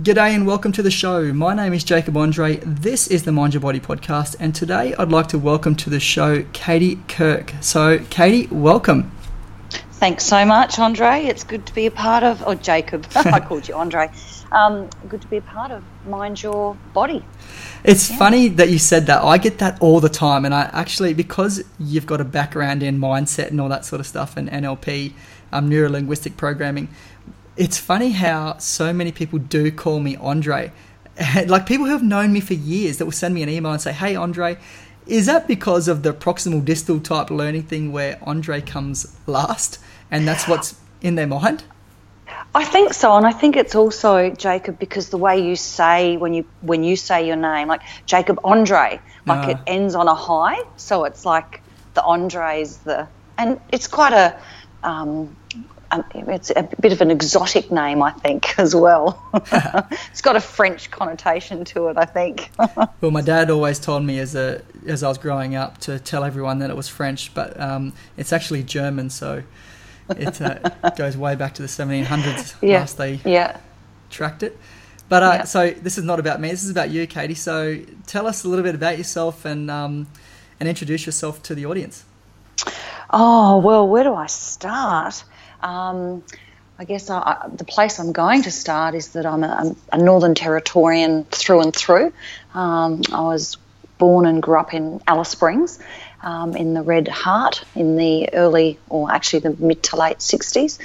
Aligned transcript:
G'day 0.00 0.32
and 0.32 0.46
welcome 0.46 0.70
to 0.70 0.82
the 0.82 0.92
show. 0.92 1.32
My 1.32 1.54
name 1.54 1.72
is 1.72 1.82
Jacob 1.82 2.16
Andre. 2.16 2.58
This 2.58 3.08
is 3.08 3.24
the 3.24 3.32
Mind 3.32 3.54
Your 3.54 3.60
Body 3.60 3.80
podcast, 3.80 4.36
and 4.38 4.54
today 4.54 4.94
I'd 4.94 5.08
like 5.08 5.26
to 5.30 5.40
welcome 5.40 5.74
to 5.74 5.90
the 5.90 5.98
show 5.98 6.44
Catie 6.52 7.00
Kirke. 7.08 7.60
So, 7.64 7.98
Catie, 8.08 8.46
welcome. 8.46 9.10
Thanks 9.94 10.22
so 10.22 10.44
much, 10.44 10.78
Andre. 10.78 11.24
It's 11.24 11.42
good 11.42 11.66
to 11.66 11.74
be 11.74 11.86
a 11.86 11.90
part 11.90 12.22
of, 12.22 12.46
or 12.46 12.54
Jacob, 12.54 13.08
I 13.16 13.40
called 13.40 13.66
you 13.66 13.74
Andre. 13.74 14.08
Um, 14.52 14.88
good 15.08 15.20
to 15.22 15.26
be 15.26 15.38
a 15.38 15.42
part 15.42 15.72
of 15.72 15.82
Mind 16.06 16.44
Your 16.44 16.76
Body. 16.94 17.24
It's 17.82 18.08
yeah. 18.08 18.18
funny 18.18 18.46
that 18.50 18.68
you 18.68 18.78
said 18.78 19.06
that. 19.06 19.24
I 19.24 19.36
get 19.36 19.58
that 19.58 19.82
all 19.82 19.98
the 19.98 20.08
time, 20.08 20.44
and 20.44 20.54
I 20.54 20.70
actually, 20.72 21.12
because 21.12 21.64
you've 21.76 22.06
got 22.06 22.20
a 22.20 22.24
background 22.24 22.84
in 22.84 23.00
mindset 23.00 23.48
and 23.48 23.60
all 23.60 23.68
that 23.70 23.84
sort 23.84 23.98
of 23.98 24.06
stuff, 24.06 24.36
and 24.36 24.48
NLP, 24.48 25.14
um, 25.50 25.68
neuro 25.68 25.90
linguistic 25.90 26.36
programming, 26.36 26.88
it's 27.58 27.76
funny 27.76 28.12
how 28.12 28.56
so 28.58 28.92
many 28.92 29.12
people 29.12 29.38
do 29.38 29.70
call 29.72 30.00
me 30.00 30.16
Andre. 30.16 30.72
like 31.46 31.66
people 31.66 31.86
who 31.86 31.92
have 31.92 32.02
known 32.02 32.32
me 32.32 32.40
for 32.40 32.54
years 32.54 32.98
that 32.98 33.04
will 33.04 33.12
send 33.12 33.34
me 33.34 33.42
an 33.42 33.48
email 33.48 33.72
and 33.72 33.82
say, 33.82 33.92
"Hey, 33.92 34.14
Andre." 34.16 34.56
Is 35.06 35.24
that 35.24 35.48
because 35.48 35.88
of 35.88 36.02
the 36.02 36.12
proximal 36.12 36.62
distal 36.62 37.00
type 37.00 37.30
learning 37.30 37.62
thing 37.62 37.92
where 37.92 38.18
Andre 38.22 38.60
comes 38.60 39.16
last 39.26 39.78
and 40.10 40.28
that's 40.28 40.46
what's 40.46 40.78
in 41.00 41.14
their 41.14 41.26
mind? 41.26 41.64
I 42.54 42.64
think 42.64 42.92
so, 42.92 43.16
and 43.16 43.26
I 43.26 43.32
think 43.32 43.56
it's 43.56 43.74
also 43.74 44.30
Jacob 44.30 44.78
because 44.78 45.08
the 45.08 45.16
way 45.16 45.40
you 45.40 45.56
say 45.56 46.16
when 46.18 46.34
you 46.34 46.44
when 46.60 46.84
you 46.84 46.94
say 46.94 47.26
your 47.26 47.36
name, 47.36 47.68
like 47.68 47.82
Jacob 48.06 48.38
Andre, 48.44 49.00
like 49.26 49.48
uh. 49.48 49.52
it 49.52 49.58
ends 49.66 49.94
on 49.94 50.08
a 50.08 50.14
high, 50.14 50.62
so 50.76 51.04
it's 51.04 51.24
like 51.24 51.62
the 51.94 52.02
Andre 52.02 52.60
is 52.60 52.76
the, 52.78 53.08
and 53.38 53.60
it's 53.72 53.86
quite 53.86 54.12
a 54.12 54.38
um, 54.82 55.34
um, 55.90 56.04
it's 56.14 56.50
a 56.54 56.68
bit 56.80 56.92
of 56.92 57.00
an 57.00 57.10
exotic 57.10 57.70
name, 57.70 58.02
I 58.02 58.10
think, 58.10 58.58
as 58.58 58.74
well. 58.74 59.22
it's 60.10 60.20
got 60.20 60.36
a 60.36 60.40
French 60.40 60.90
connotation 60.90 61.64
to 61.66 61.88
it, 61.88 61.96
I 61.96 62.04
think. 62.04 62.50
well, 63.00 63.10
my 63.10 63.22
dad 63.22 63.50
always 63.50 63.78
told 63.78 64.04
me 64.04 64.18
as 64.18 64.34
a 64.34 64.62
as 64.86 65.02
I 65.02 65.08
was 65.08 65.18
growing 65.18 65.54
up 65.54 65.78
to 65.78 65.98
tell 65.98 66.24
everyone 66.24 66.58
that 66.58 66.70
it 66.70 66.76
was 66.76 66.88
French, 66.88 67.32
but 67.34 67.58
um, 67.60 67.92
it's 68.16 68.32
actually 68.32 68.62
German, 68.62 69.10
so 69.10 69.42
it 70.10 70.40
uh, 70.40 70.58
goes 70.96 71.16
way 71.16 71.34
back 71.34 71.54
to 71.54 71.62
the 71.62 71.68
1700s. 71.68 72.56
Yeah. 72.62 72.80
Last 72.80 72.98
they 72.98 73.20
yeah. 73.24 73.58
tracked 74.10 74.42
it. 74.42 74.58
But 75.08 75.22
uh, 75.22 75.26
yeah. 75.26 75.44
so 75.44 75.70
this 75.70 75.96
is 75.96 76.04
not 76.04 76.20
about 76.20 76.40
me. 76.40 76.50
This 76.50 76.64
is 76.64 76.70
about 76.70 76.90
you, 76.90 77.06
Catie. 77.06 77.34
So 77.34 77.80
tell 78.06 78.26
us 78.26 78.44
a 78.44 78.48
little 78.48 78.62
bit 78.62 78.74
about 78.74 78.98
yourself 78.98 79.44
and 79.44 79.70
um, 79.70 80.06
and 80.60 80.68
introduce 80.68 81.06
yourself 81.06 81.42
to 81.44 81.54
the 81.54 81.64
audience. 81.66 82.04
Oh 83.10 83.58
well, 83.58 83.88
where 83.88 84.04
do 84.04 84.14
I 84.14 84.26
start? 84.26 85.24
Um, 85.62 86.22
I 86.78 86.84
guess 86.84 87.10
I, 87.10 87.18
I, 87.18 87.48
the 87.48 87.64
place 87.64 87.98
I'm 87.98 88.12
going 88.12 88.42
to 88.42 88.50
start 88.50 88.94
is 88.94 89.08
that 89.10 89.26
I'm 89.26 89.42
a, 89.42 89.74
a 89.92 89.98
Northern 89.98 90.34
Territorian 90.34 91.26
through 91.28 91.62
and 91.62 91.74
through. 91.74 92.12
Um, 92.54 93.02
I 93.12 93.22
was 93.22 93.56
born 93.98 94.26
and 94.26 94.40
grew 94.40 94.58
up 94.58 94.74
in 94.74 95.00
Alice 95.06 95.30
Springs 95.30 95.80
um, 96.22 96.56
in 96.56 96.74
the 96.74 96.82
Red 96.82 97.08
Heart 97.08 97.64
in 97.74 97.96
the 97.96 98.32
early, 98.32 98.78
or 98.88 99.10
actually 99.10 99.40
the 99.40 99.56
mid 99.58 99.82
to 99.84 99.96
late 99.96 100.18
60s. 100.18 100.78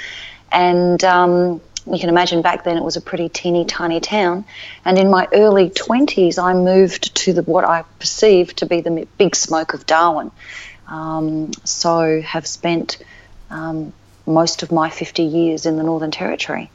And 0.52 1.04
um, 1.04 1.62
you 1.86 2.00
can 2.00 2.10
imagine 2.10 2.42
back 2.42 2.64
then 2.64 2.78
it 2.78 2.84
was 2.84 2.96
a 2.96 3.02
pretty 3.02 3.30
teeny 3.30 3.66
tiny 3.66 4.00
town. 4.00 4.46
And 4.86 4.98
in 4.98 5.10
my 5.10 5.28
early 5.34 5.70
20s, 5.70 6.42
I 6.42 6.54
moved 6.54 7.16
to 7.18 7.34
the, 7.34 7.44
what 7.44 7.66
I 7.66 7.84
perceived 8.00 8.58
to 8.58 8.66
be 8.66 8.82
the 8.82 9.08
big 9.18 9.36
smoke 9.36 9.74
of 9.74 9.86
Darwin. 9.86 10.32
Um, 10.88 11.52
so 11.64 12.22
have 12.22 12.48
spent 12.48 12.98
um, 13.50 13.94
most 14.26 14.64
of 14.64 14.72
my 14.72 14.90
50 14.90 15.24
years 15.24 15.66
in 15.66 15.78
the 15.78 15.84
Northern 15.84 16.12
Territory. 16.12 16.70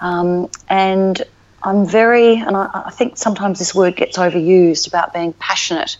Um, 0.00 0.50
and 0.68 1.22
I'm 1.62 1.86
very, 1.86 2.36
and 2.36 2.56
I, 2.56 2.82
I, 2.86 2.90
think 2.90 3.16
sometimes 3.16 3.58
this 3.58 3.74
word 3.74 3.94
gets 3.94 4.18
overused 4.18 4.88
about 4.88 5.14
being 5.14 5.32
passionate, 5.32 5.96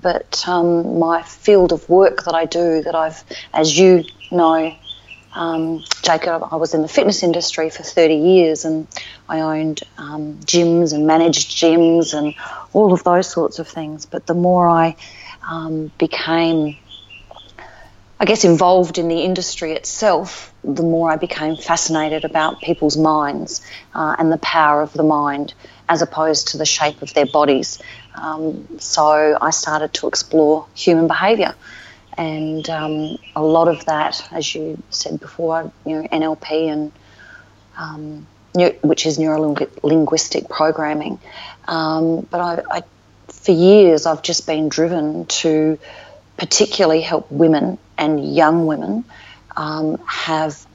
but 0.00 0.44
um, 0.46 0.98
my 0.98 1.22
field 1.22 1.72
of 1.72 1.88
work 1.88 2.24
that 2.24 2.34
I 2.34 2.44
do, 2.44 2.82
that 2.82 2.94
I've, 2.94 3.24
as 3.54 3.76
you 3.76 4.04
know, 4.30 4.76
um, 5.34 5.84
Jacob, 6.02 6.46
I 6.50 6.56
was 6.56 6.74
in 6.74 6.82
the 6.82 6.88
fitness 6.88 7.22
industry 7.22 7.70
for 7.70 7.82
30 7.82 8.14
years 8.16 8.64
and 8.64 8.86
I 9.28 9.40
owned 9.40 9.82
um, 9.96 10.38
gyms 10.40 10.92
and 10.92 11.06
managed 11.06 11.56
gyms 11.56 12.12
and 12.12 12.34
all 12.72 12.92
of 12.92 13.04
those 13.04 13.30
sorts 13.30 13.58
of 13.58 13.68
things. 13.68 14.04
But 14.04 14.26
the 14.26 14.34
more 14.34 14.68
I 14.68 14.96
um, 15.48 15.90
became 15.98 16.76
I 18.20 18.24
guess, 18.24 18.44
involved 18.44 18.98
in 18.98 19.08
the 19.08 19.20
industry 19.20 19.72
itself, 19.72 20.52
the 20.64 20.82
more 20.82 21.10
I 21.10 21.16
became 21.16 21.56
fascinated 21.56 22.24
about 22.24 22.60
people's 22.60 22.96
minds 22.96 23.62
uh, 23.94 24.16
and 24.18 24.32
the 24.32 24.38
power 24.38 24.82
of 24.82 24.92
the 24.92 25.04
mind 25.04 25.54
as 25.88 26.02
opposed 26.02 26.48
to 26.48 26.58
the 26.58 26.66
shape 26.66 27.00
of 27.00 27.14
their 27.14 27.26
bodies. 27.26 27.80
Um, 28.14 28.80
so 28.80 29.38
I 29.40 29.50
started 29.50 29.94
to 29.94 30.08
explore 30.08 30.66
human 30.74 31.06
behaviour. 31.06 31.54
And 32.16 32.68
um, 32.68 33.18
a 33.36 33.42
lot 33.42 33.68
of 33.68 33.84
that, 33.84 34.28
as 34.32 34.52
you 34.52 34.82
said 34.90 35.20
before, 35.20 35.72
you 35.86 36.02
know, 36.02 36.08
NLP 36.08 36.72
and 36.72 36.92
um, 37.76 38.26
which 38.82 39.06
is 39.06 39.20
neuro 39.20 39.54
linguistic 39.84 40.48
programming. 40.48 41.20
Um, 41.68 42.22
but 42.22 42.40
I, 42.40 42.78
I, 42.78 42.82
for 43.28 43.52
years, 43.52 44.06
I've 44.06 44.22
just 44.22 44.46
been 44.46 44.68
driven 44.68 45.26
to 45.26 45.78
particularly 46.38 47.02
help 47.02 47.30
women 47.30 47.78
and 47.98 48.34
young 48.34 48.66
women 48.66 49.04
um, 49.56 50.00
have 50.06 50.66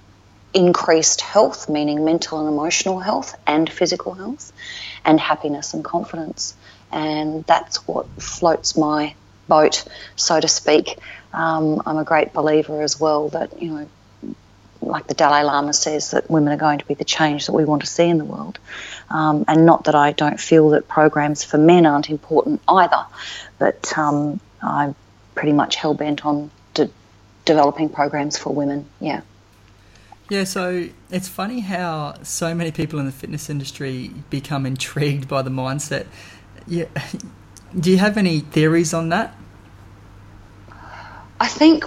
increased 0.53 1.21
health, 1.21 1.69
meaning 1.69 2.05
mental 2.05 2.39
and 2.39 2.49
emotional 2.49 2.99
health 2.99 3.35
and 3.47 3.71
physical 3.71 4.13
health, 4.13 4.51
and 5.03 5.19
happiness 5.19 5.73
and 5.73 5.83
confidence. 5.83 6.55
And 6.91 7.43
that's 7.45 7.87
what 7.87 8.07
floats 8.21 8.77
my 8.77 9.15
boat, 9.47 9.83
so 10.15 10.39
to 10.39 10.47
speak. 10.47 10.99
Um, 11.33 11.81
I'm 11.85 11.97
a 11.97 12.03
great 12.03 12.33
believer 12.33 12.81
as 12.81 12.99
well 12.99 13.29
that, 13.29 13.61
you 13.61 13.69
know, 13.71 13.89
like 14.81 15.07
the 15.07 15.13
Dalai 15.13 15.43
Lama 15.43 15.73
says, 15.73 16.11
that 16.11 16.29
women 16.29 16.53
are 16.53 16.57
going 16.57 16.79
to 16.79 16.85
be 16.85 16.93
the 16.93 17.05
change 17.05 17.47
that 17.47 17.53
we 17.53 17.65
want 17.65 17.81
to 17.81 17.87
see 17.87 18.07
in 18.07 18.17
the 18.17 18.25
world. 18.25 18.59
Um, 19.09 19.45
and 19.47 19.65
not 19.65 19.85
that 19.85 19.95
I 19.95 20.11
don't 20.11 20.39
feel 20.39 20.71
that 20.71 20.87
programs 20.87 21.43
for 21.43 21.57
men 21.57 21.85
aren't 21.85 22.09
important 22.09 22.61
either, 22.67 23.05
but 23.57 23.97
um, 23.97 24.39
I'm 24.61 24.93
pretty 25.35 25.53
much 25.53 25.75
hell 25.75 25.93
bent 25.93 26.25
on 26.25 26.49
developing 27.45 27.89
programs 27.89 28.37
for 28.37 28.53
women. 28.53 28.85
Yeah. 28.99 29.21
Yeah, 30.29 30.45
so 30.45 30.87
it's 31.11 31.27
funny 31.27 31.59
how 31.59 32.15
so 32.23 32.55
many 32.55 32.71
people 32.71 32.99
in 32.99 33.05
the 33.05 33.11
fitness 33.11 33.49
industry 33.49 34.11
become 34.29 34.65
intrigued 34.65 35.27
by 35.27 35.41
the 35.41 35.49
mindset. 35.49 36.07
Yeah. 36.67 36.85
Do 37.79 37.91
you 37.91 37.97
have 37.97 38.17
any 38.17 38.39
theories 38.39 38.93
on 38.93 39.09
that? 39.09 39.35
I 41.39 41.47
think 41.47 41.85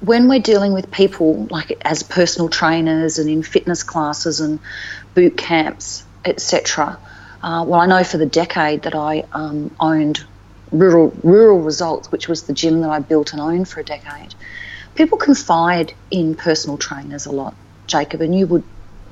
when 0.00 0.28
we're 0.28 0.40
dealing 0.40 0.72
with 0.72 0.90
people 0.90 1.48
like 1.50 1.76
as 1.82 2.02
personal 2.02 2.48
trainers 2.48 3.18
and 3.18 3.28
in 3.28 3.42
fitness 3.42 3.82
classes 3.82 4.40
and 4.40 4.60
boot 5.14 5.36
camps, 5.36 6.04
etc. 6.24 6.98
Uh, 7.42 7.64
well, 7.66 7.80
I 7.80 7.86
know 7.86 8.04
for 8.04 8.16
the 8.16 8.26
decade 8.26 8.82
that 8.82 8.94
I 8.94 9.24
um, 9.32 9.74
owned 9.78 10.24
rural 10.70 11.12
rural 11.22 11.60
results, 11.60 12.10
which 12.12 12.28
was 12.28 12.42
the 12.44 12.52
gym 12.52 12.80
that 12.82 12.90
I 12.90 12.98
built 13.00 13.32
and 13.32 13.40
owned 13.40 13.68
for 13.68 13.80
a 13.80 13.84
decade. 13.84 14.34
People 14.94 15.18
confide 15.18 15.94
in 16.10 16.34
personal 16.34 16.76
trainers 16.76 17.26
a 17.26 17.32
lot, 17.32 17.54
Jacob, 17.86 18.20
and 18.20 18.36
you 18.36 18.46
would 18.46 18.64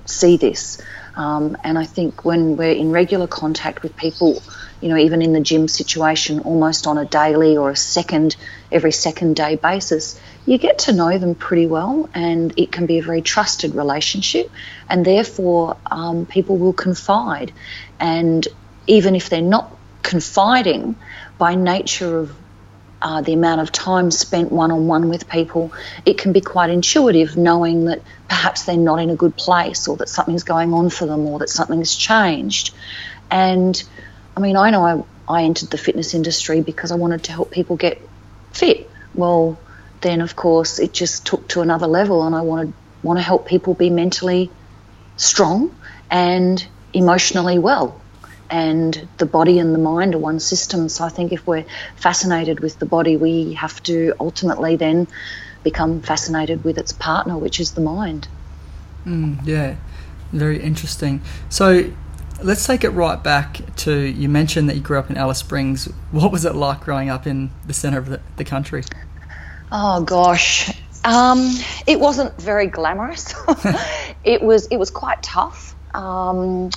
see 0.07 0.37
this. 0.37 0.81
Um, 1.15 1.57
and 1.65 1.79
I 1.79 1.85
think 1.85 2.25
when 2.25 2.57
we're 2.57 2.73
in 2.73 2.91
regular 2.91 3.27
contact 3.27 3.83
with 3.83 3.97
people, 3.97 4.43
you 4.81 4.89
know, 4.89 4.97
even 4.97 5.23
in 5.23 5.33
the 5.33 5.41
gym 5.41 5.69
situation, 5.69 6.41
almost 6.41 6.87
on 6.87 6.99
a 6.99 7.05
daily 7.05 7.57
or 7.57 7.71
a 7.71 7.77
second, 7.77 8.37
every 8.71 8.93
second 8.93 9.37
day 9.37 9.57
basis, 9.57 10.21
you 10.45 10.59
get 10.59 10.81
to 10.81 10.93
know 10.93 11.19
them 11.19 11.35
pretty 11.35 11.67
well, 11.67 12.09
and 12.15 12.53
it 12.59 12.71
can 12.71 12.87
be 12.87 12.99
a 12.99 13.03
very 13.03 13.23
trusted 13.23 13.75
relationship, 13.75 14.51
and 14.89 15.05
therefore 15.05 15.77
um, 15.91 16.27
people 16.27 16.57
will 16.59 16.75
confide. 16.75 17.53
And 17.99 18.47
even 18.87 19.17
if 19.17 19.31
they're 19.31 19.41
not 19.41 19.75
confiding, 20.03 20.95
by 21.39 21.55
nature 21.55 22.19
of 22.19 22.37
uh, 23.03 23.21
the 23.21 23.35
amount 23.35 23.61
of 23.61 23.71
time 23.71 24.11
spent 24.11 24.51
one 24.51 24.71
on 24.71 24.87
one 24.89 25.09
with 25.09 25.29
people, 25.29 25.73
it 26.05 26.19
can 26.19 26.33
be 26.33 26.41
quite 26.41 26.71
intuitive 26.71 27.37
knowing 27.37 27.85
that 27.85 28.03
perhaps 28.29 28.65
they're 28.65 28.77
not 28.77 28.99
in 28.99 29.11
a 29.11 29.17
good 29.17 29.37
place 29.37 29.87
or 29.87 29.97
that 29.99 30.09
something's 30.09 30.45
going 30.45 30.73
on 30.73 30.89
for 30.89 31.07
them 31.07 31.27
or 31.27 31.39
that 31.39 31.49
something's 31.49 31.95
changed. 31.95 32.75
And 33.31 33.81
I 34.37 34.41
mean, 34.41 34.57
I 34.57 34.71
know 34.71 34.85
I, 35.29 35.41
I 35.41 35.45
entered 35.45 35.71
the 35.71 35.79
fitness 35.79 36.15
industry 36.15 36.63
because 36.63 36.91
I 36.91 36.97
wanted 36.97 37.25
to 37.25 37.33
help 37.33 37.51
people 37.51 37.77
get 37.77 38.01
fit. 38.53 38.91
Well, 39.15 39.59
then 40.01 40.21
of 40.21 40.37
course 40.37 40.79
it 40.79 40.93
just 40.93 41.27
took 41.27 41.49
to 41.49 41.61
another 41.61 41.87
level, 41.87 42.27
and 42.27 42.35
I 42.35 42.43
wanted 42.43 42.73
want 43.03 43.19
to 43.19 43.23
help 43.23 43.47
people 43.47 43.75
be 43.75 43.91
mentally 43.91 44.51
strong 45.17 45.75
and 46.11 46.67
emotionally 46.93 47.59
well 47.59 48.01
and 48.51 49.09
the 49.19 49.27
body 49.27 49.59
and 49.59 49.75
the 49.75 49.79
mind 49.79 50.15
are 50.15 50.19
one 50.19 50.41
system. 50.41 50.89
So 50.89 51.05
I 51.05 51.09
think 51.09 51.33
if 51.33 51.47
we're 51.47 51.65
fascinated 51.97 52.61
with 52.61 52.79
the 52.79 52.87
body, 52.87 53.17
we 53.17 53.55
have 53.55 53.83
to 53.85 54.15
ultimately 54.21 54.77
then 54.77 55.09
become 55.63 56.01
fascinated 56.01 56.65
with 56.65 56.79
its 56.79 56.93
partner, 56.93 57.37
which 57.37 57.61
is 57.61 57.73
the 57.73 57.81
mind. 57.81 58.29
Mm, 59.05 59.45
yeah, 59.47 59.77
very 60.33 60.63
interesting. 60.63 61.23
So 61.49 61.91
let's 62.43 62.67
take 62.67 62.85
it 62.85 62.91
right 62.91 63.23
back 63.23 63.61
to 63.77 63.93
you 63.93 64.29
mentioned 64.29 64.69
that 64.69 64.77
you 64.77 64.83
grew 64.83 64.99
up 64.99 65.11
in 65.11 65.17
Alice 65.17 65.39
Springs. 65.39 65.87
What 66.11 66.33
was 66.33 66.45
it 66.45 66.55
like 66.55 66.81
growing 66.81 67.09
up 67.09 67.27
in 67.27 67.51
the 67.67 67.73
centre 67.73 67.99
of 67.99 68.09
the, 68.09 68.21
the 68.37 68.45
country? 68.45 68.85
Oh 69.73 70.03
gosh, 70.03 70.71
um, 71.05 71.53
it 71.87 71.99
wasn't 71.99 72.41
very 72.41 72.67
glamorous. 72.67 73.35
it 74.25 74.43
was 74.43 74.67
it 74.69 74.77
was 74.77 74.91
quite 74.91 75.23
tough. 75.23 75.75
Um, 75.95 76.71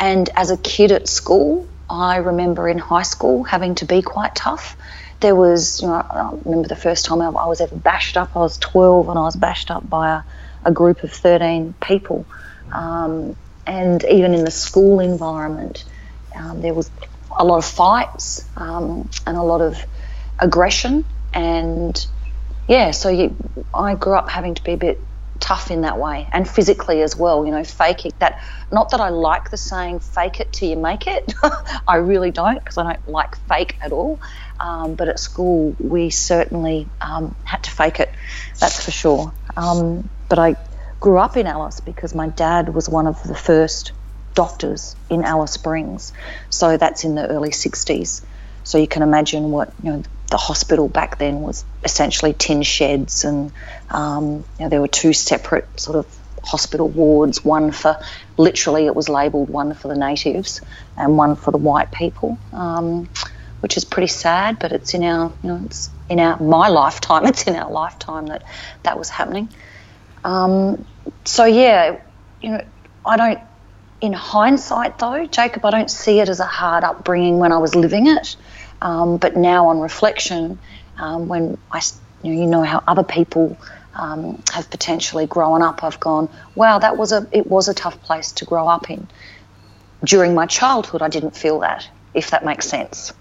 and 0.00 0.28
as 0.36 0.50
a 0.50 0.56
kid 0.56 0.92
at 0.92 1.08
school, 1.08 1.66
I 1.90 2.16
remember 2.16 2.68
in 2.68 2.78
high 2.78 3.02
school 3.02 3.44
having 3.44 3.74
to 3.76 3.86
be 3.86 4.02
quite 4.02 4.34
tough. 4.34 4.76
There 5.20 5.34
was, 5.34 5.82
you 5.82 5.88
know, 5.88 5.94
I 5.94 6.30
remember 6.44 6.68
the 6.68 6.76
first 6.76 7.06
time 7.06 7.20
I 7.20 7.46
was 7.46 7.60
ever 7.60 7.74
bashed 7.74 8.16
up. 8.16 8.36
I 8.36 8.40
was 8.40 8.58
12 8.58 9.08
and 9.08 9.18
I 9.18 9.22
was 9.22 9.36
bashed 9.36 9.70
up 9.70 9.88
by 9.88 10.16
a, 10.16 10.22
a 10.64 10.72
group 10.72 11.02
of 11.02 11.12
13 11.12 11.74
people. 11.80 12.26
Um, 12.72 13.36
and 13.66 14.04
even 14.04 14.34
in 14.34 14.44
the 14.44 14.50
school 14.50 15.00
environment, 15.00 15.84
um, 16.36 16.60
there 16.60 16.74
was 16.74 16.90
a 17.36 17.44
lot 17.44 17.58
of 17.58 17.64
fights 17.64 18.44
um, 18.56 19.08
and 19.26 19.36
a 19.36 19.42
lot 19.42 19.60
of 19.60 19.84
aggression. 20.38 21.04
And 21.34 22.06
yeah, 22.68 22.92
so 22.92 23.08
you, 23.08 23.34
I 23.74 23.94
grew 23.94 24.14
up 24.14 24.28
having 24.28 24.54
to 24.54 24.62
be 24.62 24.72
a 24.72 24.76
bit 24.76 25.00
tough 25.40 25.70
in 25.70 25.82
that 25.82 25.98
way 25.98 26.28
and 26.32 26.48
physically 26.48 27.02
as 27.02 27.16
well 27.16 27.46
you 27.46 27.52
know 27.52 27.64
faking 27.64 28.12
that 28.18 28.40
not 28.72 28.90
that 28.90 29.00
i 29.00 29.08
like 29.08 29.50
the 29.50 29.56
saying 29.56 30.00
fake 30.00 30.40
it 30.40 30.52
till 30.52 30.68
you 30.68 30.76
make 30.76 31.06
it. 31.06 31.32
I 31.86 31.96
really 31.96 32.30
don't 32.30 32.58
because 32.58 32.78
i 32.78 32.82
don't 32.82 33.08
like 33.08 33.36
fake 33.48 33.76
at 33.80 33.92
all. 33.92 34.20
Um, 34.60 34.94
but 34.94 35.08
at 35.08 35.18
school 35.20 35.76
we 35.78 36.10
certainly 36.10 36.88
um, 37.00 37.34
had 37.44 37.62
to 37.64 37.70
fake 37.70 38.00
it 38.00 38.12
that's 38.58 38.84
for 38.84 38.90
sure. 38.90 39.32
Um, 39.56 40.08
but 40.28 40.38
i 40.38 40.56
grew 41.00 41.18
up 41.18 41.36
in 41.36 41.46
alice 41.46 41.80
because 41.80 42.14
my 42.14 42.28
dad 42.28 42.74
was 42.74 42.88
one 42.88 43.06
of 43.06 43.22
the 43.22 43.36
first 43.36 43.92
doctors 44.34 44.96
in 45.08 45.22
alice 45.24 45.52
springs. 45.52 46.12
So 46.50 46.76
that's 46.76 47.04
in 47.04 47.14
the 47.14 47.26
early 47.28 47.50
60s 47.50 48.24
so 48.68 48.76
you 48.76 48.86
can 48.86 49.02
imagine 49.02 49.50
what 49.50 49.72
you 49.82 49.92
know 49.92 50.02
the 50.30 50.36
hospital 50.36 50.88
back 50.88 51.18
then 51.18 51.40
was 51.40 51.64
essentially 51.84 52.34
tin 52.34 52.62
sheds, 52.62 53.24
and 53.24 53.52
um, 53.90 54.44
you 54.58 54.64
know, 54.64 54.68
there 54.68 54.80
were 54.80 54.88
two 54.88 55.12
separate 55.12 55.80
sort 55.80 55.96
of 55.96 56.06
hospital 56.44 56.88
wards. 56.88 57.44
One 57.44 57.72
for 57.72 57.98
literally, 58.36 58.86
it 58.86 58.94
was 58.94 59.08
labelled 59.08 59.48
one 59.48 59.74
for 59.74 59.88
the 59.88 59.96
natives 59.96 60.60
and 60.96 61.16
one 61.16 61.36
for 61.36 61.50
the 61.50 61.58
white 61.58 61.92
people, 61.92 62.38
um, 62.52 63.08
which 63.60 63.76
is 63.76 63.84
pretty 63.84 64.08
sad. 64.08 64.58
But 64.58 64.72
it's 64.72 64.94
in 64.94 65.02
our, 65.02 65.32
you 65.42 65.48
know, 65.48 65.62
it's 65.64 65.90
in 66.08 66.20
our 66.20 66.38
my 66.40 66.68
lifetime. 66.68 67.24
It's 67.26 67.44
in 67.44 67.56
our 67.56 67.70
lifetime 67.70 68.26
that 68.26 68.44
that 68.82 68.98
was 68.98 69.08
happening. 69.08 69.48
Um, 70.24 70.84
so 71.24 71.46
yeah, 71.46 72.00
you 72.42 72.50
know, 72.50 72.64
I 73.04 73.16
don't. 73.16 73.40
In 74.00 74.12
hindsight, 74.12 75.00
though, 75.00 75.26
Jacob, 75.26 75.64
I 75.64 75.70
don't 75.70 75.90
see 75.90 76.20
it 76.20 76.28
as 76.28 76.38
a 76.38 76.46
hard 76.46 76.84
upbringing 76.84 77.38
when 77.38 77.50
I 77.50 77.58
was 77.58 77.74
living 77.74 78.06
it. 78.06 78.36
Um, 78.80 79.16
but 79.16 79.36
now, 79.36 79.68
on 79.68 79.80
reflection, 79.80 80.58
um, 80.98 81.28
when 81.28 81.58
I, 81.72 81.80
you 82.22 82.32
know, 82.32 82.40
you 82.40 82.46
know 82.46 82.62
how 82.62 82.82
other 82.86 83.02
people 83.02 83.56
um, 83.94 84.42
have 84.52 84.70
potentially 84.70 85.26
grown 85.26 85.62
up, 85.62 85.82
I've 85.82 86.00
gone, 86.00 86.28
wow, 86.54 86.78
that 86.78 86.96
was 86.96 87.12
a, 87.12 87.26
it 87.32 87.46
was 87.48 87.68
a 87.68 87.74
tough 87.74 88.00
place 88.02 88.32
to 88.32 88.44
grow 88.44 88.68
up 88.68 88.90
in. 88.90 89.06
During 90.04 90.34
my 90.34 90.46
childhood, 90.46 91.02
I 91.02 91.08
didn't 91.08 91.36
feel 91.36 91.58
that, 91.60 91.88
if 92.14 92.30
that 92.30 92.44
makes 92.44 92.66
sense. 92.68 93.12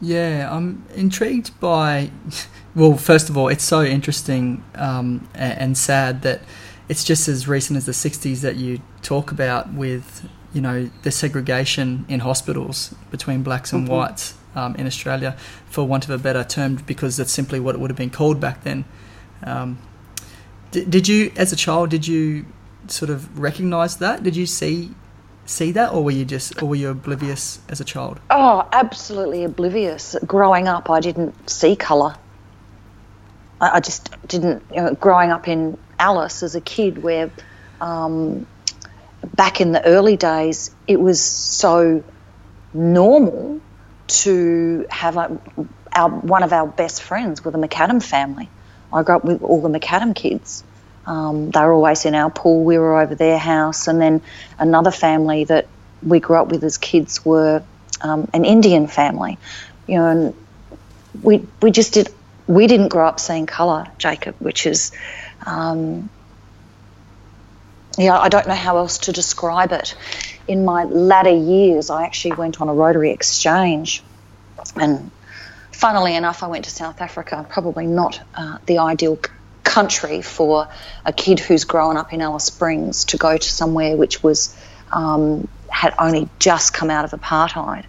Yeah, 0.00 0.48
I'm 0.50 0.84
intrigued 0.94 1.58
by. 1.60 2.10
Well, 2.74 2.96
first 2.96 3.28
of 3.28 3.36
all, 3.36 3.48
it's 3.48 3.64
so 3.64 3.84
interesting 3.84 4.64
um, 4.76 5.28
and 5.34 5.76
sad 5.76 6.22
that 6.22 6.40
it's 6.88 7.04
just 7.04 7.28
as 7.28 7.46
recent 7.46 7.76
as 7.76 7.84
the 7.84 7.92
60s 7.92 8.40
that 8.40 8.56
you 8.56 8.80
talk 9.02 9.30
about 9.30 9.74
with 9.74 10.26
you 10.52 10.60
know 10.60 10.90
the 11.02 11.10
segregation 11.10 12.04
in 12.08 12.20
hospitals 12.20 12.94
between 13.10 13.42
blacks 13.42 13.72
and 13.72 13.84
mm-hmm. 13.84 13.94
whites 13.94 14.34
um, 14.54 14.74
in 14.76 14.86
Australia, 14.86 15.36
for 15.66 15.84
want 15.84 16.04
of 16.04 16.10
a 16.10 16.18
better 16.18 16.44
term, 16.44 16.76
because 16.86 17.16
that's 17.16 17.32
simply 17.32 17.60
what 17.60 17.74
it 17.74 17.80
would 17.80 17.90
have 17.90 17.96
been 17.96 18.10
called 18.10 18.40
back 18.40 18.64
then. 18.64 18.84
Um, 19.44 19.78
did, 20.70 20.90
did 20.90 21.08
you, 21.08 21.32
as 21.36 21.52
a 21.52 21.56
child, 21.56 21.90
did 21.90 22.06
you 22.06 22.46
sort 22.86 23.10
of 23.10 23.38
recognise 23.38 23.96
that? 23.98 24.22
Did 24.22 24.36
you 24.36 24.46
see 24.46 24.90
see 25.44 25.72
that, 25.72 25.92
or 25.92 26.04
were 26.04 26.10
you 26.10 26.24
just, 26.24 26.62
or 26.62 26.66
were 26.66 26.76
you 26.76 26.88
oblivious 26.88 27.60
as 27.68 27.80
a 27.80 27.84
child? 27.84 28.20
Oh, 28.30 28.66
absolutely 28.72 29.44
oblivious. 29.44 30.16
Growing 30.24 30.68
up, 30.68 30.88
I 30.88 31.00
didn't 31.00 31.50
see 31.50 31.76
colour. 31.76 32.14
I, 33.60 33.76
I 33.76 33.80
just 33.80 34.14
didn't. 34.26 34.62
You 34.70 34.82
know, 34.82 34.94
growing 34.94 35.30
up 35.30 35.48
in 35.48 35.78
Alice 35.98 36.42
as 36.42 36.54
a 36.54 36.60
kid, 36.60 37.02
where 37.02 37.30
um, 37.80 38.46
back 39.34 39.60
in 39.60 39.72
the 39.72 39.84
early 39.84 40.16
days, 40.16 40.74
it 40.86 41.00
was 41.00 41.22
so 41.22 42.02
normal 42.74 43.60
to 44.08 44.86
have 44.90 45.16
a, 45.16 45.40
our, 45.94 46.08
one 46.10 46.42
of 46.42 46.52
our 46.52 46.66
best 46.66 47.02
friends 47.02 47.44
with 47.44 47.54
the 47.54 47.60
McAdam 47.60 48.02
family. 48.02 48.48
I 48.92 49.02
grew 49.02 49.16
up 49.16 49.24
with 49.24 49.42
all 49.42 49.62
the 49.62 49.68
McAdam 49.68 50.14
kids. 50.14 50.64
Um, 51.06 51.50
they 51.50 51.60
were 51.60 51.72
always 51.72 52.04
in 52.04 52.14
our 52.14 52.30
pool. 52.30 52.64
We 52.64 52.78
were 52.78 53.00
over 53.00 53.14
their 53.14 53.38
house, 53.38 53.88
and 53.88 54.00
then 54.00 54.22
another 54.58 54.90
family 54.90 55.44
that 55.44 55.66
we 56.02 56.20
grew 56.20 56.36
up 56.36 56.48
with 56.48 56.62
as 56.62 56.78
kids 56.78 57.24
were 57.24 57.62
um, 58.02 58.28
an 58.32 58.44
Indian 58.44 58.86
family. 58.86 59.38
You 59.86 59.96
know, 59.96 60.06
and 60.08 60.34
we 61.22 61.46
we 61.60 61.70
just 61.70 61.94
did. 61.94 62.12
We 62.46 62.66
didn't 62.66 62.88
grow 62.88 63.06
up 63.06 63.18
seeing 63.18 63.46
colour, 63.46 63.86
Jacob, 63.98 64.36
which 64.38 64.66
is 64.66 64.92
um, 65.46 66.10
yeah, 67.98 68.18
I 68.18 68.28
don't 68.28 68.46
know 68.46 68.54
how 68.54 68.78
else 68.78 68.98
to 68.98 69.12
describe 69.12 69.72
it. 69.72 69.94
In 70.48 70.64
my 70.64 70.84
latter 70.84 71.30
years, 71.34 71.90
I 71.90 72.04
actually 72.04 72.36
went 72.36 72.60
on 72.60 72.68
a 72.68 72.74
Rotary 72.74 73.10
exchange, 73.10 74.02
and 74.76 75.10
funnily 75.70 76.14
enough, 76.14 76.42
I 76.42 76.46
went 76.46 76.64
to 76.64 76.70
South 76.70 77.00
Africa. 77.00 77.46
Probably 77.48 77.86
not 77.86 78.20
uh, 78.34 78.58
the 78.66 78.78
ideal 78.78 79.18
country 79.62 80.22
for 80.22 80.68
a 81.04 81.12
kid 81.12 81.40
who's 81.40 81.64
grown 81.64 81.96
up 81.96 82.12
in 82.12 82.20
Alice 82.20 82.44
Springs 82.44 83.04
to 83.06 83.16
go 83.16 83.36
to 83.36 83.48
somewhere 83.48 83.96
which 83.96 84.22
was 84.22 84.56
um, 84.90 85.48
had 85.70 85.94
only 85.98 86.28
just 86.38 86.74
come 86.74 86.90
out 86.90 87.04
of 87.04 87.18
apartheid. 87.18 87.84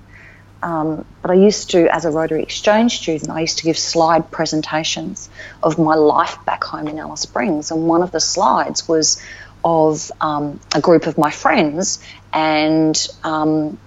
Um, 0.63 1.03
but 1.21 1.31
I 1.31 1.33
used 1.33 1.71
to, 1.71 1.93
as 1.93 2.05
a 2.05 2.09
Rotary 2.09 2.41
Exchange 2.41 2.99
student, 2.99 3.29
I 3.29 3.41
used 3.41 3.57
to 3.57 3.65
give 3.65 3.77
slide 3.77 4.31
presentations 4.31 5.29
of 5.61 5.77
my 5.77 5.95
life 5.95 6.37
back 6.45 6.63
home 6.63 6.87
in 6.87 6.97
Alice 6.97 7.19
Springs, 7.21 7.69
and 7.69 7.85
one 7.85 8.01
of 8.01 8.11
the 8.11 8.21
slides 8.21 8.87
was 8.87 9.21
of 9.63 10.11
um, 10.19 10.59
a 10.75 10.81
group 10.81 11.07
of 11.07 11.17
my 11.17 11.31
friends, 11.31 12.03
and 12.33 13.07
um, 13.23 13.77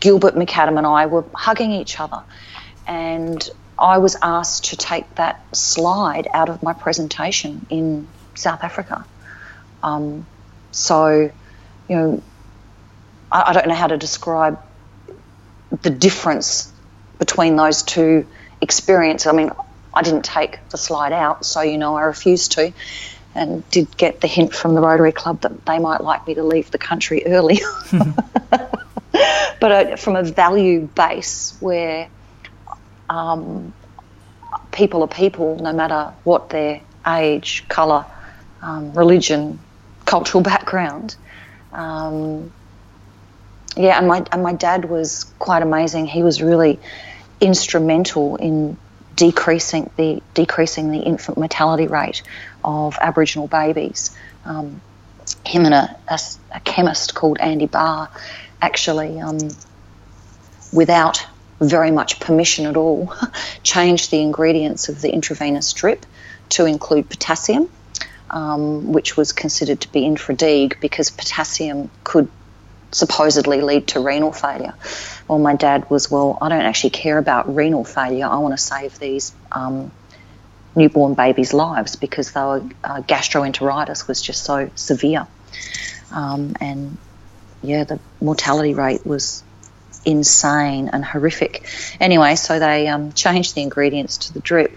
Gilbert 0.00 0.34
McAdam 0.34 0.78
and 0.78 0.86
I 0.86 1.06
were 1.06 1.24
hugging 1.34 1.72
each 1.72 2.00
other. 2.00 2.22
And 2.86 3.48
I 3.78 3.98
was 3.98 4.16
asked 4.20 4.66
to 4.66 4.76
take 4.76 5.14
that 5.14 5.56
slide 5.56 6.28
out 6.32 6.48
of 6.48 6.62
my 6.62 6.72
presentation 6.72 7.66
in 7.70 8.06
South 8.34 8.62
Africa. 8.62 9.04
Um, 9.82 10.26
so, 10.72 11.30
you 11.88 11.96
know, 11.96 12.22
I, 13.32 13.50
I 13.50 13.52
don't 13.52 13.68
know 13.68 13.74
how 13.74 13.86
to 13.86 13.96
describe 13.96 14.58
the 15.82 15.90
difference 15.90 16.72
between 17.18 17.56
those 17.56 17.82
two 17.82 18.26
experiences. 18.60 19.26
I 19.26 19.32
mean, 19.32 19.50
I 19.94 20.02
didn't 20.02 20.24
take 20.24 20.58
the 20.70 20.78
slide 20.78 21.12
out, 21.12 21.44
so 21.44 21.62
you 21.62 21.78
know 21.78 21.96
I 21.96 22.02
refused 22.02 22.52
to 22.52 22.72
and 23.34 23.68
did 23.70 23.96
get 23.96 24.20
the 24.20 24.26
hint 24.26 24.54
from 24.54 24.74
the 24.74 24.80
Rotary 24.80 25.12
Club 25.12 25.42
that 25.42 25.64
they 25.66 25.78
might 25.78 26.00
like 26.00 26.26
me 26.26 26.34
to 26.34 26.42
leave 26.42 26.70
the 26.70 26.78
country 26.78 27.24
early. 27.26 27.60
but 29.12 29.62
uh, 29.62 29.96
from 29.96 30.16
a 30.16 30.22
value 30.22 30.88
base 30.94 31.56
where 31.60 32.08
um, 33.08 33.72
people 34.72 35.02
are 35.02 35.08
people, 35.08 35.56
no 35.56 35.72
matter 35.72 36.12
what 36.24 36.50
their 36.50 36.80
age, 37.06 37.64
colour, 37.68 38.04
um, 38.62 38.92
religion, 38.94 39.58
cultural 40.06 40.42
background. 40.52 41.16
Um, 41.72 42.52
yeah, 43.76 43.96
and 43.98 44.08
my 44.08 44.24
and 44.32 44.42
my 44.42 44.52
dad 44.52 44.86
was 44.86 45.32
quite 45.38 45.62
amazing. 45.62 46.06
He 46.06 46.24
was 46.24 46.42
really 46.42 46.80
instrumental 47.40 48.34
in 48.36 48.76
decreasing 49.20 49.90
the 49.98 50.22
decreasing 50.32 50.90
the 50.90 51.00
infant 51.00 51.36
mortality 51.36 51.86
rate 51.86 52.22
of 52.64 52.96
Aboriginal 52.98 53.46
babies. 53.46 54.16
Um, 54.46 54.80
him 55.44 55.66
and 55.66 55.74
a, 55.74 55.94
a, 56.08 56.18
a, 56.54 56.60
chemist 56.60 57.14
called 57.14 57.36
Andy 57.38 57.66
Barr 57.66 58.08
actually, 58.62 59.20
um, 59.20 59.38
without 60.72 61.26
very 61.60 61.90
much 61.90 62.18
permission 62.18 62.64
at 62.64 62.78
all, 62.78 63.12
changed 63.62 64.10
the 64.10 64.22
ingredients 64.22 64.88
of 64.88 65.02
the 65.02 65.10
intravenous 65.10 65.70
drip 65.74 66.06
to 66.48 66.64
include 66.64 67.10
potassium, 67.10 67.70
um, 68.30 68.90
which 68.90 69.18
was 69.18 69.32
considered 69.32 69.82
to 69.82 69.92
be 69.92 70.00
infradig 70.00 70.80
because 70.80 71.10
potassium 71.10 71.90
could 72.04 72.30
supposedly 72.92 73.60
lead 73.60 73.88
to 73.88 74.00
renal 74.00 74.32
failure. 74.32 74.74
Well, 75.28 75.38
my 75.38 75.54
dad 75.54 75.88
was, 75.90 76.10
well, 76.10 76.38
I 76.40 76.48
don't 76.48 76.62
actually 76.62 76.90
care 76.90 77.18
about 77.18 77.54
renal 77.54 77.84
failure. 77.84 78.26
I 78.26 78.38
want 78.38 78.52
to 78.52 78.62
save 78.62 78.98
these 78.98 79.32
um, 79.52 79.92
newborn 80.74 81.14
babies' 81.14 81.52
lives 81.52 81.96
because 81.96 82.32
they 82.32 82.40
were, 82.40 82.62
uh, 82.82 83.02
gastroenteritis 83.02 84.08
was 84.08 84.20
just 84.20 84.44
so 84.44 84.70
severe. 84.74 85.26
Um, 86.12 86.56
and 86.60 86.96
yeah, 87.62 87.84
the 87.84 88.00
mortality 88.20 88.74
rate 88.74 89.06
was 89.06 89.44
insane 90.04 90.88
and 90.92 91.04
horrific. 91.04 91.66
Anyway, 92.00 92.34
so 92.34 92.58
they 92.58 92.88
um, 92.88 93.12
changed 93.12 93.54
the 93.54 93.62
ingredients 93.62 94.18
to 94.18 94.32
the 94.32 94.40
drip, 94.40 94.76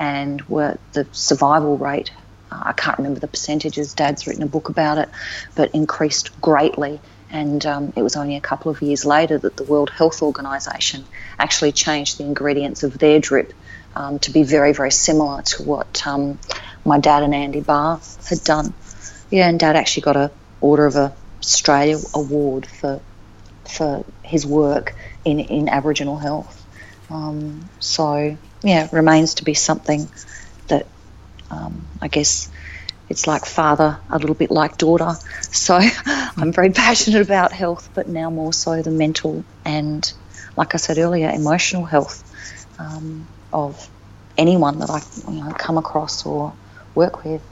and 0.00 0.40
were 0.48 0.78
the 0.92 1.06
survival 1.12 1.76
rate. 1.76 2.10
Uh, 2.50 2.62
I 2.66 2.72
can't 2.72 2.96
remember 2.98 3.20
the 3.20 3.28
percentages. 3.28 3.92
Dad's 3.92 4.26
written 4.26 4.42
a 4.42 4.46
book 4.46 4.70
about 4.70 4.98
it, 4.98 5.08
but 5.54 5.74
increased 5.74 6.40
greatly. 6.40 7.00
And 7.32 7.64
um, 7.64 7.92
it 7.96 8.02
was 8.02 8.16
only 8.16 8.36
a 8.36 8.40
couple 8.40 8.70
of 8.70 8.82
years 8.82 9.04
later 9.04 9.38
that 9.38 9.56
the 9.56 9.64
World 9.64 9.90
Health 9.90 10.22
Organization 10.22 11.04
actually 11.38 11.72
changed 11.72 12.18
the 12.18 12.24
ingredients 12.24 12.82
of 12.82 12.98
their 12.98 13.20
drip 13.20 13.52
um, 13.94 14.18
to 14.20 14.30
be 14.30 14.42
very, 14.42 14.72
very 14.72 14.90
similar 14.90 15.42
to 15.42 15.62
what 15.62 16.06
um, 16.06 16.38
my 16.84 16.98
dad 16.98 17.22
and 17.22 17.34
Andy 17.34 17.60
Barr 17.60 18.00
had 18.28 18.42
done. 18.42 18.74
Yeah, 19.30 19.48
and 19.48 19.60
Dad 19.60 19.76
actually 19.76 20.02
got 20.02 20.16
a 20.16 20.30
Order 20.60 20.86
of 20.86 21.12
Australia 21.40 21.98
award 22.14 22.66
for 22.66 23.00
for 23.64 24.04
his 24.22 24.44
work 24.46 24.94
in 25.24 25.40
in 25.40 25.68
Aboriginal 25.68 26.18
health. 26.18 26.56
Um, 27.08 27.68
so 27.78 28.36
yeah, 28.62 28.88
remains 28.92 29.34
to 29.34 29.44
be 29.44 29.54
something 29.54 30.08
that 30.68 30.86
um, 31.50 31.86
I 32.02 32.08
guess 32.08 32.50
it's 33.10 33.26
like 33.26 33.44
father, 33.44 33.98
a 34.08 34.18
little 34.18 34.36
bit 34.36 34.50
like 34.50 34.78
daughter. 34.78 35.12
So 35.42 35.78
I'm 36.06 36.52
very 36.52 36.70
passionate 36.70 37.20
about 37.20 37.52
health, 37.52 37.90
but 37.92 38.08
now 38.08 38.30
more 38.30 38.52
so 38.52 38.80
the 38.80 38.90
mental 38.90 39.44
and, 39.64 40.10
like 40.56 40.74
I 40.74 40.78
said 40.78 40.96
earlier, 40.96 41.28
emotional 41.28 41.84
health 41.84 42.24
um, 42.78 43.26
of 43.52 43.90
anyone 44.38 44.78
that 44.78 44.90
I 44.90 45.02
you 45.30 45.44
know, 45.44 45.50
come 45.52 45.76
across 45.76 46.24
or 46.24 46.54
work 46.94 47.24
with. 47.24 47.42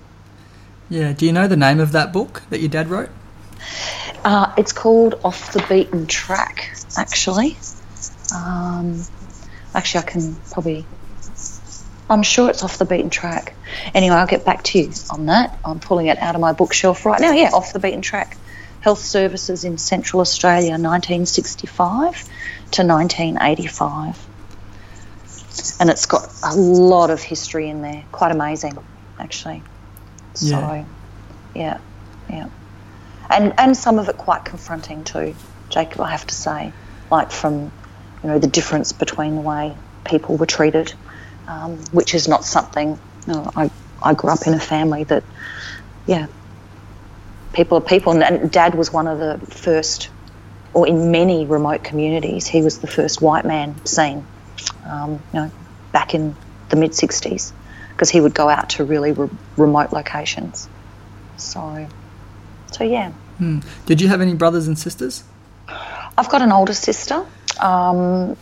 Yeah. 0.88 1.12
Do 1.12 1.26
you 1.26 1.32
know 1.32 1.48
the 1.48 1.56
name 1.56 1.80
of 1.80 1.92
that 1.92 2.12
book 2.12 2.42
that 2.50 2.60
your 2.60 2.70
dad 2.70 2.88
wrote? 2.88 3.10
Uh, 4.24 4.54
it's 4.56 4.72
called 4.72 5.20
Off 5.24 5.52
the 5.52 5.64
Beaten 5.68 6.06
Track, 6.06 6.74
actually. 6.96 7.56
Um, 8.34 9.02
actually, 9.74 10.04
I 10.04 10.06
can 10.06 10.36
probably. 10.50 10.86
I'm 12.10 12.22
sure 12.22 12.48
it's 12.48 12.62
off 12.62 12.78
the 12.78 12.84
beaten 12.84 13.10
track. 13.10 13.54
Anyway, 13.94 14.14
I'll 14.14 14.26
get 14.26 14.44
back 14.44 14.62
to 14.64 14.78
you 14.78 14.92
on 15.10 15.26
that. 15.26 15.58
I'm 15.64 15.80
pulling 15.80 16.06
it 16.06 16.18
out 16.18 16.34
of 16.34 16.40
my 16.40 16.52
bookshelf 16.52 17.04
right 17.04 17.20
now. 17.20 17.32
Yeah, 17.32 17.50
off 17.52 17.72
the 17.72 17.78
beaten 17.78 18.02
track. 18.02 18.36
Health 18.80 19.00
Services 19.00 19.64
in 19.64 19.76
Central 19.76 20.20
Australia, 20.20 20.70
1965 20.70 22.22
to 22.72 22.86
1985. 22.86 24.26
And 25.80 25.90
it's 25.90 26.06
got 26.06 26.32
a 26.44 26.54
lot 26.54 27.10
of 27.10 27.20
history 27.20 27.68
in 27.68 27.82
there. 27.82 28.04
Quite 28.12 28.32
amazing, 28.32 28.78
actually. 29.18 29.62
So, 30.34 30.46
yeah, 30.46 30.84
yeah. 31.54 31.78
yeah 32.30 32.48
and 33.28 33.54
and 33.58 33.76
some 33.76 33.98
of 33.98 34.08
it 34.08 34.16
quite 34.16 34.44
confronting 34.44 35.04
too, 35.04 35.34
Jacob. 35.68 36.00
I 36.00 36.10
have 36.10 36.26
to 36.26 36.34
say, 36.34 36.72
like 37.10 37.30
from 37.30 37.70
you 38.22 38.30
know 38.30 38.38
the 38.38 38.46
difference 38.46 38.92
between 38.92 39.34
the 39.36 39.40
way 39.40 39.76
people 40.04 40.36
were 40.36 40.46
treated, 40.46 40.92
um, 41.48 41.78
which 41.92 42.14
is 42.14 42.28
not 42.28 42.44
something. 42.44 42.98
You 43.26 43.32
know, 43.32 43.50
I 43.56 43.70
I 44.02 44.14
grew 44.14 44.30
up 44.30 44.46
in 44.46 44.54
a 44.54 44.60
family 44.60 45.04
that, 45.04 45.24
yeah, 46.06 46.28
people 47.52 47.78
are 47.78 47.82
people, 47.82 48.22
and 48.22 48.50
Dad 48.50 48.74
was 48.74 48.92
one 48.92 49.08
of 49.08 49.18
the 49.18 49.44
first, 49.46 50.10
or 50.72 50.86
in 50.86 51.10
many 51.10 51.46
remote 51.46 51.82
communities, 51.82 52.46
he 52.46 52.62
was 52.62 52.78
the 52.78 52.86
first 52.86 53.20
white 53.20 53.44
man 53.44 53.84
seen. 53.84 54.24
Um, 54.86 55.20
you 55.32 55.40
know, 55.40 55.50
back 55.90 56.14
in 56.14 56.36
the 56.68 56.76
mid 56.76 56.92
'60s, 56.92 57.52
because 57.90 58.10
he 58.10 58.20
would 58.20 58.34
go 58.34 58.48
out 58.48 58.70
to 58.70 58.84
really 58.84 59.12
re- 59.12 59.30
remote 59.56 59.92
locations. 59.92 60.68
So 61.38 61.88
so 62.72 62.84
yeah. 62.84 63.10
Hmm. 63.38 63.60
Did 63.86 64.00
you 64.00 64.08
have 64.08 64.20
any 64.20 64.34
brothers 64.34 64.66
and 64.66 64.78
sisters? 64.78 65.24
I've 65.68 66.28
got 66.28 66.42
an 66.42 66.52
older 66.52 66.74
sister, 66.74 67.24
um, 67.60 68.36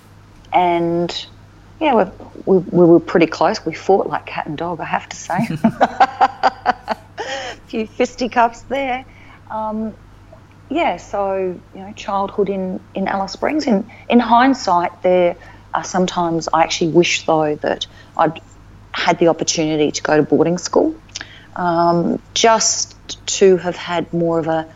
and 0.53 1.27
yeah, 1.81 1.95
we, 1.95 2.05
we, 2.45 2.59
we, 2.59 2.87
were 2.87 3.01
pretty 3.01 3.27
close. 3.27 3.65
We 3.65 3.75
fought 3.75 4.07
like 4.07 4.27
cat 4.27 4.47
and 4.47 4.57
dog, 4.57 4.81
I 4.81 4.85
have 4.85 5.09
to 5.09 5.17
say. 5.17 5.49
a 5.63 6.97
few 7.67 7.87
fisticuffs 7.87 8.63
there. 8.63 9.05
Um, 9.51 9.95
yeah, 10.69 10.97
so 10.97 11.61
you 11.75 11.81
know, 11.81 11.93
childhood 11.93 12.49
in 12.49 12.81
in 12.95 13.09
Alice 13.09 13.33
Springs. 13.33 13.67
In 13.67 13.89
in 14.09 14.19
hindsight, 14.19 15.03
there 15.03 15.37
are 15.75 15.85
sometimes 15.85 16.49
I 16.53 16.63
actually 16.63 16.93
wish 16.93 17.25
though 17.27 17.55
that 17.57 17.87
I'd 18.17 18.41
had 18.93 19.19
the 19.19 19.29
opportunity 19.29 19.93
to 19.93 20.03
go 20.03 20.17
to 20.17 20.23
boarding 20.23 20.59
school, 20.59 20.97
um, 21.55 22.21
just 22.35 22.97
to 23.39 23.59
have 23.59 23.77
had 23.77 24.13
more 24.13 24.39
of 24.39 24.49
a 24.49 24.69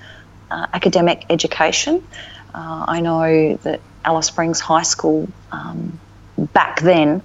uh, 0.50 0.66
academic 0.72 1.24
education. 1.30 2.06
Uh, 2.54 2.84
I 2.86 3.00
know 3.00 3.56
that 3.62 3.80
Alice 4.04 4.26
Springs 4.26 4.60
High 4.60 4.82
School 4.82 5.28
um, 5.50 5.98
back 6.46 6.80
then, 6.80 7.22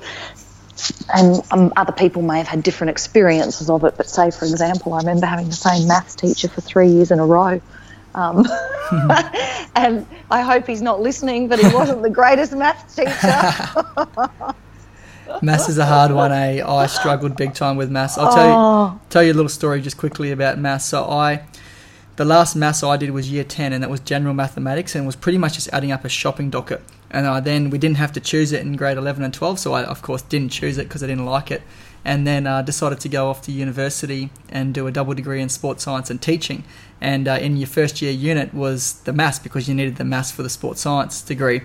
and 1.13 1.41
um, 1.51 1.74
other 1.77 1.93
people 1.93 2.22
may 2.22 2.38
have 2.38 2.48
had 2.48 2.63
different 2.63 2.91
experiences 2.91 3.69
of 3.69 3.84
it, 3.84 3.95
but 3.98 4.07
say, 4.07 4.31
for 4.31 4.45
example, 4.45 4.93
I 4.93 5.00
remember 5.00 5.25
having 5.25 5.48
the 5.48 5.55
same 5.55 5.88
maths 5.88 6.15
teacher 6.15 6.48
for 6.48 6.62
three 6.62 6.89
years 6.89 7.12
in 7.12 7.19
a 7.19 7.25
row. 7.25 7.62
Um, 8.13 8.45
and 9.75 10.05
I 10.31 10.41
hope 10.41 10.67
he's 10.67 10.81
not 10.81 11.01
listening, 11.01 11.48
but 11.48 11.60
he 11.60 11.74
wasn't 11.74 12.01
the 12.01 12.10
greatest 12.10 12.53
maths 12.53 12.95
teacher. 12.95 13.12
maths 15.41 15.69
is 15.69 15.77
a 15.77 15.86
hard 15.86 16.12
one, 16.12 16.31
eh? 16.31 16.63
I 16.65 16.88
struggled 16.88 17.36
big 17.36 17.53
time 17.53 17.77
with 17.77 17.91
maths. 17.91 18.17
I'll 18.17 18.34
tell 18.34 18.50
oh. 18.50 18.91
you 18.93 19.00
tell 19.10 19.24
you 19.24 19.34
a 19.34 19.36
little 19.36 19.50
story 19.50 19.81
just 19.81 19.98
quickly 19.98 20.31
about 20.31 20.57
maths. 20.57 20.86
So 20.86 21.03
I 21.03 21.43
the 22.15 22.25
last 22.25 22.55
maths 22.55 22.84
I 22.84 22.98
did 22.98 23.12
was 23.12 23.29
year 23.29 23.43
10 23.43 23.74
and 23.74 23.84
that 23.84 23.89
was 23.89 24.00
general 24.00 24.34
mathematics 24.34 24.95
and 24.95 25.05
was 25.05 25.15
pretty 25.15 25.38
much 25.38 25.55
just 25.55 25.69
adding 25.74 25.91
up 25.91 26.05
a 26.05 26.10
shopping 26.10 26.50
docket. 26.50 26.81
And 27.12 27.27
I 27.27 27.39
then 27.39 27.69
we 27.69 27.77
didn't 27.77 27.98
have 27.98 28.13
to 28.13 28.19
choose 28.19 28.51
it 28.51 28.62
in 28.62 28.75
grade 28.75 28.98
11 28.98 29.24
and 29.24 29.34
12, 29.34 29.60
so 29.60 29.74
I 29.74 29.84
of 29.84 30.01
course 30.01 30.22
didn't 30.22 30.50
choose 30.50 30.77
it 30.77 30.84
because 30.84 31.03
I 31.03 31.07
didn't 31.07 31.25
like 31.25 31.51
it. 31.51 31.62
And 32.03 32.25
then 32.27 32.45
uh, 32.45 32.62
decided 32.62 33.00
to 33.01 33.10
go 33.10 33.29
off 33.29 33.41
to 33.43 33.51
university 33.51 34.29
and 34.50 34.74
do 34.74 34.86
a 34.86 34.91
double 34.91 35.13
degree 35.13 35.41
in 35.41 35.50
sports 35.50 35.84
science 35.84 36.10
and 36.10 36.22
teaching. 36.22 36.63
And 37.01 37.27
uh, 37.27 37.34
in 37.41 37.57
your 37.57 37.67
first 37.67 38.01
year 38.01 38.12
unit 38.12 38.53
was 38.53 38.93
the 39.01 39.13
maths 39.13 39.39
because 39.39 39.67
you 39.67 39.74
needed 39.74 39.95
the 39.95 40.05
maths 40.05 40.31
for 40.31 40.43
the 40.43 40.50
sports 40.50 40.81
science 40.81 41.22
degree. 41.22 41.62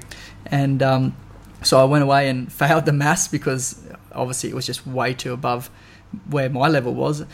And 0.47 0.83
um, 0.83 1.17
so 1.63 1.79
I 1.79 1.85
went 1.85 2.05
away 2.05 2.29
and 2.29 2.51
failed 2.61 2.87
the 2.87 2.93
maths 2.93 3.29
because 3.29 3.83
obviously 4.13 4.51
it 4.51 4.55
was 4.55 4.67
just 4.67 4.87
way 4.87 5.15
too 5.15 5.33
above 5.33 5.71
where 6.29 6.49
my 6.49 6.69
level 6.69 6.95
was. 6.95 7.25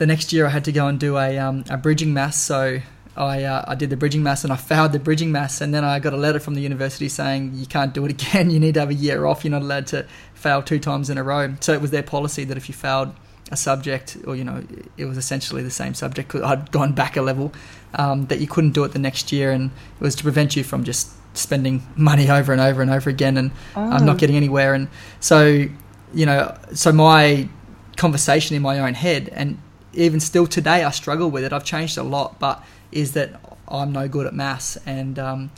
The 0.00 0.06
next 0.06 0.32
year 0.32 0.46
I 0.46 0.48
had 0.48 0.64
to 0.64 0.72
go 0.72 0.86
and 0.86 0.98
do 0.98 1.18
a, 1.18 1.36
um, 1.36 1.62
a 1.68 1.76
bridging 1.76 2.14
mass. 2.14 2.42
so 2.42 2.80
I, 3.18 3.44
uh, 3.44 3.66
I 3.68 3.74
did 3.74 3.90
the 3.90 3.98
bridging 3.98 4.22
mass 4.22 4.44
and 4.44 4.52
I 4.52 4.56
failed 4.56 4.92
the 4.92 4.98
bridging 4.98 5.30
mass. 5.30 5.60
and 5.60 5.74
then 5.74 5.84
I 5.84 5.98
got 5.98 6.14
a 6.14 6.16
letter 6.16 6.40
from 6.40 6.54
the 6.54 6.62
university 6.62 7.10
saying 7.10 7.52
you 7.54 7.66
can't 7.66 7.92
do 7.92 8.06
it 8.06 8.10
again. 8.22 8.48
You 8.48 8.58
need 8.58 8.72
to 8.74 8.80
have 8.80 8.88
a 8.88 8.94
year 8.94 9.26
off. 9.26 9.44
You're 9.44 9.50
not 9.50 9.60
allowed 9.60 9.88
to 9.88 10.06
fail 10.32 10.62
two 10.62 10.78
times 10.78 11.10
in 11.10 11.18
a 11.18 11.22
row. 11.22 11.54
So 11.60 11.74
it 11.74 11.82
was 11.82 11.90
their 11.90 12.02
policy 12.02 12.44
that 12.44 12.56
if 12.56 12.66
you 12.66 12.74
failed 12.74 13.14
a 13.50 13.58
subject, 13.58 14.16
or 14.26 14.36
you 14.36 14.44
know, 14.44 14.64
it 14.96 15.04
was 15.04 15.18
essentially 15.18 15.62
the 15.62 15.70
same 15.70 15.92
subject. 15.92 16.34
I'd 16.34 16.70
gone 16.78 16.94
back 16.94 17.18
a 17.18 17.20
level, 17.20 17.52
um, 17.92 18.24
that 18.28 18.40
you 18.40 18.46
couldn't 18.46 18.70
do 18.70 18.84
it 18.84 18.92
the 18.92 18.98
next 18.98 19.32
year, 19.32 19.52
and 19.52 19.70
it 20.00 20.02
was 20.02 20.14
to 20.14 20.22
prevent 20.22 20.56
you 20.56 20.64
from 20.64 20.82
just 20.82 21.10
spending 21.34 21.86
money 21.96 22.30
over 22.30 22.52
and 22.52 22.60
over 22.60 22.80
and 22.80 22.90
over 22.90 23.10
again 23.10 23.36
and 23.36 23.50
oh. 23.76 23.82
I'm 23.82 24.04
not 24.04 24.18
getting 24.18 24.36
anywhere 24.36 24.74
and 24.74 24.88
so 25.20 25.66
you 26.12 26.26
know 26.26 26.58
so 26.74 26.90
my 26.90 27.48
conversation 27.96 28.56
in 28.56 28.62
my 28.62 28.80
own 28.80 28.94
head 28.94 29.28
and 29.32 29.58
even 29.92 30.20
still 30.20 30.46
today 30.46 30.84
I 30.84 30.90
struggle 30.90 31.30
with 31.30 31.44
it. 31.44 31.52
I've 31.52 31.64
changed 31.64 31.98
a 31.98 32.02
lot 32.02 32.38
but 32.38 32.64
is 32.92 33.12
that 33.12 33.40
I'm 33.68 33.92
no 33.92 34.08
good 34.08 34.26
at 34.26 34.34
maths. 34.34 34.76
And 34.86 35.18
um, 35.18 35.50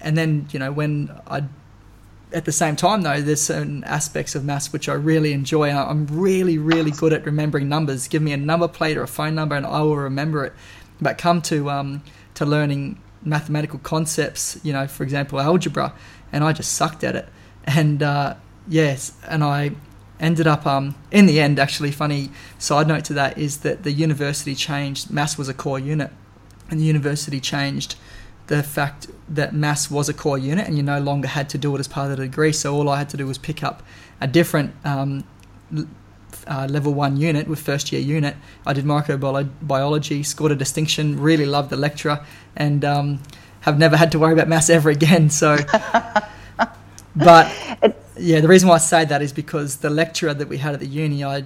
and 0.00 0.16
then 0.16 0.48
you 0.50 0.58
know 0.58 0.72
when 0.72 1.10
I 1.26 1.44
at 2.32 2.44
the 2.44 2.52
same 2.52 2.74
time 2.74 3.02
though 3.02 3.20
there's 3.20 3.40
certain 3.40 3.84
aspects 3.84 4.34
of 4.34 4.44
maths 4.44 4.72
which 4.72 4.88
I 4.88 4.94
really 4.94 5.32
enjoy 5.32 5.70
I'm 5.70 6.06
really 6.06 6.58
really 6.58 6.90
good 6.90 7.12
at 7.12 7.24
remembering 7.24 7.68
numbers. 7.68 8.08
Give 8.08 8.22
me 8.22 8.32
a 8.32 8.36
number 8.36 8.68
plate 8.68 8.96
or 8.96 9.02
a 9.02 9.08
phone 9.08 9.34
number 9.34 9.54
and 9.54 9.66
I 9.66 9.80
will 9.82 9.96
remember 9.96 10.44
it. 10.44 10.52
But 11.00 11.18
come 11.18 11.42
to 11.42 11.70
um, 11.70 12.02
to 12.34 12.44
learning 12.44 13.00
mathematical 13.24 13.78
concepts, 13.78 14.58
you 14.62 14.72
know, 14.72 14.86
for 14.86 15.02
example, 15.02 15.40
algebra, 15.40 15.94
and 16.32 16.44
I 16.44 16.52
just 16.52 16.72
sucked 16.72 17.02
at 17.04 17.16
it. 17.16 17.28
And 17.64 18.02
uh, 18.02 18.34
yes, 18.68 19.12
and 19.26 19.42
I 19.42 19.72
ended 20.24 20.46
up 20.46 20.66
um, 20.66 20.94
in 21.10 21.26
the 21.26 21.40
end. 21.40 21.58
Actually, 21.58 21.92
funny 21.92 22.30
side 22.58 22.88
note 22.88 23.04
to 23.04 23.12
that 23.14 23.38
is 23.38 23.58
that 23.58 23.82
the 23.82 23.92
university 23.92 24.54
changed. 24.54 25.10
mass 25.10 25.36
was 25.38 25.48
a 25.48 25.54
core 25.54 25.78
unit, 25.78 26.10
and 26.70 26.80
the 26.80 26.84
university 26.84 27.40
changed 27.40 27.96
the 28.46 28.62
fact 28.62 29.06
that 29.28 29.54
mass 29.54 29.90
was 29.90 30.08
a 30.08 30.14
core 30.14 30.38
unit, 30.38 30.66
and 30.66 30.76
you 30.76 30.82
no 30.82 31.00
longer 31.00 31.28
had 31.28 31.48
to 31.50 31.58
do 31.58 31.74
it 31.76 31.78
as 31.78 31.88
part 31.88 32.10
of 32.10 32.16
the 32.16 32.24
degree. 32.24 32.52
So 32.52 32.74
all 32.74 32.88
I 32.88 32.98
had 32.98 33.08
to 33.10 33.16
do 33.16 33.26
was 33.26 33.38
pick 33.38 33.62
up 33.62 33.82
a 34.20 34.26
different 34.26 34.74
um, 34.84 35.24
uh, 36.46 36.66
level 36.70 36.92
one 36.92 37.16
unit 37.16 37.48
with 37.48 37.60
first 37.60 37.92
year 37.92 38.00
unit. 38.00 38.36
I 38.66 38.72
did 38.72 38.84
microbiology, 38.84 40.24
scored 40.24 40.52
a 40.52 40.56
distinction, 40.56 41.20
really 41.20 41.46
loved 41.46 41.70
the 41.70 41.76
lecturer, 41.76 42.24
and 42.56 42.84
um, 42.84 43.20
have 43.60 43.78
never 43.78 43.96
had 43.96 44.12
to 44.12 44.18
worry 44.18 44.32
about 44.32 44.48
mass 44.48 44.68
ever 44.68 44.90
again. 44.90 45.30
So, 45.30 45.56
but 47.16 48.03
yeah, 48.16 48.40
the 48.40 48.48
reason 48.48 48.68
why 48.68 48.76
I 48.76 48.78
say 48.78 49.04
that 49.04 49.22
is 49.22 49.32
because 49.32 49.78
the 49.78 49.90
lecturer 49.90 50.34
that 50.34 50.48
we 50.48 50.58
had 50.58 50.74
at 50.74 50.80
the 50.80 50.86
uni, 50.86 51.24
I 51.24 51.44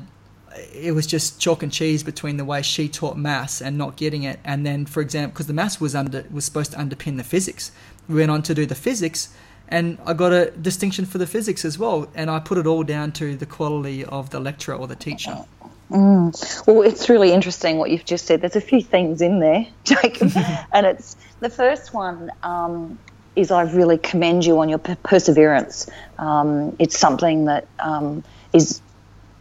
it 0.72 0.92
was 0.92 1.06
just 1.06 1.40
chalk 1.40 1.62
and 1.62 1.72
cheese 1.72 2.02
between 2.02 2.36
the 2.36 2.44
way 2.44 2.62
she 2.62 2.88
taught 2.88 3.16
maths 3.16 3.60
and 3.60 3.78
not 3.78 3.96
getting 3.96 4.24
it, 4.24 4.40
and 4.44 4.66
then, 4.66 4.86
for 4.86 5.00
example, 5.00 5.32
because 5.32 5.46
the 5.46 5.52
maths 5.52 5.80
was 5.80 5.94
under 5.94 6.24
was 6.30 6.44
supposed 6.44 6.72
to 6.72 6.78
underpin 6.78 7.16
the 7.16 7.24
physics, 7.24 7.70
we 8.08 8.16
went 8.16 8.30
on 8.30 8.42
to 8.42 8.54
do 8.54 8.66
the 8.66 8.74
physics, 8.74 9.28
and 9.68 9.98
I 10.06 10.14
got 10.14 10.32
a 10.32 10.50
distinction 10.50 11.04
for 11.04 11.18
the 11.18 11.26
physics 11.26 11.64
as 11.64 11.78
well, 11.78 12.08
and 12.14 12.30
I 12.30 12.40
put 12.40 12.58
it 12.58 12.66
all 12.66 12.82
down 12.82 13.12
to 13.12 13.36
the 13.36 13.46
quality 13.46 14.04
of 14.04 14.30
the 14.30 14.40
lecturer 14.40 14.74
or 14.74 14.86
the 14.86 14.96
teacher. 14.96 15.44
Mm. 15.90 16.66
Well, 16.66 16.82
it's 16.82 17.08
really 17.08 17.32
interesting 17.32 17.78
what 17.78 17.90
you've 17.90 18.04
just 18.04 18.26
said. 18.26 18.42
There's 18.42 18.56
a 18.56 18.60
few 18.60 18.82
things 18.82 19.22
in 19.22 19.40
there, 19.40 19.66
Jacob, 19.84 20.32
and 20.72 20.86
it's 20.86 21.16
the 21.40 21.50
first 21.50 21.94
one 21.94 22.30
um, 22.42 22.98
is 23.38 23.52
I 23.52 23.62
really 23.62 23.98
commend 23.98 24.44
you 24.44 24.58
on 24.58 24.68
your 24.68 24.78
perseverance. 24.78 25.88
Um, 26.18 26.74
it's 26.80 26.98
something 26.98 27.44
that 27.44 27.68
um, 27.78 28.24
is 28.52 28.82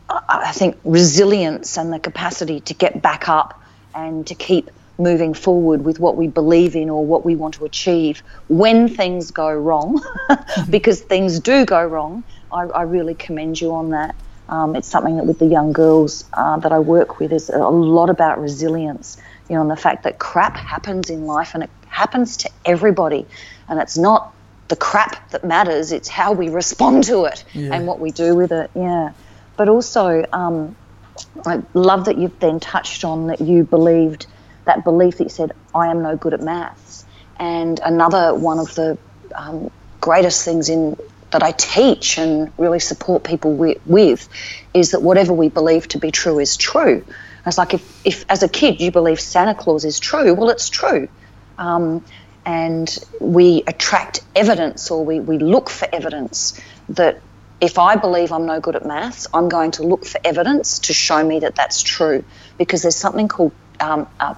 I 0.09 0.51
think 0.53 0.77
resilience 0.83 1.77
and 1.77 1.91
the 1.91 1.99
capacity 1.99 2.59
to 2.61 2.73
get 2.73 3.01
back 3.01 3.27
up 3.27 3.61
and 3.95 4.25
to 4.27 4.35
keep 4.35 4.69
moving 4.99 5.33
forward 5.33 5.83
with 5.83 5.99
what 5.99 6.15
we 6.15 6.27
believe 6.27 6.75
in 6.75 6.89
or 6.89 7.05
what 7.05 7.25
we 7.25 7.35
want 7.35 7.55
to 7.55 7.65
achieve 7.65 8.21
when 8.47 8.87
things 8.87 9.31
go 9.31 9.51
wrong, 9.51 10.01
because 10.69 11.01
things 11.01 11.39
do 11.39 11.65
go 11.65 11.83
wrong. 11.85 12.23
I, 12.51 12.63
I, 12.63 12.81
really 12.83 13.13
commend 13.13 13.59
you 13.59 13.73
on 13.73 13.89
that. 13.91 14.15
Um, 14.49 14.75
it's 14.75 14.87
something 14.87 15.17
that 15.17 15.25
with 15.25 15.39
the 15.39 15.45
young 15.45 15.73
girls 15.73 16.25
uh, 16.33 16.57
that 16.57 16.71
I 16.71 16.79
work 16.79 17.19
with 17.19 17.33
is 17.33 17.49
a 17.49 17.57
lot 17.57 18.09
about 18.09 18.39
resilience. 18.39 19.17
You 19.49 19.55
know, 19.55 19.61
and 19.61 19.71
the 19.71 19.75
fact 19.75 20.03
that 20.03 20.19
crap 20.19 20.55
happens 20.55 21.09
in 21.09 21.25
life 21.25 21.53
and 21.53 21.63
it 21.63 21.69
happens 21.87 22.37
to 22.37 22.49
everybody, 22.65 23.25
and 23.67 23.79
it's 23.79 23.97
not 23.97 24.33
the 24.67 24.75
crap 24.75 25.31
that 25.31 25.43
matters; 25.43 25.91
it's 25.91 26.07
how 26.07 26.33
we 26.33 26.49
respond 26.49 27.05
to 27.05 27.25
it 27.25 27.43
yeah. 27.53 27.73
and 27.73 27.87
what 27.87 27.99
we 27.99 28.11
do 28.11 28.35
with 28.35 28.51
it. 28.51 28.69
Yeah. 28.75 29.11
But 29.55 29.69
also, 29.69 30.25
um, 30.31 30.75
I 31.45 31.61
love 31.73 32.05
that 32.05 32.17
you've 32.17 32.39
then 32.39 32.59
touched 32.59 33.03
on 33.03 33.27
that 33.27 33.41
you 33.41 33.63
believed 33.63 34.27
that 34.67 34.83
belief 34.83 35.17
that 35.17 35.23
you 35.23 35.29
said, 35.29 35.53
I 35.73 35.87
am 35.87 36.03
no 36.03 36.15
good 36.15 36.33
at 36.33 36.41
maths. 36.41 37.05
And 37.39 37.79
another 37.83 38.35
one 38.35 38.59
of 38.59 38.75
the 38.75 38.97
um, 39.33 39.71
greatest 39.99 40.45
things 40.45 40.69
in 40.69 40.97
that 41.31 41.43
I 41.43 41.51
teach 41.51 42.17
and 42.17 42.51
really 42.57 42.79
support 42.79 43.23
people 43.23 43.53
with, 43.53 43.79
with, 43.85 44.29
is 44.73 44.91
that 44.91 45.01
whatever 45.01 45.33
we 45.33 45.49
believe 45.49 45.87
to 45.89 45.97
be 45.97 46.11
true 46.11 46.39
is 46.39 46.55
true. 46.55 47.03
It's 47.45 47.57
like 47.57 47.73
if, 47.73 48.05
if 48.05 48.25
as 48.29 48.43
a 48.43 48.49
kid 48.49 48.79
you 48.79 48.91
believe 48.91 49.19
Santa 49.19 49.55
Claus 49.55 49.83
is 49.85 49.99
true, 49.99 50.33
well, 50.33 50.49
it's 50.49 50.69
true. 50.69 51.09
Um, 51.57 52.03
and 52.47 52.97
we 53.19 53.61
attract 53.67 54.21
evidence 54.33 54.89
or 54.89 55.03
we, 55.03 55.19
we 55.19 55.37
look 55.37 55.69
for 55.69 55.85
evidence 55.91 56.57
that 56.87 57.21
if 57.59 57.77
I 57.77 57.97
believe 57.97 58.31
I'm 58.31 58.45
no 58.45 58.61
good 58.61 58.77
at 58.77 58.85
maths, 58.85 59.27
I'm 59.33 59.49
going 59.49 59.71
to 59.71 59.83
look 59.83 60.05
for 60.05 60.21
evidence 60.23 60.79
to 60.79 60.93
show 60.93 61.21
me 61.21 61.39
that 61.39 61.55
that's 61.55 61.83
true 61.83 62.23
because 62.57 62.83
there's 62.83 62.95
something 62.95 63.27
called 63.27 63.51
um, 63.81 64.07
uh, 64.17 64.35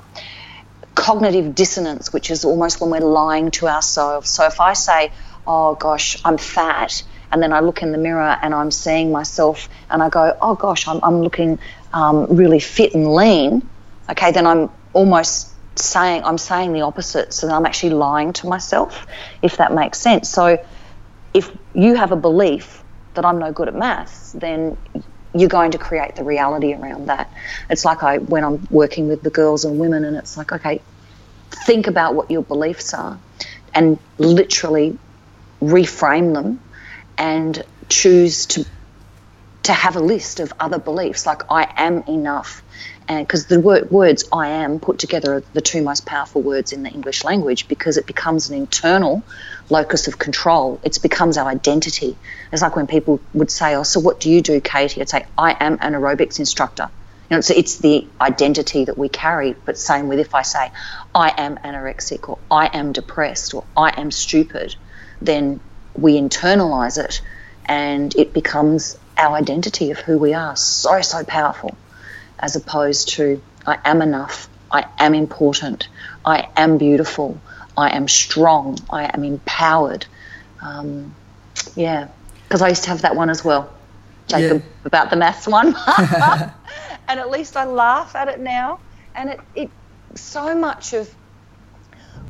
cognitive 0.95 1.53
dissonance, 1.53 2.11
which 2.11 2.31
is 2.31 2.45
almost 2.45 2.81
when 2.81 2.89
we're 2.89 3.07
lying 3.07 3.51
to 3.51 3.67
ourselves. 3.67 4.27
So 4.31 4.47
if 4.47 4.59
I 4.59 4.73
say, 4.73 5.11
oh 5.45 5.75
gosh, 5.75 6.17
I'm 6.25 6.39
fat, 6.39 7.03
and 7.31 7.43
then 7.43 7.53
I 7.53 7.59
look 7.59 7.83
in 7.83 7.91
the 7.91 7.99
mirror 7.99 8.35
and 8.41 8.55
I'm 8.55 8.71
seeing 8.71 9.11
myself 9.11 9.69
and 9.91 10.01
I 10.01 10.09
go, 10.09 10.35
oh 10.41 10.55
gosh, 10.55 10.87
I'm, 10.87 10.99
I'm 11.03 11.21
looking 11.21 11.59
um, 11.93 12.25
really 12.35 12.59
fit 12.59 12.95
and 12.95 13.13
lean, 13.13 13.69
okay, 14.09 14.31
then 14.31 14.47
I'm 14.47 14.71
almost 14.93 15.53
saying, 15.83 16.23
I'm 16.23 16.37
saying 16.37 16.73
the 16.73 16.81
opposite. 16.81 17.33
So 17.33 17.49
I'm 17.49 17.65
actually 17.65 17.91
lying 17.91 18.33
to 18.33 18.47
myself, 18.47 19.07
if 19.41 19.57
that 19.57 19.73
makes 19.73 19.99
sense. 19.99 20.29
So 20.29 20.57
if 21.33 21.55
you 21.73 21.95
have 21.95 22.11
a 22.11 22.15
belief 22.15 22.83
that 23.13 23.25
I'm 23.25 23.39
no 23.39 23.51
good 23.51 23.67
at 23.67 23.75
maths, 23.75 24.31
then 24.33 24.77
you're 25.33 25.49
going 25.49 25.71
to 25.71 25.77
create 25.77 26.15
the 26.15 26.23
reality 26.23 26.73
around 26.73 27.07
that. 27.07 27.31
It's 27.69 27.85
like 27.85 28.03
I 28.03 28.17
when 28.17 28.43
I'm 28.43 28.65
working 28.71 29.07
with 29.07 29.21
the 29.21 29.29
girls 29.29 29.65
and 29.65 29.79
women, 29.79 30.03
and 30.05 30.17
it's 30.17 30.37
like, 30.37 30.51
okay, 30.51 30.81
think 31.51 31.87
about 31.87 32.15
what 32.15 32.31
your 32.31 32.41
beliefs 32.41 32.93
are, 32.93 33.19
and 33.73 33.99
literally 34.17 34.97
reframe 35.61 36.33
them, 36.33 36.59
and 37.17 37.63
choose 37.89 38.45
to 38.47 38.65
to 39.63 39.73
have 39.73 39.95
a 39.95 39.99
list 39.99 40.39
of 40.39 40.51
other 40.59 40.79
beliefs 40.79 41.25
like 41.25 41.43
I 41.51 41.71
am 41.77 42.03
enough, 42.07 42.63
because 43.09 43.47
the 43.47 43.59
word, 43.59 43.89
words 43.89 44.25
I 44.31 44.49
am 44.49 44.79
put 44.79 44.99
together 44.99 45.33
are 45.33 45.43
the 45.53 45.61
two 45.61 45.81
most 45.81 46.05
powerful 46.05 46.43
words 46.43 46.71
in 46.71 46.83
the 46.83 46.91
English 46.91 47.23
language 47.23 47.67
because 47.67 47.97
it 47.97 48.05
becomes 48.05 48.49
an 48.49 48.55
internal 48.55 49.23
locus 49.69 50.07
of 50.07 50.19
control. 50.19 50.79
It 50.83 51.01
becomes 51.01 51.35
our 51.37 51.47
identity. 51.47 52.15
It's 52.51 52.61
like 52.61 52.75
when 52.75 52.85
people 52.85 53.19
would 53.33 53.49
say, 53.49 53.73
"Oh, 53.75 53.81
so 53.81 53.99
what 53.99 54.19
do 54.19 54.29
you 54.29 54.41
do, 54.41 54.61
Catie?" 54.61 55.01
I'd 55.01 55.09
say, 55.09 55.25
"I 55.37 55.57
am 55.59 55.79
an 55.81 55.93
aerobics 55.93 56.37
instructor." 56.37 56.89
You 57.31 57.37
know, 57.37 57.41
so 57.41 57.55
it's 57.55 57.77
the 57.77 58.07
identity 58.21 58.85
that 58.85 58.97
we 58.97 59.09
carry. 59.09 59.55
But 59.65 59.79
same 59.79 60.07
with 60.07 60.19
if 60.19 60.35
I 60.35 60.43
say, 60.43 60.71
"I 61.15 61.33
am 61.35 61.57
anorexic," 61.57 62.29
or 62.29 62.37
"I 62.51 62.67
am 62.67 62.91
depressed," 62.91 63.55
or 63.55 63.63
"I 63.75 63.89
am 63.89 64.11
stupid," 64.11 64.75
then 65.19 65.59
we 65.97 66.21
internalize 66.21 67.03
it, 67.03 67.21
and 67.65 68.15
it 68.15 68.33
becomes 68.33 68.97
our 69.17 69.35
identity 69.35 69.89
of 69.89 69.97
who 69.97 70.19
we 70.19 70.35
are. 70.35 70.55
So 70.55 71.01
so 71.01 71.23
powerful 71.23 71.75
as 72.39 72.55
opposed 72.55 73.09
to 73.09 73.41
I 73.65 73.77
am 73.83 74.01
enough, 74.01 74.49
I 74.71 74.85
am 74.97 75.13
important, 75.13 75.87
I 76.25 76.47
am 76.55 76.77
beautiful, 76.77 77.39
I 77.77 77.95
am 77.95 78.07
strong, 78.07 78.77
I 78.89 79.09
am 79.13 79.23
empowered. 79.23 80.05
Um, 80.61 81.15
yeah, 81.75 82.07
because 82.43 82.61
I 82.61 82.69
used 82.69 82.83
to 82.83 82.89
have 82.89 83.01
that 83.03 83.15
one 83.15 83.29
as 83.29 83.43
well, 83.43 83.71
Jacob, 84.27 84.63
yeah. 84.63 84.69
about 84.85 85.09
the 85.09 85.15
maths 85.15 85.47
one. 85.47 85.75
and 87.07 87.19
at 87.19 87.29
least 87.29 87.57
I 87.57 87.65
laugh 87.65 88.15
at 88.15 88.27
it 88.27 88.39
now. 88.39 88.79
And 89.15 89.31
it, 89.31 89.39
it 89.55 89.69
so 90.15 90.55
much 90.55 90.93
of 90.93 91.13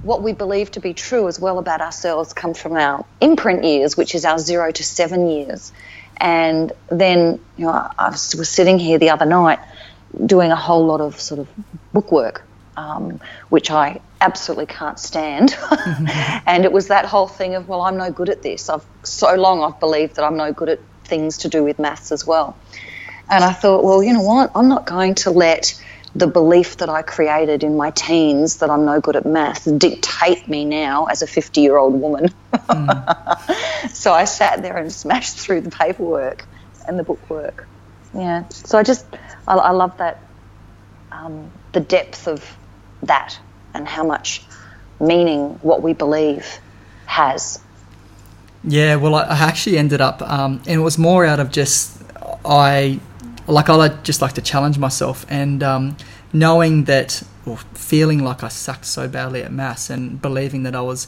what 0.01 0.21
we 0.21 0.33
believe 0.33 0.71
to 0.71 0.79
be 0.79 0.93
true 0.93 1.27
as 1.27 1.39
well 1.39 1.59
about 1.59 1.81
ourselves 1.81 2.33
comes 2.33 2.59
from 2.59 2.73
our 2.73 3.05
imprint 3.19 3.63
years, 3.63 3.97
which 3.97 4.15
is 4.15 4.25
our 4.25 4.39
zero 4.39 4.71
to 4.71 4.83
seven 4.83 5.27
years. 5.27 5.71
And 6.17 6.71
then, 6.89 7.39
you 7.57 7.65
know, 7.65 7.91
I 7.97 8.09
was 8.09 8.49
sitting 8.49 8.79
here 8.79 8.97
the 8.97 9.09
other 9.09 9.25
night 9.25 9.59
doing 10.25 10.51
a 10.51 10.55
whole 10.55 10.85
lot 10.85 11.01
of 11.01 11.19
sort 11.19 11.39
of 11.39 11.47
bookwork, 11.93 12.43
um, 12.77 13.19
which 13.49 13.71
I 13.71 14.01
absolutely 14.21 14.65
can't 14.65 14.99
stand. 14.99 15.55
and 16.45 16.65
it 16.65 16.71
was 16.71 16.87
that 16.87 17.05
whole 17.05 17.27
thing 17.27 17.55
of, 17.55 17.67
well, 17.67 17.81
I'm 17.81 17.97
no 17.97 18.11
good 18.11 18.29
at 18.29 18.41
this. 18.41 18.69
I've 18.69 18.85
so 19.03 19.35
long 19.35 19.63
I've 19.63 19.79
believed 19.79 20.15
that 20.15 20.25
I'm 20.25 20.37
no 20.37 20.51
good 20.51 20.69
at 20.69 20.79
things 21.05 21.39
to 21.39 21.49
do 21.49 21.63
with 21.63 21.79
maths 21.79 22.11
as 22.11 22.25
well. 22.25 22.57
And 23.29 23.43
I 23.43 23.53
thought, 23.53 23.83
well, 23.83 24.01
you 24.01 24.13
know 24.13 24.21
what? 24.21 24.51
I'm 24.55 24.69
not 24.69 24.85
going 24.85 25.15
to 25.15 25.31
let 25.31 25.81
the 26.15 26.27
belief 26.27 26.77
that 26.77 26.89
I 26.89 27.03
created 27.03 27.63
in 27.63 27.77
my 27.77 27.91
teens 27.91 28.57
that 28.57 28.69
I'm 28.69 28.85
no 28.85 28.99
good 28.99 29.15
at 29.15 29.25
maths 29.25 29.65
dictate 29.65 30.47
me 30.47 30.65
now 30.65 31.05
as 31.05 31.21
a 31.21 31.27
50 31.27 31.61
year 31.61 31.77
old 31.77 31.99
woman. 31.99 32.29
Mm. 32.69 33.89
so 33.89 34.13
I 34.13 34.25
sat 34.25 34.61
there 34.61 34.77
and 34.77 34.91
smashed 34.91 35.37
through 35.37 35.61
the 35.61 35.71
paperwork 35.71 36.45
and 36.87 36.99
the 36.99 37.03
bookwork. 37.03 37.67
Yeah. 38.13 38.47
So 38.49 38.77
I 38.77 38.83
just, 38.83 39.05
I, 39.49 39.55
I 39.55 39.71
love 39.71 39.97
that, 39.97 40.21
um, 41.11 41.51
the 41.73 41.81
depth 41.81 42.27
of 42.27 42.57
that 43.03 43.37
and 43.73 43.87
how 43.87 44.05
much 44.05 44.43
meaning 44.99 45.59
what 45.61 45.81
we 45.81 45.93
believe 45.93 46.59
has. 47.05 47.61
Yeah, 48.63 48.95
well, 48.95 49.15
I 49.15 49.37
actually 49.37 49.77
ended 49.77 50.01
up, 50.01 50.21
um, 50.21 50.61
and 50.67 50.79
it 50.79 50.83
was 50.83 50.97
more 50.97 51.25
out 51.25 51.39
of 51.39 51.51
just 51.51 52.01
I 52.45 52.99
like 53.47 53.69
I 53.69 53.87
just 54.03 54.21
like 54.21 54.33
to 54.33 54.41
challenge 54.41 54.77
myself 54.77 55.25
and 55.29 55.63
um, 55.63 55.97
knowing 56.33 56.83
that 56.85 57.23
or 57.45 57.57
feeling 57.73 58.23
like 58.23 58.43
I 58.43 58.49
sucked 58.49 58.85
so 58.85 59.07
badly 59.07 59.41
at 59.41 59.51
maths 59.51 59.89
and 59.89 60.21
believing 60.21 60.63
that 60.63 60.75
I 60.75 60.81
was 60.81 61.07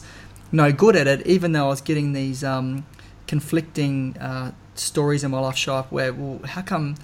no 0.50 0.72
good 0.72 0.96
at 0.96 1.06
it, 1.06 1.26
even 1.26 1.52
though 1.52 1.66
I 1.66 1.68
was 1.68 1.80
getting 1.80 2.12
these 2.12 2.42
um, 2.42 2.84
conflicting 3.26 4.16
uh, 4.18 4.52
stories 4.74 5.22
in 5.24 5.30
my 5.30 5.38
life 5.40 5.56
show 5.56 5.76
up 5.76 5.92
where, 5.92 6.12
well, 6.12 6.40
how 6.44 6.62
come, 6.62 6.96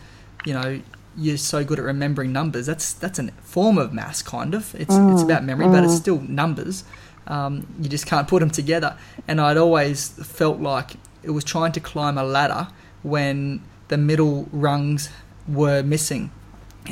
you 0.44 0.54
know, 0.54 0.80
you're 1.16 1.36
so 1.36 1.64
good 1.64 1.78
at 1.78 1.84
remembering 1.84 2.32
numbers. 2.32 2.66
That's 2.66 2.92
that's 2.92 3.18
a 3.18 3.32
form 3.42 3.78
of 3.78 3.92
maths, 3.92 4.22
kind 4.22 4.54
of. 4.54 4.74
It's 4.74 4.94
mm, 4.94 5.12
it's 5.12 5.22
about 5.22 5.44
memory, 5.44 5.66
mm. 5.66 5.72
but 5.72 5.84
it's 5.84 5.94
mm. 5.94 6.00
still 6.00 6.20
numbers. 6.20 6.84
Um, 7.26 7.66
you 7.80 7.88
just 7.88 8.06
can't 8.06 8.26
put 8.26 8.40
them 8.40 8.50
together. 8.50 8.96
And 9.26 9.40
I'd 9.40 9.56
always 9.56 10.08
felt 10.08 10.60
like 10.60 10.92
it 11.22 11.30
was 11.30 11.44
trying 11.44 11.72
to 11.72 11.80
climb 11.80 12.16
a 12.16 12.24
ladder 12.24 12.68
when 13.02 13.62
the 13.88 13.98
middle 13.98 14.48
rungs 14.52 15.10
were 15.46 15.82
missing. 15.82 16.30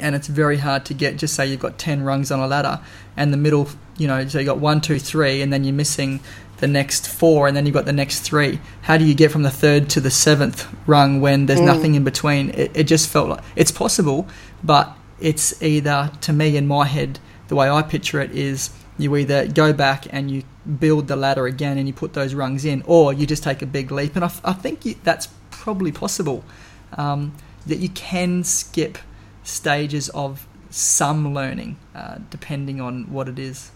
And 0.01 0.15
it's 0.15 0.29
very 0.29 0.59
hard 0.59 0.85
to 0.87 0.95
get. 0.95 1.17
Just 1.17 1.35
say 1.35 1.47
you've 1.47 1.61
got 1.61 1.79
ten 1.79 2.03
rungs 2.03 2.31
on 2.31 2.41
a 2.41 2.47
ladder, 2.47 2.81
and 3.17 3.33
the 3.33 3.39
middle, 3.39 3.69
you 3.97 4.07
know, 4.07 4.27
so 4.29 4.39
you 4.39 4.45
got 4.45 4.59
one, 4.59 4.81
two, 4.81 4.99
three, 4.99 5.41
and 5.41 5.53
then 5.53 5.65
you're 5.65 5.73
missing 5.73 6.21
the 6.59 6.67
next 6.67 7.09
four, 7.09 7.47
and 7.47 7.57
then 7.57 7.67
you've 7.67 7.75
got 7.75 7.85
the 7.85 7.93
next 7.93 8.21
three. 8.21 8.61
How 8.83 8.97
do 8.97 9.05
you 9.05 9.15
get 9.15 9.31
from 9.31 9.43
the 9.43 9.51
third 9.51 9.91
to 9.91 10.01
the 10.01 10.11
seventh 10.11 10.67
rung 10.87 11.21
when 11.21 11.47
there's 11.47 11.61
mm. 11.61 11.67
nothing 11.67 11.95
in 11.95 12.05
between? 12.05 12.51
It, 12.51 12.71
it 12.75 12.85
just 12.85 13.09
felt 13.09 13.29
like 13.29 13.45
it's 13.55 13.71
possible, 13.71 14.27
but 14.63 14.97
it's 15.21 15.63
either, 15.63 16.11
to 16.23 16.33
me, 16.33 16.57
in 16.57 16.67
my 16.67 16.87
head, 16.87 17.19
the 17.49 17.55
way 17.55 17.69
I 17.69 17.83
picture 17.83 18.21
it 18.21 18.31
is 18.33 18.71
you 18.99 19.15
either 19.17 19.47
go 19.47 19.73
back 19.73 20.07
and 20.11 20.31
you 20.31 20.43
build 20.81 21.09
the 21.09 21.17
ladder 21.17 21.47
again 21.47 21.79
and 21.79 21.87
you 21.87 21.93
put 21.93 22.15
those 22.15 22.35
rungs 22.35 22.65
in, 22.65 22.83
or 22.87 23.13
you 23.13 23.27
just 23.27 23.43
take 23.43 23.61
a 23.63 23.67
big 23.67 23.91
leap. 23.91 24.17
And 24.17 24.25
I, 24.25 24.33
I 24.45 24.53
think 24.53 24.85
you, 24.85 24.95
that's 25.05 25.29
probably 25.51 25.93
possible. 25.93 26.45
Um, 26.93 27.35
that 27.67 27.79
you 27.79 27.89
can 27.89 28.45
skip 28.45 28.97
stages 29.43 30.09
of 30.11 30.47
some 30.71 31.35
learning, 31.35 31.77
uh, 31.95 32.19
depending 32.31 32.81
on 32.81 33.11
what 33.13 33.29
it 33.29 33.39
is? 33.39 33.71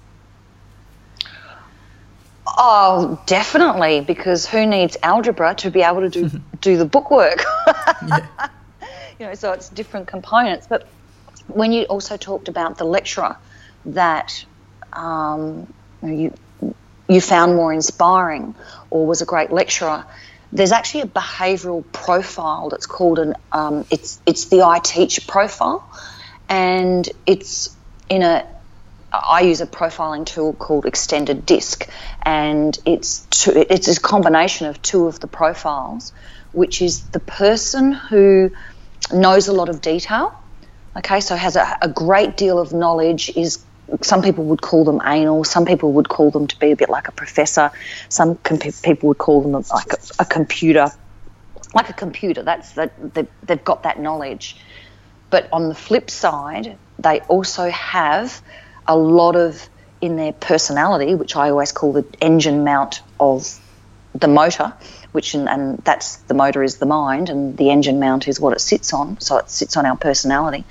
Oh, 2.56 3.20
definitely, 3.26 4.00
because 4.00 4.46
who 4.46 4.66
needs 4.66 4.96
algebra 5.02 5.54
to 5.56 5.70
be 5.70 5.82
able 5.82 6.00
to 6.00 6.10
do 6.10 6.28
do 6.60 6.76
the 6.76 6.84
bookwork? 6.84 7.44
yeah. 8.06 8.26
You 9.18 9.26
know, 9.26 9.34
so 9.34 9.52
it's 9.52 9.68
different 9.68 10.06
components. 10.06 10.66
But 10.66 10.88
when 11.46 11.72
you 11.72 11.82
also 11.82 12.16
talked 12.16 12.48
about 12.48 12.78
the 12.78 12.84
lecturer 12.84 13.36
that 13.84 14.46
um, 14.94 15.70
you 16.02 16.32
you 17.06 17.20
found 17.20 17.54
more 17.54 17.70
inspiring 17.70 18.54
or 18.88 19.06
was 19.06 19.20
a 19.20 19.26
great 19.26 19.50
lecturer, 19.50 20.06
there's 20.52 20.72
actually 20.72 21.02
a 21.02 21.06
behavioural 21.06 21.84
profile 21.92 22.70
that's 22.70 22.86
called 22.86 23.18
an 23.18 23.34
um, 23.52 23.84
it's 23.90 24.22
it's 24.24 24.46
the 24.46 24.62
ITEACH 24.62 25.26
profile, 25.26 25.86
and 26.48 27.06
it's 27.26 27.76
in 28.08 28.22
a 28.22 28.46
I 29.12 29.40
use 29.42 29.60
a 29.60 29.66
profiling 29.66 30.24
tool 30.24 30.52
called 30.52 30.86
Extended 30.86 31.44
DISC, 31.46 31.88
and 32.22 32.78
it's 32.86 33.26
two, 33.30 33.52
it's 33.68 33.88
a 33.88 34.00
combination 34.00 34.66
of 34.66 34.80
two 34.82 35.06
of 35.06 35.20
the 35.20 35.26
profiles, 35.26 36.12
which 36.52 36.80
is 36.82 37.02
the 37.08 37.20
person 37.20 37.92
who 37.92 38.50
knows 39.12 39.48
a 39.48 39.52
lot 39.52 39.68
of 39.68 39.80
detail, 39.80 40.34
okay, 40.96 41.20
so 41.20 41.36
has 41.36 41.56
a, 41.56 41.78
a 41.82 41.88
great 41.88 42.36
deal 42.36 42.58
of 42.58 42.72
knowledge, 42.72 43.30
is 43.36 43.64
some 44.02 44.22
people 44.22 44.44
would 44.44 44.62
call 44.62 44.84
them 44.84 45.00
anal, 45.04 45.44
some 45.44 45.64
people 45.64 45.92
would 45.92 46.08
call 46.08 46.30
them 46.30 46.46
to 46.46 46.58
be 46.58 46.70
a 46.70 46.76
bit 46.76 46.88
like 46.88 47.08
a 47.08 47.12
professor, 47.12 47.70
some 48.08 48.36
people 48.36 49.08
would 49.08 49.18
call 49.18 49.42
them 49.42 49.52
like 49.52 49.92
a, 49.92 49.98
a 50.20 50.24
computer, 50.24 50.90
like 51.74 51.88
a 51.88 51.92
computer. 51.92 52.42
That's 52.42 52.72
that 52.72 53.14
they, 53.14 53.26
they've 53.42 53.64
got 53.64 53.82
that 53.84 53.98
knowledge. 53.98 54.56
But 55.30 55.48
on 55.52 55.68
the 55.68 55.74
flip 55.74 56.10
side, 56.10 56.76
they 56.98 57.20
also 57.20 57.68
have 57.70 58.42
a 58.90 58.96
lot 58.96 59.36
of 59.36 59.68
in 60.00 60.16
their 60.16 60.32
personality, 60.32 61.14
which 61.14 61.36
I 61.36 61.50
always 61.50 61.72
call 61.72 61.92
the 61.92 62.04
engine 62.20 62.64
mount 62.64 63.02
of 63.20 63.58
the 64.14 64.26
motor, 64.26 64.72
which 65.12 65.34
and, 65.34 65.48
and 65.48 65.78
that's 65.78 66.16
the 66.16 66.34
motor 66.34 66.62
is 66.62 66.78
the 66.78 66.86
mind, 66.86 67.30
and 67.30 67.56
the 67.56 67.70
engine 67.70 68.00
mount 68.00 68.26
is 68.26 68.40
what 68.40 68.52
it 68.52 68.60
sits 68.60 68.92
on. 68.92 69.20
So 69.20 69.36
it 69.36 69.48
sits 69.48 69.76
on 69.76 69.86
our 69.86 69.96
personality. 69.96 70.64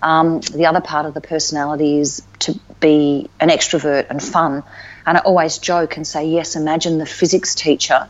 Um, 0.00 0.40
the 0.40 0.66
other 0.66 0.80
part 0.80 1.06
of 1.06 1.14
the 1.14 1.20
personality 1.20 1.98
is 1.98 2.22
to 2.40 2.60
be 2.78 3.28
an 3.40 3.48
extrovert 3.48 4.06
and 4.08 4.22
fun. 4.22 4.62
And 5.04 5.18
I 5.18 5.20
always 5.22 5.58
joke 5.58 5.96
and 5.96 6.06
say, 6.06 6.28
yes, 6.28 6.54
imagine 6.54 6.98
the 6.98 7.06
physics 7.06 7.56
teacher 7.56 8.08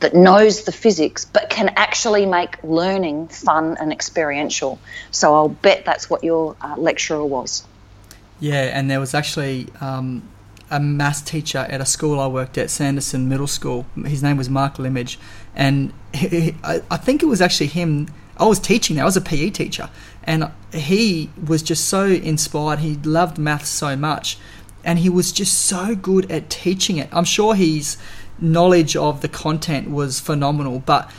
that 0.00 0.14
knows 0.14 0.64
the 0.64 0.72
physics 0.72 1.24
but 1.24 1.48
can 1.48 1.70
actually 1.76 2.26
make 2.26 2.62
learning 2.62 3.28
fun 3.28 3.78
and 3.80 3.92
experiential. 3.92 4.78
So 5.10 5.34
I'll 5.34 5.48
bet 5.48 5.86
that's 5.86 6.10
what 6.10 6.22
your 6.24 6.56
uh, 6.60 6.74
lecturer 6.76 7.24
was. 7.24 7.64
Yeah, 8.40 8.76
and 8.76 8.90
there 8.90 8.98
was 8.98 9.14
actually 9.14 9.68
um, 9.80 10.28
a 10.70 10.80
maths 10.80 11.20
teacher 11.20 11.58
at 11.58 11.80
a 11.80 11.86
school 11.86 12.18
I 12.18 12.26
worked 12.26 12.56
at, 12.56 12.70
Sanderson 12.70 13.28
Middle 13.28 13.46
School. 13.46 13.84
His 14.06 14.22
name 14.22 14.38
was 14.38 14.48
Mark 14.48 14.78
Limage, 14.78 15.18
and 15.54 15.92
he, 16.14 16.56
I, 16.64 16.82
I 16.90 16.96
think 16.96 17.22
it 17.22 17.26
was 17.26 17.40
actually 17.40 17.66
him. 17.66 18.08
I 18.38 18.46
was 18.46 18.58
teaching 18.58 18.96
there. 18.96 19.04
I 19.04 19.06
was 19.06 19.16
a 19.16 19.20
PE 19.20 19.50
teacher, 19.50 19.90
and 20.24 20.50
he 20.72 21.30
was 21.46 21.62
just 21.62 21.86
so 21.88 22.06
inspired. 22.06 22.78
He 22.78 22.94
loved 22.96 23.36
maths 23.36 23.68
so 23.68 23.94
much, 23.94 24.38
and 24.82 24.98
he 24.98 25.10
was 25.10 25.32
just 25.32 25.58
so 25.66 25.94
good 25.94 26.30
at 26.30 26.48
teaching 26.48 26.96
it. 26.96 27.10
I'm 27.12 27.24
sure 27.24 27.54
his 27.54 27.98
knowledge 28.38 28.96
of 28.96 29.20
the 29.20 29.28
content 29.28 29.90
was 29.90 30.18
phenomenal, 30.18 30.78
but 30.78 31.10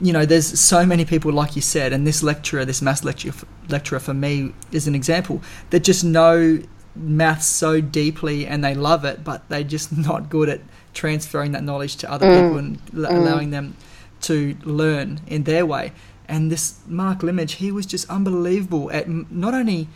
you 0.00 0.12
know, 0.12 0.26
there's 0.26 0.58
so 0.58 0.84
many 0.84 1.04
people, 1.04 1.32
like 1.32 1.54
you 1.54 1.62
said, 1.62 1.92
and 1.92 2.06
this 2.06 2.22
lecturer, 2.22 2.64
this 2.64 2.82
maths 2.82 3.04
lecturer, 3.04 3.32
lecturer 3.68 4.00
for 4.00 4.14
me 4.14 4.52
is 4.72 4.86
an 4.86 4.94
example 4.94 5.40
that 5.70 5.80
just 5.80 6.04
know 6.04 6.60
maths 6.96 7.46
so 7.46 7.80
deeply 7.80 8.46
and 8.46 8.64
they 8.64 8.74
love 8.74 9.04
it, 9.04 9.24
but 9.24 9.48
they're 9.48 9.62
just 9.62 9.96
not 9.96 10.28
good 10.28 10.48
at 10.48 10.60
transferring 10.92 11.52
that 11.52 11.62
knowledge 11.62 11.96
to 11.96 12.10
other 12.10 12.26
mm. 12.26 12.42
people 12.42 12.58
and 12.58 12.78
l- 12.94 13.10
mm. 13.10 13.16
allowing 13.16 13.50
them 13.50 13.76
to 14.20 14.56
learn 14.62 15.20
in 15.26 15.44
their 15.44 15.66
way. 15.66 15.92
And 16.26 16.50
this 16.50 16.80
Mark 16.86 17.22
Limage, 17.22 17.54
he 17.54 17.70
was 17.70 17.86
just 17.86 18.08
unbelievable 18.08 18.90
at 18.90 19.04
m- 19.04 19.26
not 19.30 19.54
only 19.54 19.88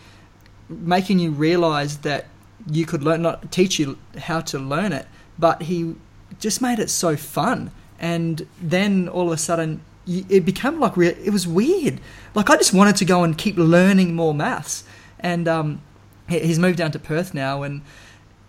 making 0.69 1.19
you 1.19 1.31
realize 1.31 1.99
that 1.99 2.27
you 2.71 2.85
could 2.85 3.03
learn, 3.03 3.23
not 3.23 3.51
teach 3.51 3.79
you 3.79 3.99
how 4.19 4.41
to 4.43 4.59
learn 4.59 4.93
it, 4.93 5.07
but 5.39 5.63
he 5.63 5.95
just 6.39 6.61
made 6.61 6.79
it 6.79 6.91
so 6.91 7.17
fun. 7.17 7.71
And 7.99 8.47
then 8.61 9.09
all 9.09 9.29
of 9.29 9.33
a 9.33 9.39
sudden, 9.39 9.81
it 10.09 10.45
became 10.45 10.81
like 10.81 10.97
re- 10.97 11.09
it 11.09 11.31
was 11.31 11.47
weird. 11.47 12.01
Like 12.35 12.51
I 12.51 12.57
just 12.57 12.73
wanted 12.73 12.97
to 12.97 13.05
go 13.05 13.25
and 13.25 13.37
keep 13.37 13.57
learning 13.57 14.15
more 14.15 14.35
maths. 14.35 14.85
And 15.21 15.47
um, 15.47 15.83
he's 16.29 16.59
moved 16.59 16.79
down 16.79 16.93
to 16.93 16.99
Perth 16.99 17.35
now, 17.35 17.63
and 17.63 17.83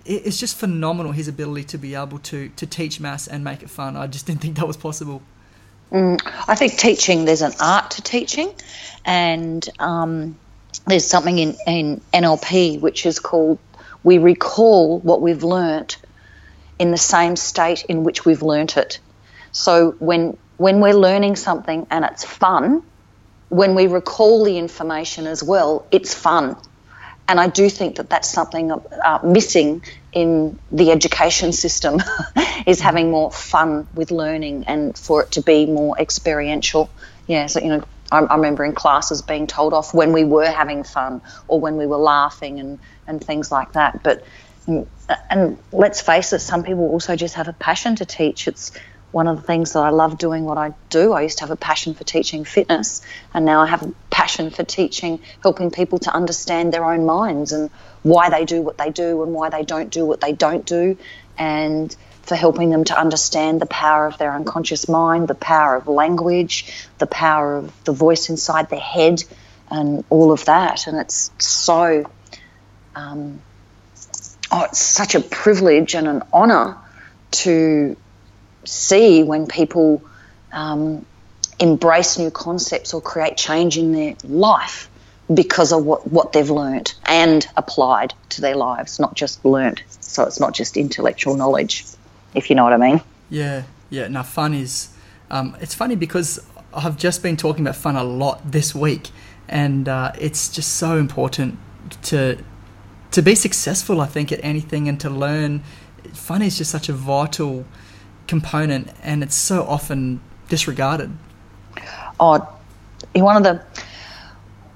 it's 0.06 0.40
just 0.40 0.58
phenomenal 0.58 1.12
his 1.12 1.28
ability 1.28 1.66
to 1.66 1.78
be 1.78 1.96
able 1.96 2.20
to 2.20 2.50
to 2.50 2.66
teach 2.66 3.00
maths 3.00 3.28
and 3.28 3.44
make 3.44 3.62
it 3.62 3.70
fun. 3.70 3.98
I 3.98 4.08
just 4.08 4.26
didn't 4.26 4.42
think 4.42 4.58
that 4.58 4.68
was 4.68 4.78
possible. 4.78 5.22
Mm, 5.92 6.20
I 6.48 6.56
think 6.56 6.78
teaching 6.78 7.26
there's 7.26 7.42
an 7.42 7.54
art 7.60 7.92
to 7.92 8.02
teaching, 8.02 8.54
and 9.06 9.68
um, 9.80 10.38
there's 10.86 11.06
something 11.06 11.38
in, 11.38 11.56
in 11.66 12.02
NLP 12.14 12.80
which 12.80 13.06
is 13.06 13.20
called 13.20 13.60
we 14.04 14.18
recall 14.18 15.00
what 15.00 15.22
we've 15.22 15.44
learnt 15.44 15.98
in 16.78 16.92
the 16.92 16.98
same 16.98 17.36
state 17.36 17.84
in 17.90 18.04
which 18.04 18.24
we've 18.24 18.42
learnt 18.42 18.78
it. 18.78 19.00
So 19.52 19.92
when 20.00 20.38
when 20.60 20.82
we're 20.82 20.94
learning 20.94 21.38
something 21.38 21.88
and 21.90 22.04
it's 22.04 22.26
fun, 22.26 22.84
when 23.48 23.76
we 23.76 23.88
recall 23.88 24.44
the 24.44 24.58
information 24.58 25.26
as 25.26 25.42
well, 25.42 25.88
it's 25.90 26.14
fun. 26.14 26.58
And 27.30 27.40
I 27.40 27.48
do 27.48 27.70
think 27.70 27.96
that 27.96 28.10
that's 28.10 28.30
something 28.30 28.70
uh, 28.72 29.20
missing 29.24 29.84
in 30.12 30.60
the 30.70 30.92
education 30.92 31.54
system 31.54 32.02
is 32.68 32.82
having 32.82 33.10
more 33.10 33.32
fun 33.32 33.88
with 33.94 34.12
learning 34.12 34.66
and 34.68 34.98
for 34.98 35.24
it 35.24 35.32
to 35.34 35.42
be 35.42 35.66
more 35.66 35.98
experiential. 35.98 36.90
Yeah, 37.26 37.46
so, 37.46 37.62
you 37.62 37.70
know, 37.70 37.84
I, 38.12 38.20
I 38.20 38.36
remember 38.36 38.66
in 38.66 38.74
classes 38.74 39.22
being 39.22 39.48
told 39.48 39.74
off 39.74 39.94
when 39.94 40.12
we 40.12 40.26
were 40.26 40.52
having 40.52 40.84
fun 40.84 41.22
or 41.48 41.62
when 41.62 41.78
we 41.78 41.86
were 41.86 41.98
laughing 41.98 42.60
and, 42.60 42.80
and 43.08 43.24
things 43.24 43.50
like 43.50 43.74
that. 43.74 44.04
But 44.04 44.26
and 45.30 45.58
let's 45.72 46.02
face 46.02 46.34
it, 46.34 46.40
some 46.40 46.64
people 46.64 46.90
also 46.90 47.16
just 47.16 47.36
have 47.36 47.48
a 47.48 47.54
passion 47.54 47.96
to 47.96 48.06
teach. 48.06 48.48
It's 48.48 48.72
one 49.12 49.28
of 49.28 49.38
the 49.38 49.44
things 49.44 49.74
that 49.74 49.80
I 49.80 49.90
love 49.90 50.18
doing 50.18 50.46
what 50.46 50.58
I 50.58 50.74
do. 50.90 51.14
I 51.14 51.22
used 51.22 51.40
to 51.40 51.44
have 51.44 51.52
a 51.52 51.56
passion 51.56 51.94
for 51.94 52.04
teaching 52.04 52.46
fitness, 52.46 53.02
and 53.34 53.46
now 53.46 53.62
I 53.62 53.68
have 53.68 53.84
a 53.84 53.94
passion 54.10 54.52
for 54.52 54.64
teaching, 54.64 55.20
helping 55.42 55.72
people 55.72 56.00
to 56.00 56.14
understand 56.14 56.74
their 56.74 56.86
own 56.86 57.06
minds 57.06 57.52
and 57.52 57.70
why 58.04 58.30
they 58.30 58.46
do 58.46 58.62
what 58.62 58.78
they 58.78 58.92
do 58.92 59.24
and 59.24 59.34
why 59.34 59.50
they 59.50 59.64
don't 59.64 59.90
do 59.90 60.06
what 60.06 60.22
they 60.22 60.34
don't 60.34 60.66
do, 60.66 60.98
and 61.38 61.96
for 62.24 62.36
helping 62.36 62.70
them 62.70 62.84
to 62.84 62.98
understand 62.98 63.60
the 63.60 63.66
power 63.66 64.06
of 64.06 64.18
their 64.20 64.34
unconscious 64.34 64.88
mind, 64.88 65.28
the 65.28 65.34
power 65.34 65.76
of 65.76 65.88
language, 65.88 66.72
the 67.00 67.08
power 67.08 67.58
of 67.58 67.84
the 67.86 67.92
voice 67.92 68.30
inside 68.30 68.70
their 68.70 68.80
head, 68.80 69.24
and 69.72 70.04
all 70.12 70.32
of 70.32 70.46
that. 70.46 70.86
And 70.86 70.98
it's 70.98 71.32
so, 71.40 72.06
um, 72.96 73.42
oh, 74.52 74.64
it's 74.66 74.80
such 74.80 75.16
a 75.16 75.20
privilege 75.20 75.96
and 75.96 76.08
an 76.08 76.24
honour 76.32 76.78
to 77.32 77.96
see 78.70 79.24
when 79.24 79.48
people 79.48 80.02
um, 80.52 81.06
embrace 81.60 82.18
new 82.18 82.32
concepts 82.32 82.94
or 82.94 83.02
create 83.02 83.38
change 83.38 83.78
in 83.78 83.92
their 83.92 84.16
life 84.24 84.90
because 85.34 85.72
of 85.72 85.86
what, 85.86 86.08
what 86.12 86.34
they've 86.34 86.50
learnt 86.50 86.96
and 87.06 87.46
applied 87.56 88.14
to 88.30 88.42
their 88.42 88.56
lives, 88.56 89.00
not 89.00 89.16
just 89.16 89.44
learnt. 89.46 89.84
So 90.00 90.24
it's 90.24 90.40
not 90.40 90.54
just 90.54 90.78
intellectual 90.78 91.36
knowledge, 91.36 91.86
if 92.34 92.50
you 92.50 92.56
know 92.56 92.64
what 92.64 92.74
I 92.74 92.78
mean. 92.78 93.02
Yeah, 93.30 93.64
yeah. 93.90 94.08
Now, 94.08 94.24
fun 94.24 94.54
is, 94.54 94.90
um, 95.30 95.56
it's 95.62 95.76
funny 95.76 95.96
because 95.96 96.40
I've 96.74 96.98
just 96.98 97.22
been 97.22 97.38
talking 97.38 97.64
about 97.64 97.76
fun 97.76 97.96
a 97.96 98.04
lot 98.04 98.52
this 98.52 98.74
week, 98.74 99.10
and 99.48 99.88
uh, 99.88 100.12
it's 100.20 100.50
just 100.50 100.78
so 100.78 100.98
important 100.98 101.58
to 102.04 102.38
to 103.12 103.24
be 103.24 103.34
successful. 103.34 104.02
I 104.02 104.06
think 104.06 104.32
at 104.32 104.40
anything 104.44 104.88
and 104.88 105.00
to 105.00 105.10
learn. 105.10 105.64
Fun 106.14 106.42
is 106.42 106.58
just 106.58 106.72
such 106.72 106.90
a 106.90 106.94
vital 106.94 107.66
component, 108.30 108.88
and 109.02 109.24
it's 109.24 109.36
so 109.36 109.64
often 109.64 110.22
disregarded. 110.48 111.12
Oh, 112.20 112.48
one 113.14 113.36
of 113.36 113.44
the 113.44 113.62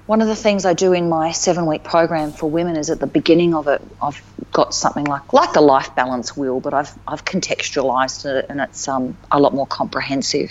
one 0.06 0.20
of 0.20 0.28
the 0.28 0.36
things 0.36 0.66
I 0.66 0.74
do 0.74 0.92
in 0.92 1.08
my 1.08 1.32
seven 1.32 1.64
week 1.64 1.82
program 1.82 2.32
for 2.32 2.50
women 2.50 2.76
is 2.76 2.90
at 2.90 3.00
the 3.00 3.06
beginning 3.06 3.54
of 3.54 3.68
it, 3.68 3.80
I've 4.02 4.22
got 4.52 4.74
something 4.74 5.04
like 5.04 5.32
like 5.32 5.52
the 5.52 5.60
life 5.60 5.94
balance 5.94 6.36
wheel, 6.36 6.58
but 6.60 6.74
I've 6.74 6.92
I've 7.06 7.24
contextualized 7.24 8.26
it 8.26 8.46
and 8.48 8.60
it's 8.60 8.88
um, 8.88 9.16
a 9.30 9.38
lot 9.38 9.54
more 9.54 9.66
comprehensive. 9.66 10.50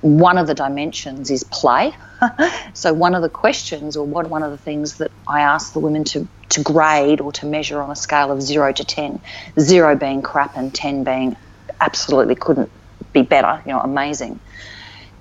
One 0.00 0.36
of 0.36 0.46
the 0.48 0.54
dimensions 0.54 1.30
is 1.30 1.44
play. 1.44 1.94
so 2.74 2.92
one 2.92 3.14
of 3.14 3.22
the 3.22 3.30
questions 3.30 3.96
or 3.96 4.04
one 4.04 4.28
one 4.28 4.42
of 4.42 4.50
the 4.50 4.58
things 4.58 4.98
that 4.98 5.12
I 5.28 5.40
ask 5.42 5.72
the 5.72 5.80
women 5.80 6.04
to 6.04 6.26
to 6.50 6.62
grade 6.62 7.20
or 7.20 7.32
to 7.32 7.46
measure 7.46 7.80
on 7.80 7.90
a 7.90 7.96
scale 7.96 8.30
of 8.32 8.42
zero 8.42 8.72
to 8.72 8.84
ten, 8.84 9.20
zero 9.58 9.96
being 9.96 10.22
crap 10.22 10.56
and 10.56 10.74
ten 10.74 11.04
being 11.04 11.36
absolutely 11.86 12.36
couldn't 12.36 12.70
be 13.12 13.22
better, 13.22 13.54
you 13.66 13.72
know, 13.72 13.80
amazing, 13.80 14.38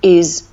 is 0.02 0.47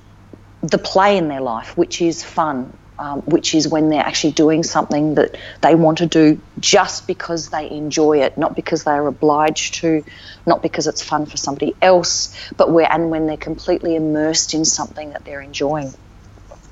the 0.61 0.77
play 0.77 1.17
in 1.17 1.27
their 1.27 1.41
life, 1.41 1.77
which 1.77 2.01
is 2.01 2.23
fun. 2.23 2.73
um, 2.99 3.21
which 3.21 3.55
is 3.55 3.65
when 3.67 3.89
they're 3.89 4.05
actually 4.05 4.33
doing 4.33 4.61
something 4.61 5.15
that 5.15 5.37
they 5.61 5.73
want 5.73 5.99
to 5.99 6.05
do 6.05 6.39
just 6.59 7.07
because 7.07 7.47
they 7.49 7.71
enjoy 7.71 8.23
it, 8.23 8.37
not 8.37 8.55
because 8.57 8.83
they 8.83 8.91
are 8.91 9.07
obliged 9.07 9.75
to, 9.75 10.03
not 10.45 10.61
because 10.61 10.85
it's 10.85 11.01
fun 11.01 11.25
for 11.25 11.37
somebody 11.37 11.73
else, 11.81 12.35
but 12.57 12.69
where 12.69 12.91
and 12.91 13.09
when 13.09 13.25
they're 13.25 13.37
completely 13.37 13.95
immersed 13.95 14.53
in 14.53 14.65
something 14.65 15.11
that 15.11 15.23
they're 15.23 15.41
enjoying. 15.41 15.93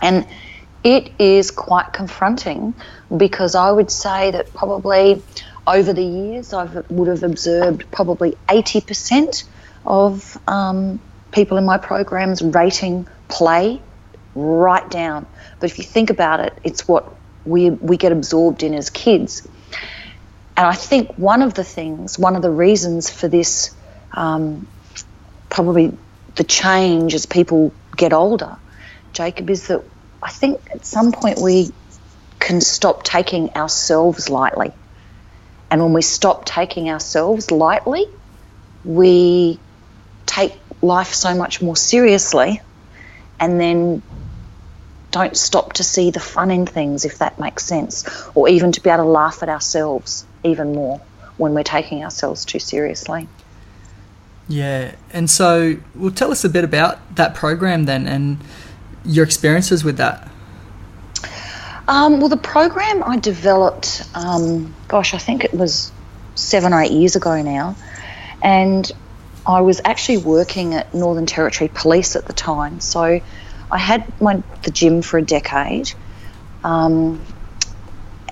And 0.02 0.28
it 0.84 1.14
is 1.18 1.50
quite 1.50 1.94
confronting 1.94 2.76
because 3.16 3.56
I 3.56 3.72
would 3.72 3.90
say 3.90 4.32
that 4.32 4.54
probably 4.54 5.24
over 5.68 5.92
the 5.92 6.04
years 6.04 6.54
I 6.54 6.64
would 6.90 7.10
have 7.10 7.24
observed 7.24 7.92
probably 7.92 8.38
80% 8.48 9.44
of 9.86 10.38
um, 10.48 11.00
people 11.32 11.58
in 11.58 11.66
my 11.66 11.78
programs 11.78 12.42
rating 12.42 13.08
play 13.28 13.82
right 14.34 14.90
down. 14.90 15.26
But 15.60 15.70
if 15.70 15.78
you 15.78 15.84
think 15.84 16.10
about 16.10 16.40
it, 16.40 16.54
it's 16.64 16.88
what 16.88 17.14
we, 17.46 17.70
we 17.70 17.98
get 17.98 18.12
absorbed 18.12 18.64
in 18.64 18.74
as 18.74 18.90
kids. 18.90 19.48
And 20.56 20.66
I 20.66 20.74
think 20.74 21.16
one 21.18 21.42
of 21.42 21.54
the 21.54 21.64
things, 21.64 22.18
one 22.18 22.36
of 22.36 22.42
the 22.42 22.50
reasons 22.50 23.10
for 23.10 23.28
this, 23.28 23.76
um, 24.14 24.68
probably 25.50 25.96
the 26.36 26.44
change 26.44 27.14
as 27.14 27.26
people 27.26 27.74
get 27.96 28.14
older, 28.14 28.58
Jacob, 29.14 29.50
is 29.50 29.68
that 29.68 29.84
I 30.24 30.30
think 30.30 30.62
at 30.74 30.86
some 30.86 31.12
point 31.12 31.40
we 31.40 31.72
can 32.40 32.62
stop 32.62 33.04
taking 33.04 33.52
ourselves 33.52 34.30
lightly. 34.30 34.72
And 35.70 35.82
when 35.82 35.94
we 35.94 36.02
stop 36.02 36.46
taking 36.46 36.90
ourselves 36.90 37.52
lightly, 37.52 38.06
we 38.86 39.60
take 40.26 40.54
life 40.82 41.14
so 41.14 41.34
much 41.36 41.62
more 41.62 41.76
seriously 41.76 42.62
and 43.40 43.60
then 43.60 44.02
don't 45.12 45.36
stop 45.36 45.74
to 45.74 45.84
see 45.84 46.12
the 46.12 46.20
fun 46.20 46.52
in 46.52 46.66
things, 46.66 47.06
if 47.06 47.20
that 47.20 47.40
makes 47.40 47.66
sense, 47.66 48.06
or 48.36 48.50
even 48.50 48.72
to 48.74 48.82
be 48.82 48.90
able 48.90 49.04
to 49.04 49.10
laugh 49.10 49.42
at 49.42 49.50
ourselves 49.50 50.26
even 50.44 50.74
more 50.74 51.02
when 51.38 51.54
we're 51.54 51.64
taking 51.64 52.04
ourselves 52.04 52.46
too 52.46 52.60
seriously. 52.60 53.28
Yeah, 54.50 54.96
and 55.12 55.30
so, 55.30 55.78
well, 55.96 56.12
tell 56.12 56.32
us 56.32 56.44
a 56.44 56.50
bit 56.50 56.64
about 56.64 57.16
that 57.16 57.36
program 57.36 57.86
then 57.86 58.08
and 58.08 58.38
your 59.04 59.26
experiences 59.26 59.84
with 59.84 59.98
that. 59.98 60.30
Um, 61.88 62.20
well, 62.20 62.28
the 62.28 62.36
program 62.36 63.02
I 63.02 63.18
developed, 63.18 64.04
um, 64.14 64.76
gosh, 64.90 65.14
I 65.14 65.20
think 65.20 65.46
it 65.46 65.54
was 65.54 65.92
seven 66.36 66.74
or 66.74 66.82
eight 66.82 66.92
years 66.92 67.16
ago 67.16 67.42
now, 67.42 67.78
and 68.44 68.90
I 69.46 69.62
was 69.62 69.80
actually 69.86 70.18
working 70.18 70.74
at 70.74 70.94
Northern 70.94 71.26
Territory 71.26 71.70
Police 71.74 72.18
at 72.18 72.26
the 72.26 72.34
time. 72.34 72.82
So 72.82 73.22
I 73.72 73.78
had 73.78 74.22
my 74.22 74.44
the 74.64 74.72
gym 74.72 75.02
for 75.02 75.18
a 75.18 75.22
decade, 75.22 75.94
um, 76.62 77.22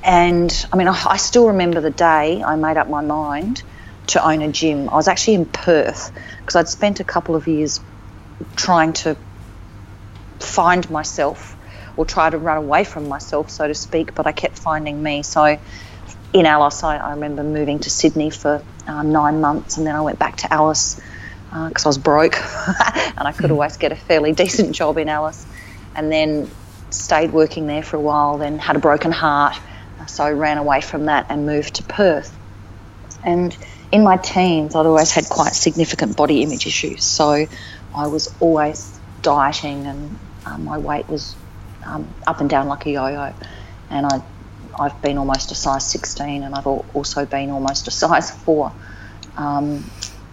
and 0.04 0.68
I 0.74 0.76
mean, 0.76 0.90
I, 0.90 1.02
I 1.12 1.18
still 1.18 1.48
remember 1.48 1.80
the 1.80 1.92
day 1.92 2.44
I 2.44 2.58
made 2.58 2.76
up 2.76 2.90
my 2.90 3.02
mind 3.02 3.64
to 4.08 4.24
own 4.24 4.42
a 4.42 4.52
gym. 4.52 4.90
I 4.90 4.96
was 4.96 5.08
actually 5.08 5.36
in 5.36 5.46
Perth 5.46 6.12
because 6.42 6.58
I'd 6.58 6.68
spent 6.68 7.00
a 7.00 7.06
couple 7.06 7.36
of 7.36 7.48
years 7.48 7.80
trying 8.58 8.92
to 8.94 9.16
find 10.40 10.90
myself 10.90 11.55
or 11.98 12.06
try 12.06 12.30
to 12.30 12.38
run 12.38 12.58
away 12.58 12.84
from 12.84 13.08
myself, 13.08 13.50
so 13.50 13.68
to 13.68 13.74
speak, 13.76 14.16
but 14.16 14.28
I 14.28 14.32
kept 14.32 14.58
finding 14.58 15.02
me. 15.02 15.24
So 15.24 15.58
in 16.34 16.46
Alice, 16.46 16.84
I, 16.84 16.98
I 16.98 17.12
remember 17.12 17.44
moving 17.44 17.80
to 17.80 17.90
Sydney 17.90 18.30
for 18.30 18.64
uh, 18.88 19.04
nine 19.04 19.42
months, 19.42 19.78
and 19.78 19.88
then 19.88 19.96
I 19.96 20.02
went 20.02 20.20
back 20.20 20.38
to 20.38 20.54
Alice 20.54 21.00
because 21.50 21.86
uh, 21.86 21.88
I 21.88 21.90
was 21.90 21.98
broke 21.98 22.36
and 22.38 23.28
I 23.28 23.32
could 23.32 23.46
hmm. 23.46 23.54
always 23.54 23.78
get 23.78 23.92
a 23.92 23.96
fairly 23.96 24.32
decent 24.44 24.76
job 24.76 24.98
in 24.98 25.10
Alice. 25.10 25.46
And 25.96 26.12
then 26.12 26.50
stayed 26.90 27.32
working 27.32 27.68
there 27.68 27.84
for 27.84 27.98
a 27.98 28.02
while, 28.02 28.38
then 28.38 28.60
had 28.60 28.76
a 28.76 28.80
broken 28.80 29.12
heart, 29.12 29.56
so 30.08 30.24
I 30.24 30.32
ran 30.32 30.58
away 30.58 30.82
from 30.82 31.06
that 31.06 31.28
and 31.30 31.46
moved 31.46 31.76
to 31.76 31.84
Perth. 31.84 32.36
And 33.24 33.56
in 33.92 34.04
my 34.04 34.18
teens, 34.18 34.76
I'd 34.76 34.86
always 34.86 35.12
had 35.12 35.28
quite 35.30 35.54
significant 35.54 36.16
body 36.16 36.42
image 36.44 36.68
issues, 36.68 37.04
so 37.04 37.48
I 37.96 38.08
was 38.08 38.34
always 38.40 38.98
dieting, 39.22 39.86
and 39.86 40.20
um, 40.46 40.66
my 40.66 40.78
weight 40.78 41.08
was 41.10 41.36
um, 41.86 42.14
up 42.28 42.42
and 42.42 42.50
down 42.50 42.68
like 42.68 42.86
a 42.86 42.92
yo-yo. 42.92 43.34
And 43.90 44.06
I, 44.06 44.22
I've 44.80 45.02
been 45.02 45.18
almost 45.18 45.52
a 45.52 45.56
size 45.56 45.90
16, 45.90 46.44
and 46.44 46.56
I've 46.56 46.68
also 46.68 47.26
been 47.26 47.52
almost 47.52 47.88
a 47.88 47.92
size 48.04 48.32
four. 48.32 48.72
Um, 49.38 49.84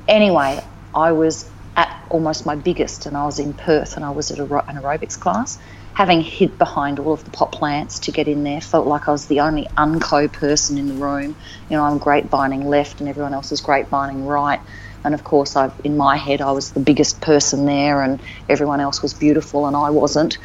anyway, 0.08 0.60
I 0.94 1.12
was 1.12 1.50
at 1.76 1.88
almost 2.10 2.46
my 2.46 2.54
biggest, 2.54 3.06
and 3.06 3.16
I 3.16 3.24
was 3.24 3.38
in 3.38 3.54
Perth, 3.54 3.96
and 3.96 4.04
I 4.04 4.10
was 4.10 4.30
at 4.30 4.38
an 4.38 4.46
aerobics 4.48 5.18
class. 5.18 5.58
Having 5.94 6.22
hid 6.22 6.56
behind 6.56 6.98
all 6.98 7.12
of 7.12 7.22
the 7.24 7.30
pot 7.30 7.52
plants 7.52 7.98
to 8.00 8.12
get 8.12 8.26
in 8.26 8.44
there, 8.44 8.62
felt 8.62 8.86
like 8.86 9.08
I 9.08 9.10
was 9.12 9.26
the 9.26 9.40
only 9.40 9.68
unco 9.76 10.26
person 10.26 10.78
in 10.78 10.88
the 10.88 10.94
room. 10.94 11.36
You 11.68 11.76
know, 11.76 11.84
I'm 11.84 11.98
grapevining 11.98 12.66
left, 12.66 13.00
and 13.00 13.08
everyone 13.08 13.34
else 13.34 13.52
is 13.52 13.60
grapevining 13.60 14.24
right. 14.24 14.60
And 15.04 15.14
of 15.14 15.24
course, 15.24 15.56
I, 15.56 15.70
in 15.84 15.96
my 15.96 16.16
head, 16.16 16.40
I 16.40 16.52
was 16.52 16.72
the 16.72 16.80
biggest 16.80 17.20
person 17.20 17.66
there, 17.66 18.02
and 18.02 18.22
everyone 18.48 18.80
else 18.80 19.02
was 19.02 19.12
beautiful, 19.12 19.66
and 19.66 19.76
I 19.76 19.90
wasn't. 19.90 20.38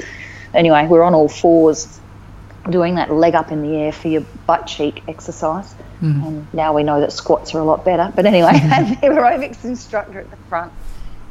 Anyway, 0.57 0.87
we're 0.87 1.03
on 1.03 1.13
all 1.13 1.29
fours 1.29 1.99
doing 2.69 2.95
that 2.95 3.11
leg 3.11 3.35
up 3.35 3.51
in 3.51 3.61
the 3.61 3.77
air 3.77 3.91
for 3.91 4.07
your 4.07 4.21
butt 4.45 4.67
cheek 4.67 5.03
exercise. 5.07 5.73
Mm. 6.01 6.27
And 6.27 6.53
now 6.53 6.75
we 6.75 6.83
know 6.83 6.99
that 6.99 7.11
squats 7.11 7.53
are 7.55 7.59
a 7.59 7.63
lot 7.63 7.85
better. 7.85 8.11
But 8.13 8.25
anyway, 8.25 8.59
and 8.61 8.89
the 9.01 9.07
aerobics 9.07 9.63
instructor 9.63 10.19
at 10.19 10.31
the 10.31 10.37
front 10.49 10.73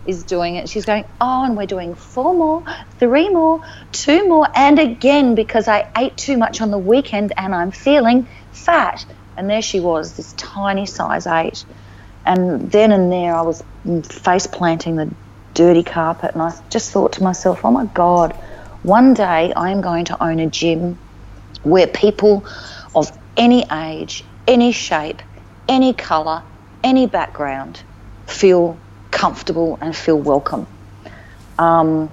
is 0.07 0.23
doing 0.23 0.55
it. 0.55 0.69
She's 0.69 0.85
going, 0.85 1.05
Oh, 1.21 1.45
and 1.45 1.57
we're 1.57 1.67
doing 1.67 1.97
four 1.97 2.35
more, 2.35 2.65
three 2.99 3.29
more, 3.29 3.63
two 3.91 4.29
more, 4.29 4.47
and 4.55 4.79
again 4.79 5.35
because 5.35 5.67
I 5.67 5.91
ate 5.97 6.17
too 6.17 6.37
much 6.37 6.61
on 6.61 6.71
the 6.71 6.79
weekend 6.79 7.33
and 7.37 7.55
I'm 7.55 7.73
feeling 7.73 8.29
fat. 8.53 9.05
And 9.37 9.51
there 9.51 9.61
she 9.61 9.81
was, 9.81 10.17
this 10.17 10.33
tiny 10.35 10.87
size 10.87 11.27
eight. 11.27 11.65
And 12.25 12.71
then 12.71 12.93
and 12.93 13.13
there, 13.13 13.35
I 13.35 13.43
was 13.43 13.63
face 14.05 14.47
planting 14.47 14.97
the 14.97 15.13
dirty 15.55 15.83
carpet, 15.83 16.33
and 16.33 16.43
I 16.43 16.53
just 16.71 16.91
thought 16.91 17.15
to 17.15 17.23
myself, 17.23 17.65
Oh 17.65 17.71
my 17.71 17.87
God, 17.87 18.37
one 18.87 19.15
day 19.15 19.53
I 19.53 19.71
am 19.71 19.81
going 19.81 20.05
to 20.07 20.23
own 20.23 20.39
a 20.39 20.47
gym 20.47 20.97
where 21.65 21.89
people 21.89 22.47
of 22.95 23.11
any 23.37 23.65
age, 23.71 24.23
any 24.47 24.71
shape, 24.71 25.21
any 25.69 25.93
colour, 25.93 26.45
any 26.85 27.09
background 27.09 27.83
feel 28.29 28.79
comfortable 29.11 29.77
and 29.81 29.95
feel 29.95 30.17
welcome. 30.17 30.69
Um, 31.59 32.11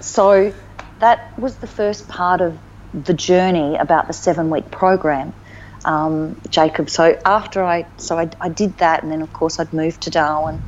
so 0.00 0.52
that 0.98 1.38
was 1.38 1.54
the 1.58 1.68
first 1.68 2.08
part 2.08 2.40
of 2.40 2.58
the 2.92 3.14
journey 3.14 3.76
about 3.76 4.08
the 4.08 4.12
seven 4.12 4.50
week 4.50 4.72
program, 4.72 5.32
um, 5.84 6.40
Jacob. 6.50 6.90
So 6.90 7.16
after 7.24 7.62
I, 7.62 7.86
so 7.98 8.18
I, 8.18 8.28
I, 8.40 8.48
did 8.48 8.78
that, 8.78 9.04
and 9.04 9.12
then 9.12 9.22
of 9.22 9.32
course 9.32 9.60
I'd 9.60 9.72
moved 9.72 10.00
to 10.02 10.10
Darwin, 10.10 10.60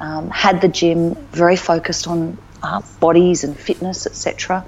um, 0.00 0.28
had 0.28 0.60
the 0.60 0.68
gym 0.68 1.14
very 1.32 1.56
focused 1.56 2.06
on 2.06 2.36
uh, 2.62 2.82
bodies 3.00 3.44
and 3.44 3.58
fitness, 3.58 4.06
etc., 4.06 4.64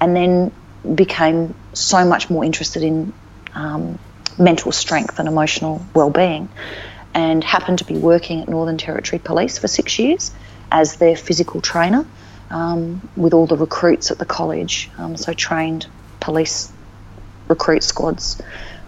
and 0.00 0.16
then 0.16 0.52
became 0.94 1.54
so 1.72 2.04
much 2.04 2.28
more 2.28 2.44
interested 2.44 2.82
in 2.82 3.12
um, 3.54 3.98
mental 4.38 4.72
strength 4.72 5.18
and 5.18 5.28
emotional 5.28 5.84
well-being 5.94 6.48
and 7.14 7.44
happened 7.44 7.78
to 7.78 7.84
be 7.84 7.96
working 7.96 8.40
at 8.40 8.48
Northern 8.48 8.78
Territory 8.78 9.20
Police 9.20 9.58
for 9.58 9.68
six 9.68 9.98
years 9.98 10.32
as 10.70 10.96
their 10.96 11.16
physical 11.16 11.60
trainer 11.60 12.06
um, 12.50 13.06
with 13.16 13.34
all 13.34 13.46
the 13.46 13.56
recruits 13.56 14.10
at 14.10 14.18
the 14.18 14.24
college. 14.24 14.90
Um, 14.98 15.16
so 15.16 15.32
trained 15.32 15.86
police 16.20 16.72
recruit 17.48 17.82
squads, 17.82 18.40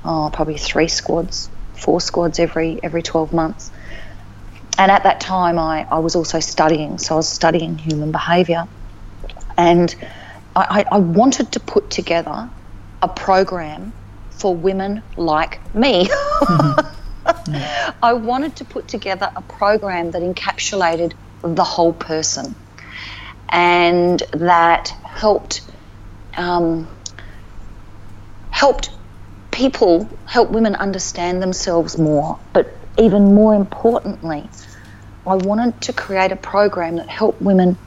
oh, 0.04 0.30
probably 0.32 0.56
three 0.56 0.88
squads, 0.88 1.50
four 1.76 2.00
squads 2.00 2.38
every 2.38 2.80
every 2.82 3.02
12 3.02 3.32
months. 3.32 3.70
And 4.78 4.90
at 4.90 5.04
that 5.04 5.20
time, 5.20 5.58
I, 5.58 5.86
I 5.90 5.98
was 6.00 6.16
also 6.16 6.40
studying. 6.40 6.98
So 6.98 7.14
I 7.14 7.16
was 7.18 7.28
studying 7.28 7.78
human 7.78 8.12
behaviour. 8.12 8.66
And 9.56 9.94
I, 10.56 10.84
I 10.90 10.98
wanted 10.98 11.52
to 11.52 11.60
put 11.60 11.90
together 11.90 12.50
a 13.02 13.08
program 13.08 13.92
for 14.30 14.54
women 14.54 15.02
like 15.16 15.60
me. 15.74 16.08
I 18.02 18.12
wanted 18.12 18.56
to 18.56 18.64
put 18.64 18.88
together 18.88 19.30
a 19.34 19.42
program 19.42 20.10
that 20.12 20.22
encapsulated 20.22 21.12
the 21.42 21.64
whole 21.64 21.92
person 21.92 22.54
and 23.50 24.22
that 24.32 24.92
helped 25.04 25.70
um, 26.36 26.88
helped 28.50 28.90
people 29.50 30.08
help 30.26 30.50
women 30.50 30.74
understand 30.74 31.42
themselves 31.42 31.98
more 31.98 32.38
but 32.52 32.83
even 32.98 33.34
more 33.34 33.54
importantly 33.54 34.50
I 35.26 35.36
wanted 35.36 35.80
to 35.82 35.92
create 35.92 36.32
a 36.32 36.36
program 36.36 36.96
that 36.96 37.08
helped 37.08 37.40
women 37.42 37.78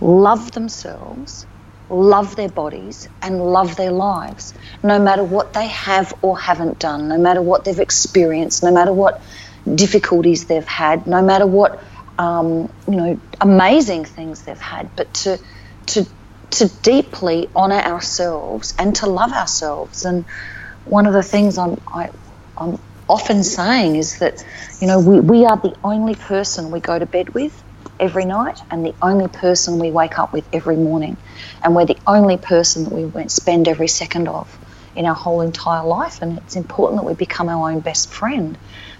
love 0.00 0.52
themselves 0.52 1.46
love 1.88 2.36
their 2.36 2.48
bodies 2.48 3.08
and 3.22 3.40
love 3.40 3.76
their 3.76 3.90
lives, 3.90 4.54
no 4.82 4.98
matter 4.98 5.24
what 5.24 5.52
they 5.54 5.68
have 5.68 6.12
or 6.22 6.38
haven't 6.38 6.78
done, 6.78 7.08
no 7.08 7.18
matter 7.18 7.40
what 7.40 7.64
they've 7.64 7.78
experienced, 7.78 8.62
no 8.62 8.70
matter 8.70 8.92
what 8.92 9.22
difficulties 9.74 10.46
they've 10.46 10.66
had, 10.68 11.06
no 11.06 11.22
matter 11.22 11.46
what 11.46 11.82
um, 12.18 12.70
you 12.88 12.96
know 12.96 13.20
amazing 13.40 14.04
things 14.04 14.42
they've 14.42 14.60
had, 14.60 14.90
but 14.96 15.12
to 15.14 15.38
to 15.86 16.06
to 16.50 16.68
deeply 16.82 17.48
honor 17.54 17.76
ourselves 17.80 18.74
and 18.78 18.96
to 18.96 19.06
love 19.06 19.32
ourselves. 19.32 20.04
And 20.04 20.26
one 20.84 21.06
of 21.06 21.12
the 21.12 21.22
things 21.22 21.58
I'm, 21.58 21.76
I, 21.92 22.10
I'm 22.56 22.78
often 23.08 23.42
saying 23.42 23.96
is 23.96 24.18
that, 24.18 24.44
you 24.80 24.86
know, 24.86 25.00
we, 25.00 25.20
we 25.20 25.44
are 25.46 25.56
the 25.56 25.74
only 25.82 26.14
person 26.14 26.70
we 26.70 26.80
go 26.80 26.98
to 26.98 27.06
bed 27.06 27.30
with 27.30 27.62
every 28.00 28.24
night 28.24 28.58
and 28.70 28.84
the 28.84 28.94
only 29.02 29.28
person 29.28 29.78
we 29.78 29.90
wake 29.90 30.18
up 30.18 30.32
with 30.32 30.48
every 30.52 30.76
morning. 30.76 31.16
And 31.62 31.74
we're 31.74 31.86
the 31.86 31.98
only 32.06 32.36
person 32.36 32.84
that 32.84 32.92
we 32.92 33.28
spend 33.28 33.68
every 33.68 33.88
second 33.88 34.28
of 34.28 34.58
in 34.94 35.06
our 35.06 35.14
whole 35.14 35.40
entire 35.40 35.84
life. 35.84 36.22
And 36.22 36.38
it's 36.38 36.56
important 36.56 37.00
that 37.00 37.06
we 37.06 37.14
become 37.14 37.48
our 37.48 37.70
own 37.70 37.80
best 37.80 38.12
friend. 38.12 38.56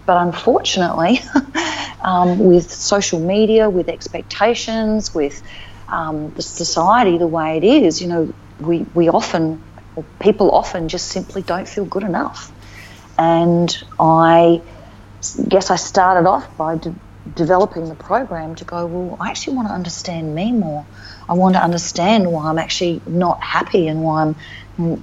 But 0.07 0.17
unfortunately, 0.17 1.21
um, 2.03 2.39
with 2.39 2.71
social 2.71 3.21
media, 3.21 3.69
with 3.69 3.89
expectations, 3.89 5.15
with 5.15 5.43
um, 5.89 6.33
the 6.35 6.43
society 6.43 7.19
the 7.19 7.27
way 7.27 7.57
it 7.59 7.65
is, 7.65 8.01
you 8.01 8.09
know, 8.09 8.33
we, 8.61 8.85
we 8.95 9.09
often, 9.09 9.63
people 10.19 10.51
often 10.51 10.89
just 10.89 11.09
simply 11.09 11.43
don't 11.43 11.69
feel 11.69 11.85
good 11.85 12.05
enough. 12.05 12.53
And 13.19 13.77
I 13.99 14.63
guess 15.49 15.71
I 15.71 15.77
started 15.77 16.29
off 16.29 16.57
by 16.57 16.77
de- 16.77 16.95
developing 17.35 17.89
the 17.89 17.95
program 17.95 18.55
to 18.57 18.65
go, 18.65 18.87
well, 18.87 19.17
I 19.21 19.31
actually 19.31 19.57
want 19.57 19.69
to 19.69 19.75
understand 19.75 20.35
me 20.35 20.53
more. 20.53 20.87
I 21.29 21.35
want 21.35 21.55
to 21.57 21.63
understand 21.63 22.31
why 22.31 22.49
I'm 22.49 22.59
actually 22.59 23.03
not 23.07 23.43
happy 23.43 23.89
and 23.89 24.03
why 24.03 24.23
I'm 24.23 24.37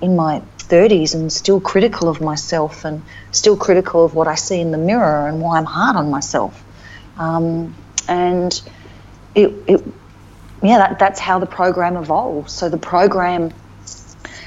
in 0.02 0.16
my 0.16 0.42
30s 0.58 1.14
and 1.14 1.32
still 1.32 1.60
critical 1.60 2.10
of 2.10 2.22
myself 2.22 2.86
and 2.86 3.04
still 3.32 3.58
critical 3.58 4.06
of 4.06 4.16
what 4.16 4.28
I 4.28 4.36
see 4.36 4.60
in 4.60 4.72
the 4.72 4.78
mirror 4.78 5.28
and 5.28 5.42
why 5.42 5.58
I'm 5.58 5.66
hard 5.66 5.96
on 5.98 6.10
myself. 6.10 6.64
Um, 7.18 7.76
and 8.08 8.54
it, 9.36 9.52
it 9.68 9.82
yeah, 10.64 10.80
that, 10.80 11.00
that's 11.00 11.20
how 11.20 11.40
the 11.40 11.46
program 11.46 11.98
evolves. 11.98 12.54
So 12.54 12.70
the 12.70 12.78
program 12.78 13.52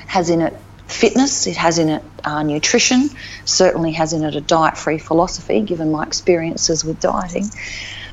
has 0.07 0.31
in 0.31 0.41
it 0.41 0.61
fitness, 0.89 1.47
it 1.47 1.57
has 1.57 1.79
in 1.79 1.89
it 1.89 2.03
uh, 2.25 2.43
nutrition, 2.43 3.11
certainly 3.45 3.93
has 3.93 4.13
in 4.13 4.25
it 4.25 4.35
a 4.35 4.41
diet 4.41 4.77
free 4.77 4.99
philosophy, 4.99 5.61
given 5.61 5.93
my 5.93 6.05
experiences 6.05 6.85
with 6.85 7.01
dieting. 7.01 7.49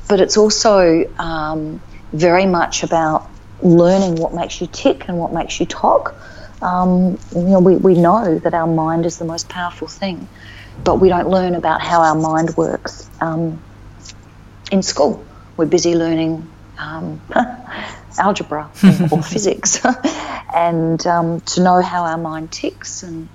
But 0.08 0.20
it's 0.20 0.36
also 0.36 1.04
um, 1.18 1.80
very 2.12 2.46
much 2.46 2.82
about 2.82 3.28
learning 3.62 4.16
what 4.16 4.34
makes 4.34 4.60
you 4.60 4.68
tick 4.70 5.08
and 5.08 5.18
what 5.18 5.32
makes 5.32 5.58
you 5.58 5.66
talk. 5.66 6.14
Um, 6.62 7.18
you 7.34 7.42
know, 7.42 7.60
we, 7.60 7.76
we 7.76 7.94
know 7.94 8.38
that 8.38 8.54
our 8.54 8.66
mind 8.66 9.06
is 9.06 9.18
the 9.18 9.24
most 9.24 9.48
powerful 9.48 9.88
thing, 9.88 10.28
but 10.84 11.00
we 11.00 11.08
don't 11.08 11.28
learn 11.28 11.54
about 11.54 11.80
how 11.80 12.02
our 12.02 12.14
mind 12.14 12.56
works 12.56 13.10
um, 13.20 13.60
in 14.70 14.82
school. 14.82 15.24
We're 15.56 15.66
busy 15.66 15.94
learning 15.94 16.48
um, 16.78 17.20
algebra 18.18 18.70
or 19.10 19.22
physics, 19.22 19.84
and 20.54 21.06
um, 21.06 21.40
to 21.40 21.62
know 21.62 21.80
how 21.82 22.04
our 22.04 22.18
mind 22.18 22.50
ticks 22.52 23.02
and 23.02 23.28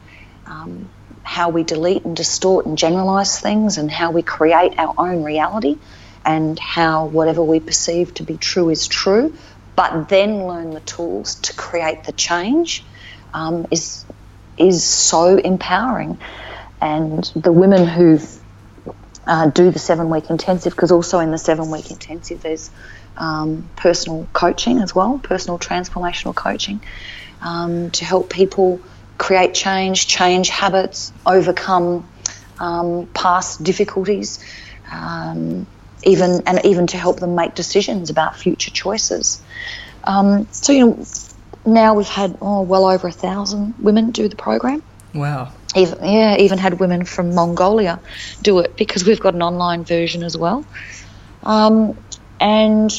um, 0.46 0.90
how 1.24 1.50
we 1.50 1.64
delete 1.64 2.04
and 2.04 2.16
distort 2.16 2.66
and 2.66 2.78
generalize 2.78 3.40
things, 3.40 3.78
and 3.78 3.90
how 3.92 4.12
we 4.12 4.22
create 4.22 4.74
our 4.78 4.94
own 4.98 5.24
reality, 5.24 5.78
and 6.26 6.58
how 6.60 7.06
whatever 7.06 7.44
we 7.44 7.60
perceive 7.60 8.14
to 8.16 8.24
be 8.24 8.38
true 8.38 8.70
is 8.70 8.88
true, 8.88 9.34
but 9.76 10.10
then 10.10 10.46
learn 10.46 10.72
the 10.72 10.80
tools 10.82 11.36
to 11.36 11.54
create 11.54 12.04
the 12.04 12.12
change 12.12 12.84
um, 13.34 13.66
is 13.72 14.06
is 14.58 14.84
so 14.84 15.38
empowering. 15.38 16.20
And 16.82 17.24
the 17.36 17.52
women 17.52 17.88
who 17.88 18.20
uh, 19.28 19.48
do 19.48 19.72
the 19.72 19.80
seven 19.80 20.10
week 20.10 20.30
intensive, 20.30 20.74
because 20.74 20.92
also 20.92 21.20
in 21.20 21.32
the 21.32 21.38
seven 21.38 21.72
week 21.72 21.92
intensive 21.92 22.42
there's 22.42 22.72
um, 23.22 23.70
personal 23.76 24.28
coaching 24.34 24.80
as 24.80 24.96
well, 24.96 25.20
personal 25.20 25.60
transformational 25.60 26.36
coaching, 26.36 26.82
um, 27.42 27.92
to 27.92 28.04
help 28.04 28.32
people 28.32 28.82
create 29.20 29.54
change, 29.54 30.08
change 30.08 30.50
habits, 30.50 31.14
overcome 31.24 32.10
um, 32.60 33.06
past 33.14 33.64
difficulties, 33.64 34.44
um, 34.92 35.68
even 36.04 36.42
and 36.48 36.66
even 36.66 36.88
to 36.88 36.98
help 36.98 37.20
them 37.20 37.36
make 37.36 37.54
decisions 37.54 38.10
about 38.10 38.36
future 38.36 38.72
choices. 38.72 39.40
Um, 40.04 40.48
so 40.52 40.74
you 40.74 40.88
know, 40.88 41.06
now 41.64 41.94
we've 41.94 42.08
had 42.08 42.40
oh, 42.42 42.64
well 42.64 42.86
over 42.88 43.08
a 43.08 43.12
thousand 43.12 43.76
women 43.78 44.10
do 44.10 44.28
the 44.28 44.36
program. 44.36 44.82
Wow. 45.14 45.54
Even, 45.76 46.04
yeah, 46.04 46.38
even 46.38 46.58
had 46.58 46.80
women 46.80 47.06
from 47.06 47.36
Mongolia 47.36 48.00
do 48.42 48.60
it 48.60 48.76
because 48.76 49.06
we've 49.06 49.20
got 49.20 49.36
an 49.36 49.44
online 49.44 49.84
version 49.84 50.24
as 50.24 50.36
well. 50.36 50.66
Um, 51.44 51.98
and 52.40 52.92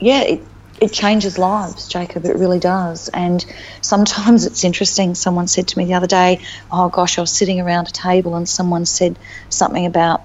yeah, 0.00 0.22
it, 0.22 0.48
it 0.80 0.92
changes 0.92 1.38
lives, 1.38 1.88
Jacob. 1.88 2.24
It 2.24 2.36
really 2.36 2.58
does. 2.58 3.08
And 3.08 3.44
sometimes 3.82 4.46
it's 4.46 4.64
interesting. 4.64 5.14
Someone 5.14 5.48
said 5.48 5.68
to 5.68 5.78
me 5.78 5.86
the 5.86 5.94
other 5.94 6.06
day, 6.06 6.44
"Oh 6.70 6.88
gosh, 6.88 7.18
I 7.18 7.20
was 7.22 7.32
sitting 7.32 7.60
around 7.60 7.88
a 7.88 7.92
table 7.92 8.36
and 8.36 8.48
someone 8.48 8.86
said 8.86 9.18
something 9.50 9.86
about." 9.86 10.22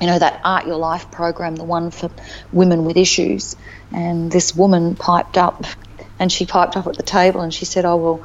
You 0.00 0.08
know, 0.08 0.18
that 0.18 0.40
Art 0.44 0.66
Your 0.66 0.78
Life 0.78 1.10
program, 1.12 1.54
the 1.54 1.64
one 1.64 1.90
for 1.92 2.10
women 2.50 2.84
with 2.84 2.96
issues. 2.96 3.54
And 3.92 4.32
this 4.32 4.54
woman 4.54 4.96
piped 4.96 5.38
up 5.38 5.64
and 6.18 6.32
she 6.32 6.46
piped 6.46 6.76
up 6.76 6.86
at 6.86 6.96
the 6.96 7.02
table 7.04 7.40
and 7.42 7.54
she 7.54 7.64
said, 7.66 7.84
Oh, 7.84 7.96
well, 7.96 8.24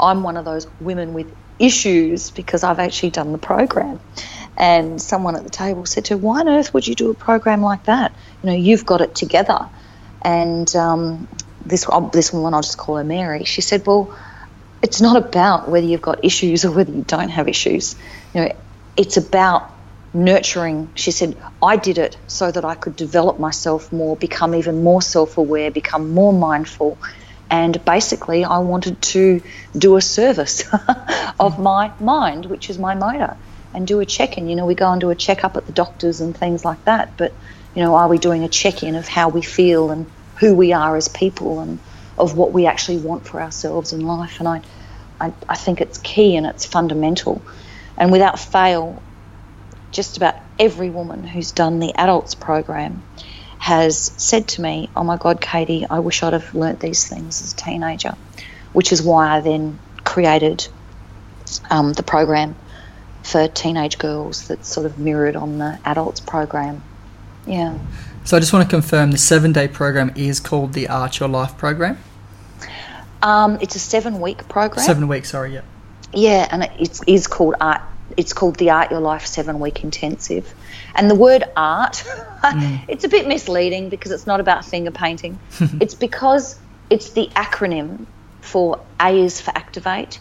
I'm 0.00 0.22
one 0.22 0.36
of 0.36 0.44
those 0.44 0.66
women 0.80 1.14
with 1.14 1.32
issues 1.58 2.30
because 2.30 2.64
I've 2.64 2.78
actually 2.80 3.10
done 3.10 3.32
the 3.32 3.38
program. 3.38 4.00
And 4.62 5.02
someone 5.02 5.34
at 5.34 5.42
the 5.42 5.50
table 5.50 5.84
said 5.86 6.04
to 6.04 6.14
her, 6.14 6.18
Why 6.18 6.38
on 6.38 6.48
earth 6.48 6.72
would 6.72 6.86
you 6.86 6.94
do 6.94 7.10
a 7.10 7.14
program 7.14 7.62
like 7.62 7.82
that? 7.86 8.14
You 8.42 8.50
know, 8.50 8.54
you've 8.54 8.86
got 8.86 9.00
it 9.00 9.12
together. 9.12 9.68
And 10.24 10.72
um, 10.76 11.26
this, 11.66 11.84
uh, 11.88 11.98
this 12.10 12.32
woman, 12.32 12.54
I'll 12.54 12.62
just 12.62 12.78
call 12.78 12.96
her 12.96 13.02
Mary, 13.02 13.42
she 13.42 13.60
said, 13.60 13.84
Well, 13.84 14.16
it's 14.80 15.00
not 15.00 15.16
about 15.16 15.68
whether 15.68 15.84
you've 15.84 16.00
got 16.00 16.24
issues 16.24 16.64
or 16.64 16.70
whether 16.70 16.92
you 16.92 17.02
don't 17.02 17.30
have 17.30 17.48
issues. 17.48 17.96
You 18.34 18.42
know, 18.42 18.52
it's 18.96 19.16
about 19.16 19.68
nurturing. 20.14 20.92
She 20.94 21.10
said, 21.10 21.36
I 21.60 21.74
did 21.74 21.98
it 21.98 22.16
so 22.28 22.52
that 22.52 22.64
I 22.64 22.76
could 22.76 22.94
develop 22.94 23.40
myself 23.40 23.90
more, 23.90 24.16
become 24.16 24.54
even 24.54 24.84
more 24.84 25.02
self 25.02 25.38
aware, 25.38 25.72
become 25.72 26.14
more 26.14 26.32
mindful. 26.32 26.98
And 27.50 27.84
basically, 27.84 28.44
I 28.44 28.58
wanted 28.58 29.02
to 29.02 29.42
do 29.76 29.96
a 29.96 30.00
service 30.00 30.62
of 31.40 31.58
my 31.58 31.92
mind, 31.98 32.46
which 32.46 32.70
is 32.70 32.78
my 32.78 32.94
motor 32.94 33.36
and 33.74 33.86
do 33.86 34.00
a 34.00 34.06
check 34.06 34.38
in. 34.38 34.48
You 34.48 34.56
know, 34.56 34.66
we 34.66 34.74
go 34.74 34.90
and 34.90 35.00
do 35.00 35.10
a 35.10 35.14
check 35.14 35.44
up 35.44 35.56
at 35.56 35.66
the 35.66 35.72
doctors 35.72 36.20
and 36.20 36.36
things 36.36 36.64
like 36.64 36.84
that. 36.84 37.16
But, 37.16 37.34
you 37.74 37.82
know, 37.82 37.94
are 37.94 38.08
we 38.08 38.18
doing 38.18 38.44
a 38.44 38.48
check 38.48 38.82
in 38.82 38.94
of 38.94 39.08
how 39.08 39.28
we 39.28 39.42
feel 39.42 39.90
and 39.90 40.10
who 40.36 40.54
we 40.54 40.72
are 40.72 40.96
as 40.96 41.08
people 41.08 41.60
and 41.60 41.78
of 42.18 42.36
what 42.36 42.52
we 42.52 42.66
actually 42.66 42.98
want 42.98 43.26
for 43.26 43.40
ourselves 43.40 43.92
in 43.92 44.00
life? 44.00 44.38
And 44.38 44.48
I, 44.48 44.62
I, 45.20 45.32
I 45.48 45.56
think 45.56 45.80
it's 45.80 45.98
key 45.98 46.36
and 46.36 46.46
it's 46.46 46.66
fundamental. 46.66 47.42
And 47.96 48.12
without 48.12 48.38
fail, 48.38 49.02
just 49.90 50.16
about 50.16 50.34
every 50.58 50.90
woman 50.90 51.24
who's 51.24 51.52
done 51.52 51.78
the 51.78 51.94
adults 51.94 52.34
program 52.34 53.02
has 53.58 54.12
said 54.16 54.48
to 54.48 54.62
me, 54.62 54.90
Oh 54.96 55.04
my 55.04 55.16
God, 55.16 55.40
Catie, 55.40 55.86
I 55.88 56.00
wish 56.00 56.22
I'd 56.22 56.32
have 56.32 56.54
learnt 56.54 56.80
these 56.80 57.06
things 57.06 57.42
as 57.42 57.52
a 57.52 57.56
teenager, 57.56 58.14
which 58.72 58.90
is 58.90 59.02
why 59.02 59.36
I 59.36 59.40
then 59.40 59.78
created 60.04 60.66
um, 61.70 61.92
the 61.92 62.02
program 62.02 62.56
for 63.22 63.48
teenage 63.48 63.98
girls 63.98 64.48
that's 64.48 64.68
sort 64.68 64.86
of 64.86 64.98
mirrored 64.98 65.36
on 65.36 65.58
the 65.58 65.78
adults 65.84 66.20
program. 66.20 66.82
Yeah. 67.46 67.78
So 68.24 68.36
I 68.36 68.40
just 68.40 68.52
want 68.52 68.68
to 68.68 68.74
confirm 68.74 69.10
the 69.10 69.18
seven 69.18 69.52
day 69.52 69.68
program 69.68 70.12
is 70.16 70.40
called 70.40 70.74
the 70.74 70.88
Art 70.88 71.18
Your 71.18 71.28
Life 71.28 71.58
program. 71.58 71.98
Um, 73.22 73.58
it's 73.60 73.76
a 73.76 73.78
seven 73.78 74.20
week 74.20 74.48
program. 74.48 74.84
Seven 74.84 75.08
weeks, 75.08 75.30
sorry, 75.30 75.54
yeah. 75.54 75.62
Yeah, 76.12 76.46
and 76.50 76.64
it 76.64 77.00
is 77.06 77.26
called 77.26 77.54
Art. 77.60 77.80
It's 78.16 78.32
called 78.32 78.56
the 78.56 78.70
Art 78.70 78.90
Your 78.90 79.00
Life 79.00 79.26
Seven 79.26 79.58
Week 79.58 79.82
Intensive, 79.82 80.52
and 80.94 81.08
the 81.08 81.14
word 81.14 81.44
art, 81.56 81.94
mm. 82.42 82.84
it's 82.88 83.04
a 83.04 83.08
bit 83.08 83.26
misleading 83.26 83.88
because 83.88 84.10
it's 84.10 84.26
not 84.26 84.40
about 84.40 84.64
finger 84.64 84.90
painting. 84.90 85.38
it's 85.80 85.94
because 85.94 86.58
it's 86.90 87.10
the 87.10 87.28
acronym 87.28 88.06
for 88.40 88.80
A 89.00 89.18
is 89.18 89.40
for 89.40 89.50
activate, 89.56 90.20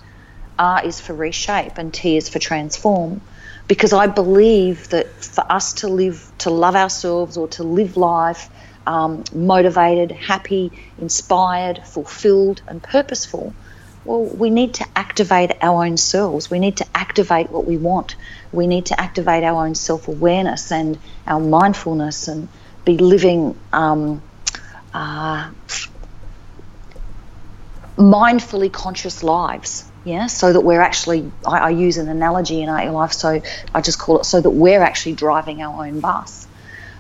R 0.61 0.85
is 0.85 1.01
for 1.01 1.13
reshape 1.13 1.77
and 1.77 1.91
T 1.91 2.17
is 2.17 2.29
for 2.29 2.37
transform. 2.37 3.21
Because 3.67 3.93
I 3.93 4.07
believe 4.07 4.89
that 4.89 5.07
for 5.23 5.43
us 5.51 5.73
to 5.75 5.87
live, 5.87 6.31
to 6.39 6.51
love 6.51 6.75
ourselves 6.75 7.35
or 7.35 7.47
to 7.49 7.63
live 7.63 7.97
life 7.97 8.49
um, 8.85 9.23
motivated, 9.33 10.11
happy, 10.11 10.71
inspired, 10.99 11.81
fulfilled, 11.83 12.61
and 12.67 12.81
purposeful, 12.83 13.55
well, 14.03 14.23
we 14.23 14.49
need 14.49 14.75
to 14.75 14.85
activate 14.95 15.51
our 15.61 15.85
own 15.85 15.97
selves. 15.97 16.51
We 16.51 16.59
need 16.59 16.77
to 16.77 16.85
activate 16.93 17.51
what 17.51 17.65
we 17.65 17.77
want. 17.77 18.15
We 18.51 18.67
need 18.67 18.87
to 18.87 18.99
activate 18.99 19.43
our 19.43 19.65
own 19.65 19.75
self 19.75 20.07
awareness 20.07 20.71
and 20.71 20.99
our 21.25 21.39
mindfulness 21.39 22.27
and 22.27 22.49
be 22.85 22.97
living 22.97 23.55
um, 23.73 24.21
uh, 24.93 25.51
mindfully 27.97 28.71
conscious 28.71 29.23
lives 29.23 29.90
yeah. 30.03 30.27
So 30.27 30.53
that 30.53 30.61
we're 30.61 30.81
actually 30.81 31.31
I, 31.45 31.59
I, 31.59 31.69
use 31.69 31.97
an 31.97 32.09
analogy 32.09 32.61
in 32.61 32.69
your 32.69 32.91
life 32.91 33.13
so 33.13 33.41
i 33.73 33.81
just 33.81 33.99
call 33.99 34.19
it 34.19 34.25
so 34.25 34.41
that 34.41 34.49
we're 34.49 34.81
actually 34.81 35.13
driving 35.13 35.61
our 35.61 35.85
own 35.85 35.99
bus. 35.99 36.47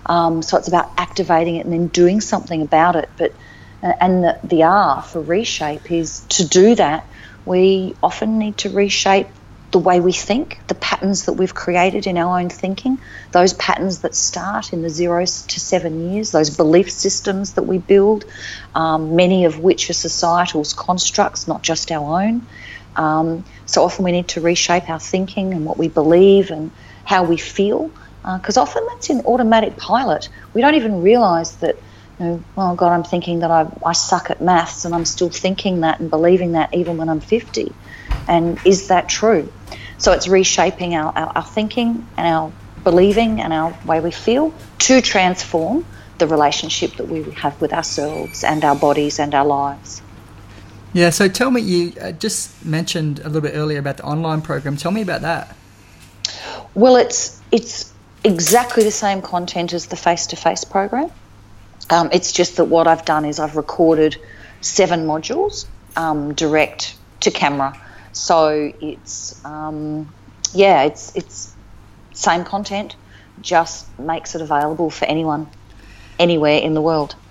Um, 0.05 0.41
so 0.41 0.57
it's 0.57 0.67
about 0.67 0.91
activating 0.97 1.55
it 1.55 1.65
and 1.65 1.73
then 1.73 1.87
doing 1.87 2.21
something 2.21 2.61
about 2.61 2.95
it. 2.95 3.09
But 3.17 3.33
And 3.81 4.23
the, 4.23 4.39
the 4.43 4.63
R 4.63 5.01
for 5.01 5.21
reshape 5.21 5.91
is 5.91 6.21
to 6.29 6.47
do 6.47 6.75
that, 6.75 7.05
we 7.45 7.95
often 8.03 8.37
need 8.37 8.57
to 8.59 8.69
reshape 8.69 9.27
the 9.71 9.79
way 9.79 9.99
we 10.01 10.11
think, 10.11 10.59
the 10.67 10.75
patterns 10.75 11.25
that 11.25 11.33
we've 11.33 11.53
created 11.53 12.05
in 12.05 12.17
our 12.17 12.39
own 12.39 12.49
thinking, 12.49 12.99
those 13.31 13.53
patterns 13.53 13.99
that 13.99 14.13
start 14.13 14.73
in 14.73 14.81
the 14.81 14.89
zero 14.89 15.21
to 15.25 15.59
seven 15.59 16.11
years, 16.11 16.31
those 16.31 16.55
belief 16.55 16.91
systems 16.91 17.53
that 17.53 17.63
we 17.63 17.77
build, 17.77 18.25
um, 18.75 19.15
many 19.15 19.45
of 19.45 19.59
which 19.59 19.89
are 19.89 19.93
societal 19.93 20.65
constructs, 20.75 21.47
not 21.47 21.63
just 21.63 21.91
our 21.91 22.21
own. 22.21 22.45
Um, 22.95 23.45
so 23.65 23.83
often 23.83 24.05
we 24.05 24.11
need 24.11 24.27
to 24.29 24.41
reshape 24.41 24.89
our 24.89 24.99
thinking 24.99 25.53
and 25.53 25.65
what 25.65 25.77
we 25.77 25.87
believe 25.87 26.51
and 26.51 26.71
how 27.05 27.23
we 27.23 27.37
feel, 27.37 27.91
because 28.23 28.57
uh, 28.57 28.61
often 28.61 28.85
that's 28.87 29.09
in 29.09 29.21
automatic 29.21 29.77
pilot. 29.77 30.29
We 30.53 30.61
don't 30.61 30.75
even 30.75 31.01
realise 31.01 31.51
that. 31.55 31.77
You 32.19 32.25
know, 32.27 32.43
oh 32.55 32.75
God, 32.75 32.91
I'm 32.91 33.03
thinking 33.03 33.39
that 33.39 33.49
I, 33.49 33.67
I 33.83 33.93
suck 33.93 34.29
at 34.29 34.41
maths, 34.41 34.85
and 34.85 34.93
I'm 34.93 35.05
still 35.05 35.29
thinking 35.29 35.79
that 35.79 35.99
and 35.99 36.09
believing 36.09 36.51
that 36.51 36.71
even 36.71 36.97
when 36.97 37.09
I'm 37.09 37.19
50. 37.19 37.73
And 38.27 38.59
is 38.63 38.89
that 38.89 39.09
true? 39.09 39.51
So 39.97 40.11
it's 40.11 40.27
reshaping 40.27 40.93
our, 40.93 41.11
our, 41.15 41.31
our 41.37 41.43
thinking 41.43 42.07
and 42.17 42.27
our 42.27 42.51
believing 42.83 43.41
and 43.41 43.53
our 43.53 43.77
way 43.85 43.99
we 43.99 44.11
feel 44.11 44.53
to 44.79 45.01
transform 45.01 45.85
the 46.17 46.27
relationship 46.27 46.95
that 46.95 47.07
we 47.07 47.23
have 47.31 47.59
with 47.61 47.73
ourselves 47.73 48.43
and 48.43 48.63
our 48.63 48.75
bodies 48.75 49.19
and 49.19 49.33
our 49.33 49.45
lives. 49.45 50.01
Yeah, 50.93 51.09
so 51.09 51.27
tell 51.27 51.51
me, 51.51 51.61
you 51.61 51.93
uh, 52.01 52.11
just 52.11 52.65
mentioned 52.65 53.19
a 53.19 53.23
little 53.23 53.41
bit 53.41 53.53
earlier 53.55 53.79
about 53.79 53.97
the 53.97 54.03
online 54.03 54.41
program. 54.41 54.75
Tell 54.75 54.91
me 54.91 55.01
about 55.01 55.21
that. 55.21 55.55
Well, 56.73 56.95
it's 56.95 57.39
it's 57.51 57.91
exactly 58.23 58.83
the 58.83 58.91
same 58.91 59.21
content 59.21 59.73
as 59.73 59.87
the 59.87 59.95
face-to-face 59.95 60.65
program. 60.65 61.11
Um, 61.89 62.09
it's 62.13 62.31
just 62.31 62.57
that 62.57 62.65
what 62.65 62.87
I've 62.87 63.03
done 63.03 63.25
is 63.25 63.39
I've 63.39 63.55
recorded 63.55 64.17
seven 64.61 65.05
modules 65.05 65.65
um, 65.97 66.33
direct 66.33 66.95
to 67.21 67.31
camera 67.31 67.79
so 68.13 68.71
it's 68.81 69.43
um, 69.45 70.13
yeah, 70.53 70.83
it's 70.83 71.15
it's 71.15 71.55
same 72.13 72.43
content, 72.43 72.95
just 73.41 73.87
makes 73.97 74.35
it 74.35 74.41
available 74.41 74.89
for 74.89 75.05
anyone, 75.05 75.47
anywhere 76.19 76.59
in 76.59 76.73
the 76.73 76.81
world. 76.81 77.15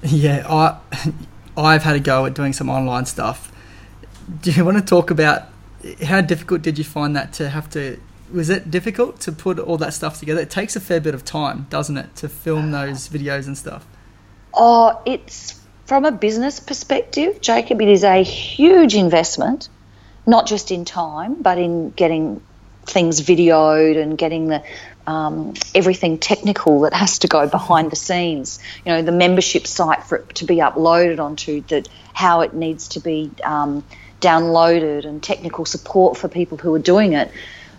Yeah, 0.00 0.46
I 0.48 0.78
I've 1.58 1.82
had 1.82 1.96
a 1.96 2.00
go 2.00 2.26
at 2.26 2.34
doing 2.34 2.52
some 2.52 2.68
online 2.68 3.06
stuff. 3.06 3.52
Do 4.42 4.50
you 4.50 4.64
want 4.64 4.78
to 4.78 4.84
talk 4.84 5.10
about 5.10 5.42
how 6.04 6.20
difficult 6.20 6.62
did 6.62 6.76
you 6.76 6.84
find 6.84 7.14
that 7.16 7.32
to 7.34 7.48
have 7.48 7.70
to? 7.70 8.00
Was 8.32 8.50
it 8.50 8.70
difficult 8.70 9.20
to 9.20 9.32
put 9.32 9.58
all 9.58 9.78
that 9.78 9.94
stuff 9.94 10.18
together? 10.18 10.40
It 10.40 10.50
takes 10.50 10.76
a 10.76 10.80
fair 10.80 11.00
bit 11.00 11.14
of 11.14 11.24
time, 11.24 11.66
doesn't 11.70 11.96
it, 11.96 12.14
to 12.16 12.28
film 12.28 12.74
uh-huh. 12.74 12.86
those 12.86 13.08
videos 13.08 13.46
and 13.46 13.56
stuff? 13.56 13.86
Oh, 14.52 15.00
it's 15.06 15.58
from 15.86 16.04
a 16.04 16.12
business 16.12 16.60
perspective, 16.60 17.40
Jacob. 17.40 17.80
It 17.80 17.88
is 17.88 18.04
a 18.04 18.22
huge 18.22 18.94
investment 18.94 19.68
not 20.28 20.46
just 20.46 20.70
in 20.70 20.84
time, 20.84 21.40
but 21.40 21.56
in 21.56 21.90
getting 21.90 22.42
things 22.84 23.20
videoed 23.22 24.00
and 24.00 24.18
getting 24.18 24.48
the 24.48 24.62
um, 25.08 25.54
everything 25.74 26.18
technical 26.18 26.80
that 26.80 26.92
has 26.92 27.20
to 27.20 27.28
go 27.28 27.48
behind 27.48 27.90
the 27.90 27.96
scenes. 27.96 28.58
You 28.84 28.92
know, 28.92 29.00
the 29.00 29.10
membership 29.10 29.66
site 29.66 30.04
for 30.04 30.18
it 30.18 30.34
to 30.34 30.44
be 30.44 30.56
uploaded 30.56 31.18
onto, 31.18 31.62
that 31.62 31.88
how 32.12 32.42
it 32.42 32.52
needs 32.52 32.88
to 32.88 33.00
be 33.00 33.30
um, 33.42 33.82
downloaded, 34.20 35.06
and 35.06 35.22
technical 35.22 35.64
support 35.64 36.18
for 36.18 36.28
people 36.28 36.58
who 36.58 36.74
are 36.74 36.78
doing 36.78 37.14
it. 37.14 37.30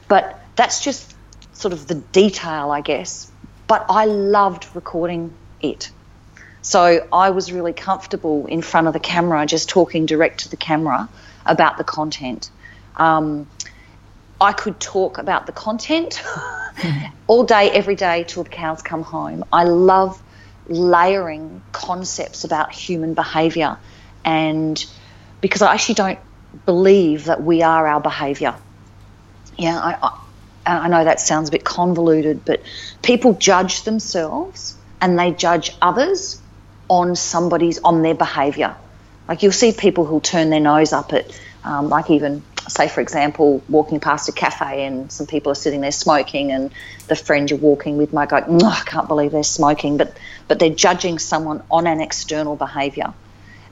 But 0.08 0.40
that's 0.56 0.84
just 0.84 1.16
sort 1.54 1.72
of 1.72 1.88
the 1.88 1.96
detail, 1.96 2.72
I 2.72 2.82
guess. 2.82 3.32
But 3.68 3.86
I 3.90 4.06
loved 4.06 4.66
recording 4.74 5.32
it. 5.62 5.92
So 6.64 7.08
I 7.14 7.30
was 7.30 7.52
really 7.52 7.74
comfortable 7.74 8.48
in 8.48 8.64
front 8.64 8.88
of 8.88 8.94
the 8.94 9.00
camera, 9.00 9.46
just 9.46 9.70
talking 9.70 10.08
direct 10.08 10.40
to 10.42 10.50
the 10.50 10.58
camera 10.58 11.08
about 11.46 11.78
the 11.78 11.84
content. 11.84 12.50
Um, 12.96 13.48
I 14.42 14.54
could 14.54 14.80
talk 14.80 15.18
about 15.18 15.46
the 15.46 15.52
content 15.52 16.22
all 17.28 17.44
day, 17.44 17.70
every 17.72 17.96
day 17.96 18.24
till 18.28 18.44
the 18.44 18.50
cows 18.50 18.82
come 18.82 19.04
home. 19.04 19.44
I 19.52 19.64
love 19.64 20.22
layering 20.68 21.62
concepts 21.72 22.44
about 22.44 22.72
human 22.72 23.14
behaviour, 23.14 23.78
and 24.24 24.84
because 25.42 25.62
I 25.62 25.74
actually 25.74 25.96
don't 25.96 26.20
believe 26.66 27.26
that 27.26 27.44
we 27.44 27.64
are 27.64 27.88
our 27.88 28.00
behaviour. 28.00 28.56
Yeah, 29.58 29.78
I, 29.78 30.12
I, 30.66 30.78
I 30.78 30.88
know 30.88 31.04
that 31.04 31.20
sounds 31.20 31.50
a 31.50 31.52
bit 31.52 31.64
convoluted, 31.64 32.46
but 32.46 32.62
people 33.02 33.34
judge 33.34 33.84
themselves 33.84 34.78
and 35.02 35.18
they 35.18 35.32
judge 35.32 35.76
others 35.82 36.42
on 36.88 37.16
somebody's 37.16 37.80
on 37.80 38.02
their 38.02 38.16
behaviour. 38.16 38.76
Like 39.28 39.44
you'll 39.44 39.52
see 39.52 39.72
people 39.72 40.06
who'll 40.06 40.22
turn 40.22 40.50
their 40.50 40.60
nose 40.60 40.94
up 40.94 41.14
at, 41.14 41.40
um, 41.64 41.90
like 41.90 42.10
even 42.10 42.44
say 42.68 42.88
for 42.88 43.01
example, 43.01 43.64
walking 43.70 43.99
past 43.99 44.30
a 44.30 44.32
cafe 44.32 44.86
and 44.86 45.12
some 45.12 45.28
people 45.28 45.51
are 45.51 45.55
sitting 45.55 45.82
there 45.82 45.91
smoking, 45.91 46.51
and 46.51 46.72
the 47.07 47.16
friend 47.16 47.49
you're 47.49 47.60
walking 47.60 47.97
with 47.97 48.14
might 48.14 48.30
go, 48.30 48.38
"I 48.38 48.82
can't 48.86 49.07
believe 49.07 49.32
they're 49.32 49.43
smoking," 49.43 49.97
but 49.97 50.16
but 50.47 50.60
they're 50.60 50.70
judging 50.70 51.20
someone 51.20 51.64
on 51.70 51.88
an 51.88 52.01
external 52.01 52.55
behaviour. 52.55 53.14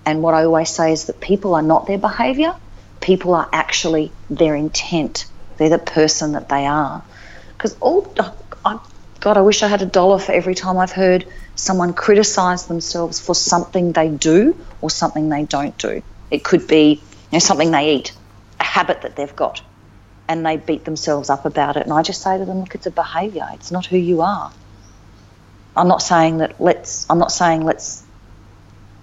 And 0.06 0.22
what 0.22 0.34
I 0.34 0.46
always 0.46 0.70
say 0.70 0.94
is 0.94 1.06
that 1.06 1.20
people 1.20 1.56
are 1.56 1.62
not 1.62 1.86
their 1.86 1.98
behaviour; 1.98 2.56
people 3.02 3.36
are 3.36 3.50
actually 3.52 4.12
their 4.30 4.56
intent. 4.56 5.26
They're 5.58 5.70
the 5.70 5.80
person 5.80 6.34
that 6.34 6.50
they 6.50 6.66
are. 6.66 7.04
Because 7.58 7.76
all, 7.80 8.14
oh, 8.20 8.82
God, 9.20 9.38
I 9.38 9.42
wish 9.42 9.64
I 9.64 9.68
had 9.68 9.82
a 9.82 9.86
dollar 9.86 10.20
for 10.20 10.32
every 10.32 10.56
time 10.56 10.78
I've 10.78 10.92
heard 10.92 11.26
someone 11.56 11.94
criticize 11.94 12.68
themselves 12.68 13.20
for 13.20 13.34
something 13.34 13.92
they 13.92 14.10
do 14.10 14.56
or 14.80 14.90
something 14.90 15.30
they 15.30 15.44
don't 15.44 15.78
do. 15.78 16.04
It 16.30 16.44
could 16.44 16.68
be 16.68 17.02
you 17.32 17.34
know, 17.34 17.40
something 17.40 17.72
they 17.72 17.96
eat, 17.96 18.14
habit 18.68 19.02
that 19.02 19.16
they've 19.16 19.36
got, 19.36 19.62
and 20.28 20.46
they 20.46 20.58
beat 20.58 20.86
themselves 20.86 21.30
up 21.30 21.46
about 21.46 21.78
it. 21.78 21.84
And 21.84 21.94
I 21.94 22.02
just 22.04 22.22
say 22.22 22.38
to 22.38 22.46
them, 22.46 22.60
look, 22.60 22.76
it's 22.76 22.86
a 22.86 22.92
behavior. 22.92 23.48
It's 23.54 23.72
not 23.72 23.86
who 23.86 23.98
you 23.98 24.22
are. 24.22 24.52
I'm 25.76 25.88
not 25.88 26.02
saying 26.02 26.40
that 26.40 26.60
let's. 26.60 27.06
I'm 27.10 27.20
not 27.20 27.32
saying 27.32 27.64
let's 27.64 28.04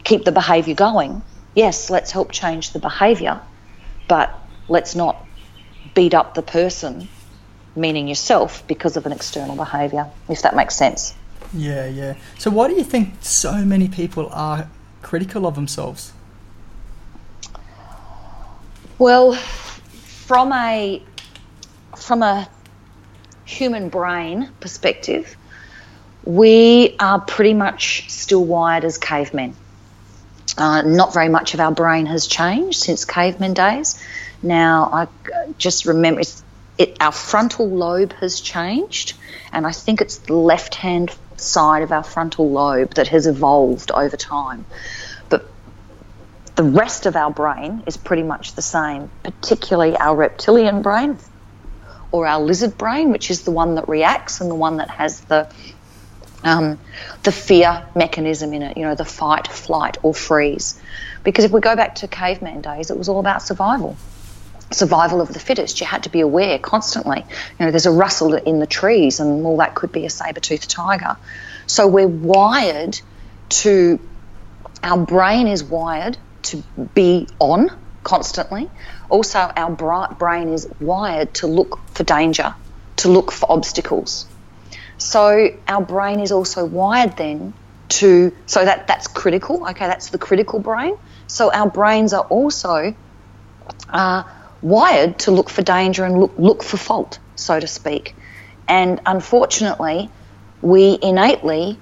keep 0.03 0.25
the 0.25 0.33
behavior 0.33 0.75
going. 0.75 1.23
Yes, 1.55 1.89
let's 1.89 2.11
help 2.11 2.33
change 2.33 2.73
the 2.73 2.81
behavior, 2.81 3.41
but 4.09 4.35
let's 4.69 4.95
not 4.95 5.25
beat 5.95 6.15
up 6.15 6.35
the 6.35 6.43
person, 6.43 7.09
meaning 7.77 8.09
yourself, 8.09 8.67
because 8.67 8.97
of 8.97 9.07
an 9.07 9.13
external 9.13 9.57
behavior. 9.57 10.11
If 10.29 10.43
that 10.43 10.57
makes 10.57 10.75
sense. 10.75 11.15
Yeah, 11.53 11.87
yeah. 11.87 12.15
So 12.39 12.51
why 12.51 12.69
do 12.69 12.75
you 12.75 12.83
think 12.83 13.15
so 13.21 13.65
many 13.65 13.89
people 13.89 14.29
are 14.33 14.69
critical 15.03 15.47
of 15.47 15.55
themselves? 15.55 16.13
Well, 18.99 19.35
from 19.35 20.53
a 20.53 21.03
from 21.97 22.23
a 22.23 22.49
human 23.45 23.89
brain 23.89 24.51
perspective, 24.61 25.37
we 26.25 26.95
are 27.01 27.21
pretty 27.21 27.55
much 27.55 28.09
still 28.09 28.45
wired 28.45 28.85
as 28.85 28.99
cavemen. 28.99 29.57
Uh, 30.57 30.83
not 30.83 31.13
very 31.13 31.29
much 31.29 31.55
of 31.55 31.61
our 31.61 31.73
brain 31.73 32.07
has 32.07 32.29
changed 32.29 32.79
since 32.79 33.05
cavemen 33.05 33.55
days. 33.55 34.01
Now, 34.43 34.89
I 34.93 35.09
just 35.59 35.87
remember 35.87 36.23
it, 36.79 36.97
our 37.01 37.13
frontal 37.13 37.69
lobe 37.69 38.13
has 38.15 38.41
changed, 38.41 39.15
and 39.53 39.67
I 39.67 39.73
think 39.73 40.01
it's 40.01 40.19
the 40.19 40.35
left 40.35 40.77
hand 40.77 41.11
side 41.37 41.83
of 41.83 41.91
our 41.91 42.05
frontal 42.05 42.49
lobe 42.51 42.95
that 42.95 43.09
has 43.09 43.27
evolved 43.27 43.91
over 43.91 44.17
time. 44.17 44.65
The 46.57 46.63
rest 46.63 47.07
of 47.07 47.17
our 47.17 47.31
brain 47.31 47.83
is 47.87 47.97
pretty 47.97 48.23
much 48.23 48.55
the 48.55 48.63
same, 48.63 49.11
particularly 49.23 49.97
our 49.97 50.15
reptilian 50.15 50.83
brain 50.83 51.19
or 52.13 52.27
our 52.27 52.41
lizard 52.41 52.79
brain, 52.79 53.11
which 53.11 53.31
is 53.31 53.43
the 53.43 53.51
one 53.51 53.75
that 53.75 53.89
reacts 53.89 54.41
and 54.41 54.49
the 54.49 54.55
one 54.55 54.77
that 54.77 54.89
has 54.91 55.21
the 55.23 55.53
um, 56.45 56.79
the 57.23 57.33
fear 57.33 57.87
mechanism 57.95 58.53
in 58.53 58.63
it, 58.63 58.77
you 58.77 58.85
know, 58.85 58.95
the 58.95 59.05
fight, 59.05 59.49
flight, 59.49 59.97
or 60.03 60.13
freeze. 60.15 60.79
Because 61.25 61.45
if 61.45 61.51
we 61.51 61.61
go 61.61 61.75
back 61.75 61.97
to 61.97 62.09
caveman 62.09 62.61
days, 62.61 62.91
it 62.91 62.99
was 62.99 63.09
all 63.09 63.19
about 63.19 63.43
survival 63.43 63.97
survival 64.71 65.21
of 65.21 65.33
the 65.33 65.39
fittest. 65.39 65.81
You 65.81 65.87
had 65.87 66.05
to 66.05 66.11
be 66.11 66.21
aware 66.21 66.59
constantly. 66.59 67.25
You 67.59 67.67
know, 67.67 67.71
there's 67.71 67.87
a 67.87 67.93
rustle 67.93 68.35
in 68.35 68.59
the 68.59 68.67
trees, 68.67 69.21
and 69.21 69.45
all 69.47 69.59
that 69.59 69.75
could 69.75 69.93
be 69.93 70.05
a 70.07 70.11
saber-toothed 70.11 70.69
tiger. 70.69 71.17
So 71.67 71.87
we're 71.87 72.09
wired 72.09 73.01
to, 73.51 74.01
our 74.83 74.99
brain 74.99 75.47
is 75.47 75.63
wired 75.63 76.19
to 76.45 76.63
be 76.95 77.29
on 77.39 77.71
constantly. 78.03 78.71
Also, 79.09 79.39
our 79.39 79.71
bright 79.71 80.19
brain 80.19 80.49
is 80.49 80.69
wired 80.81 81.35
to 81.35 81.47
look 81.47 81.81
for 81.89 82.05
danger, 82.05 82.55
to 82.97 83.09
look 83.09 83.33
for 83.33 83.51
obstacles. 83.51 84.27
So 84.99 85.49
our 85.67 85.83
brain 85.83 86.21
is 86.21 86.33
also 86.33 86.65
wired 86.65 87.17
then 87.17 87.55
to, 87.89 88.33
so 88.47 88.65
that 88.65 88.87
that's 88.87 89.07
critical. 89.09 89.67
Okay, 89.69 89.87
that's 89.87 90.11
the 90.11 90.19
critical 90.19 90.61
brain. 90.61 90.97
So 91.27 91.53
our 91.53 91.69
brains 91.69 92.13
are 92.13 92.25
also 92.25 92.95
uh, 93.89 94.23
wired 94.63 95.19
to 95.21 95.31
look 95.31 95.51
for 95.51 95.63
danger 95.63 96.05
and 96.05 96.21
look, 96.21 96.35
look 96.39 96.63
for 96.63 96.77
fault, 96.77 97.19
so 97.37 97.59
to 97.59 97.67
speak. 97.67 98.15
And 98.69 99.01
unfortunately, 99.05 100.11
we 100.63 100.99
innately 101.03 101.79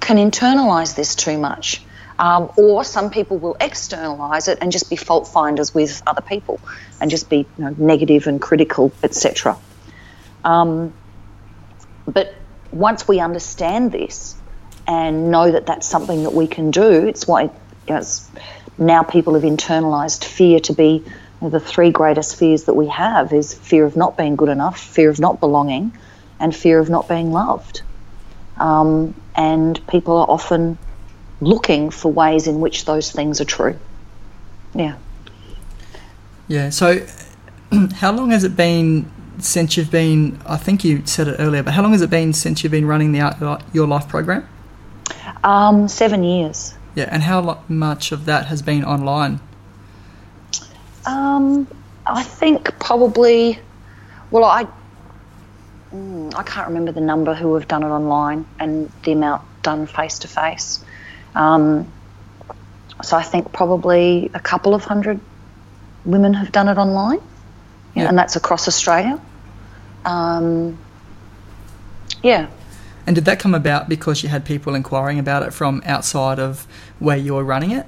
can 0.00 0.16
internalize 0.16 0.96
this 0.96 1.14
too 1.14 1.38
much. 1.38 1.82
Um, 2.18 2.50
or 2.56 2.82
some 2.82 3.10
people 3.10 3.38
will 3.38 3.56
externalize 3.60 4.48
it 4.48 4.58
and 4.60 4.72
just 4.72 4.90
be 4.90 4.96
fault 4.96 5.28
finders 5.28 5.72
with 5.72 6.02
other 6.04 6.20
people 6.20 6.60
and 7.00 7.10
just 7.10 7.30
be 7.30 7.46
you 7.56 7.64
know, 7.64 7.74
negative 7.78 8.26
and 8.26 8.40
critical, 8.40 8.92
etc. 9.04 9.56
Um, 10.44 10.92
but 12.06 12.34
once 12.72 13.06
we 13.06 13.20
understand 13.20 13.92
this 13.92 14.34
and 14.86 15.30
know 15.30 15.52
that 15.52 15.66
that's 15.66 15.86
something 15.86 16.24
that 16.24 16.32
we 16.32 16.48
can 16.48 16.70
do, 16.70 17.06
it's 17.06 17.26
why 17.26 17.42
you 17.42 17.50
know, 17.88 17.98
it's, 17.98 18.28
now 18.78 19.02
people 19.02 19.34
have 19.34 19.44
internalized 19.44 20.24
fear 20.24 20.58
to 20.60 20.72
be 20.72 21.04
you 21.04 21.12
know, 21.40 21.50
the 21.50 21.60
three 21.60 21.90
greatest 21.90 22.36
fears 22.36 22.64
that 22.64 22.74
we 22.74 22.88
have 22.88 23.32
is 23.32 23.54
fear 23.54 23.84
of 23.84 23.96
not 23.96 24.16
being 24.16 24.34
good 24.34 24.48
enough, 24.48 24.80
fear 24.80 25.10
of 25.10 25.20
not 25.20 25.38
belonging, 25.38 25.92
and 26.40 26.54
fear 26.54 26.80
of 26.80 26.90
not 26.90 27.08
being 27.08 27.32
loved. 27.32 27.82
Um, 28.56 29.14
and 29.36 29.84
people 29.86 30.16
are 30.16 30.28
often 30.28 30.78
looking 31.40 31.90
for 31.90 32.12
ways 32.12 32.46
in 32.46 32.60
which 32.60 32.84
those 32.84 33.10
things 33.10 33.40
are 33.40 33.44
true. 33.44 33.78
Yeah. 34.74 34.96
Yeah. 36.46 36.70
So, 36.70 37.06
how 37.94 38.12
long 38.12 38.30
has 38.30 38.44
it 38.44 38.56
been 38.56 39.10
since 39.38 39.76
you've 39.76 39.90
been? 39.90 40.40
I 40.46 40.56
think 40.56 40.84
you 40.84 41.04
said 41.06 41.28
it 41.28 41.36
earlier, 41.38 41.62
but 41.62 41.74
how 41.74 41.82
long 41.82 41.92
has 41.92 42.02
it 42.02 42.10
been 42.10 42.32
since 42.32 42.62
you've 42.62 42.72
been 42.72 42.86
running 42.86 43.12
the 43.12 43.62
Your 43.72 43.86
Life 43.86 44.08
program? 44.08 44.48
Um, 45.44 45.88
seven 45.88 46.24
years. 46.24 46.74
Yeah, 46.94 47.08
and 47.10 47.22
how 47.22 47.62
much 47.68 48.12
of 48.12 48.24
that 48.24 48.46
has 48.46 48.62
been 48.62 48.84
online? 48.84 49.40
Um, 51.06 51.66
I 52.06 52.22
think 52.22 52.78
probably. 52.78 53.60
Well, 54.30 54.44
I 54.44 54.66
mm, 55.92 56.34
I 56.34 56.42
can't 56.42 56.68
remember 56.68 56.92
the 56.92 57.00
number 57.00 57.34
who 57.34 57.54
have 57.54 57.68
done 57.68 57.82
it 57.82 57.88
online 57.88 58.46
and 58.58 58.90
the 59.04 59.12
amount 59.12 59.42
done 59.62 59.86
face 59.86 60.18
to 60.20 60.28
face. 60.28 60.84
Um, 61.38 61.90
so 63.02 63.16
I 63.16 63.22
think 63.22 63.52
probably 63.52 64.30
a 64.34 64.40
couple 64.40 64.74
of 64.74 64.84
hundred 64.84 65.20
women 66.04 66.34
have 66.34 66.52
done 66.52 66.68
it 66.68 66.76
online, 66.76 67.20
yeah, 67.94 68.08
and 68.08 68.18
that's 68.18 68.36
across 68.36 68.66
Australia. 68.68 69.20
Um, 70.04 70.76
yeah. 72.22 72.48
And 73.06 73.14
did 73.14 73.24
that 73.24 73.38
come 73.38 73.54
about 73.54 73.88
because 73.88 74.22
you 74.22 74.28
had 74.28 74.44
people 74.44 74.74
inquiring 74.74 75.18
about 75.18 75.42
it 75.42 75.54
from 75.54 75.80
outside 75.86 76.38
of 76.38 76.66
where 76.98 77.16
you 77.16 77.34
were 77.34 77.44
running 77.44 77.70
it? 77.70 77.86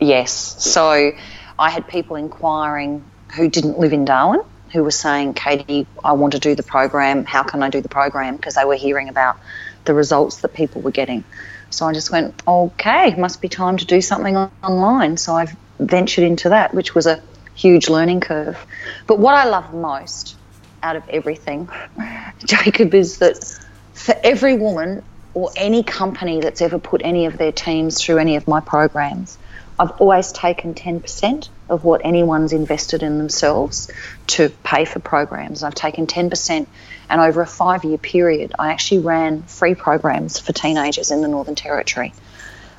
Yes. 0.00 0.32
So 0.64 1.12
I 1.58 1.70
had 1.70 1.86
people 1.86 2.16
inquiring 2.16 3.04
who 3.36 3.50
didn't 3.50 3.78
live 3.78 3.92
in 3.92 4.04
Darwin 4.04 4.40
who 4.72 4.82
were 4.82 4.90
saying, 4.90 5.34
Catie, 5.34 5.86
I 6.02 6.12
want 6.12 6.32
to 6.32 6.38
do 6.38 6.54
the 6.54 6.62
program. 6.62 7.24
How 7.24 7.42
can 7.42 7.62
I 7.62 7.70
do 7.70 7.80
the 7.80 7.88
program? 7.88 8.36
Because 8.36 8.54
they 8.54 8.64
were 8.64 8.74
hearing 8.74 9.08
about 9.08 9.38
the 9.84 9.94
results 9.94 10.38
that 10.38 10.54
people 10.54 10.80
were 10.80 10.90
getting. 10.90 11.24
So 11.74 11.86
I 11.86 11.92
just 11.92 12.10
went, 12.10 12.40
okay, 12.46 13.14
must 13.16 13.40
be 13.40 13.48
time 13.48 13.76
to 13.78 13.84
do 13.84 14.00
something 14.00 14.36
online. 14.62 15.16
So 15.16 15.34
I've 15.34 15.54
ventured 15.78 16.24
into 16.24 16.50
that, 16.50 16.72
which 16.74 16.94
was 16.94 17.06
a 17.06 17.22
huge 17.54 17.88
learning 17.88 18.20
curve. 18.20 18.64
But 19.06 19.18
what 19.18 19.34
I 19.34 19.44
love 19.44 19.74
most 19.74 20.36
out 20.82 20.96
of 20.96 21.02
everything, 21.08 21.68
Jacob, 22.46 22.94
is 22.94 23.18
that 23.18 23.36
for 23.92 24.14
every 24.22 24.56
woman 24.56 25.02
or 25.34 25.50
any 25.56 25.82
company 25.82 26.40
that's 26.40 26.62
ever 26.62 26.78
put 26.78 27.02
any 27.04 27.26
of 27.26 27.38
their 27.38 27.52
teams 27.52 28.00
through 28.02 28.18
any 28.18 28.36
of 28.36 28.46
my 28.46 28.60
programs, 28.60 29.38
I've 29.78 29.90
always 29.92 30.30
taken 30.32 30.74
10% 30.74 31.48
of 31.68 31.84
what 31.84 32.02
anyone's 32.04 32.52
invested 32.52 33.02
in 33.02 33.18
themselves 33.18 33.90
to 34.28 34.48
pay 34.48 34.84
for 34.84 35.00
programs. 35.00 35.62
I've 35.62 35.74
taken 35.74 36.06
10%, 36.06 36.66
and 37.08 37.20
over 37.20 37.42
a 37.42 37.46
five 37.46 37.84
year 37.84 37.98
period, 37.98 38.52
I 38.58 38.70
actually 38.70 39.00
ran 39.00 39.42
free 39.42 39.74
programs 39.74 40.38
for 40.38 40.52
teenagers 40.52 41.10
in 41.10 41.22
the 41.22 41.28
Northern 41.28 41.54
Territory. 41.54 42.12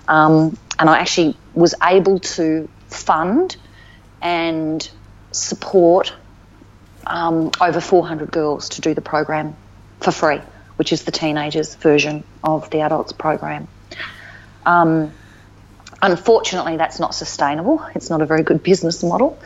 Um, 0.08 0.58
and 0.80 0.89
I 0.89 1.00
actually 1.00 1.36
was 1.54 1.76
able 1.84 2.20
to 2.20 2.70
fund 2.88 3.58
and 4.22 4.89
support 5.32 6.14
um, 7.06 7.52
over 7.60 7.82
400 7.82 8.32
girls 8.32 8.70
to 8.70 8.82
do 8.82 8.93
the 8.93 9.02
program 9.02 9.56
for 10.00 10.12
free, 10.12 10.41
which 10.78 10.93
is 10.93 11.04
the 11.04 11.12
teenagers' 11.12 11.76
version 11.76 12.24
of 12.43 12.70
the 12.70 12.82
adults 12.82 13.14
program. 13.14 13.68
Um, 14.66 15.12
Unfortunately, 16.06 16.78
that's 16.78 16.99
not 16.99 17.16
sustainable. 17.16 17.84
It's 17.95 18.12
not 18.12 18.22
a 18.22 18.28
very 18.28 18.43
good 18.43 18.62
business 18.62 19.01
model. 19.01 19.39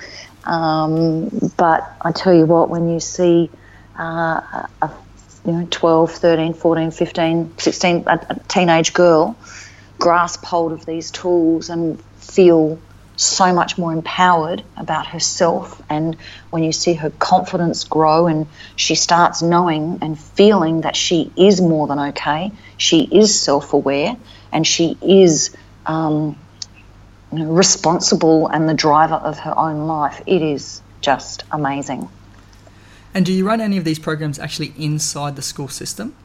Um, 0.43 1.29
but 1.55 1.89
I 2.01 2.11
tell 2.11 2.33
you 2.33 2.45
what, 2.45 2.69
when 2.69 2.89
you 2.89 2.99
see 2.99 3.49
uh, 3.97 4.67
a 4.81 4.91
you 5.45 5.53
know 5.53 5.67
12, 5.71 6.11
13, 6.11 6.53
14, 6.53 6.91
15, 6.91 7.57
16, 7.57 8.03
a, 8.05 8.11
a 8.29 8.39
teenage 8.49 8.93
girl 8.93 9.37
grasp 9.99 10.43
hold 10.43 10.73
of 10.73 10.85
these 10.85 11.11
tools 11.11 11.69
and 11.69 12.01
feel 12.17 12.77
so 13.15 13.53
much 13.53 13.77
more 13.77 13.93
empowered 13.93 14.61
about 14.75 15.07
herself 15.07 15.81
and 15.89 16.17
when 16.49 16.63
you 16.63 16.71
see 16.73 16.93
her 16.93 17.09
confidence 17.09 17.85
grow 17.85 18.27
and 18.27 18.47
she 18.75 18.95
starts 18.95 19.41
knowing 19.41 19.99
and 20.01 20.17
feeling 20.17 20.81
that 20.81 20.95
she 20.95 21.31
is 21.35 21.59
more 21.59 21.87
than 21.87 21.99
okay 21.99 22.51
she 22.77 23.01
is 23.03 23.37
self-aware 23.37 24.15
and 24.53 24.65
she 24.65 24.97
is 25.01 25.53
um, 25.85 26.37
you 27.31 27.39
know, 27.39 27.51
responsible 27.51 28.47
and 28.47 28.67
the 28.67 28.73
driver 28.73 29.15
of 29.15 29.39
her 29.39 29.57
own 29.57 29.87
life. 29.87 30.21
It 30.25 30.41
is 30.41 30.81
just 31.01 31.43
amazing. 31.51 32.09
And 33.13 33.25
do 33.25 33.33
you 33.33 33.45
run 33.45 33.61
any 33.61 33.77
of 33.77 33.83
these 33.83 33.99
programs 33.99 34.39
actually 34.39 34.73
inside 34.77 35.35
the 35.35 35.41
school 35.41 35.67
system? 35.67 36.15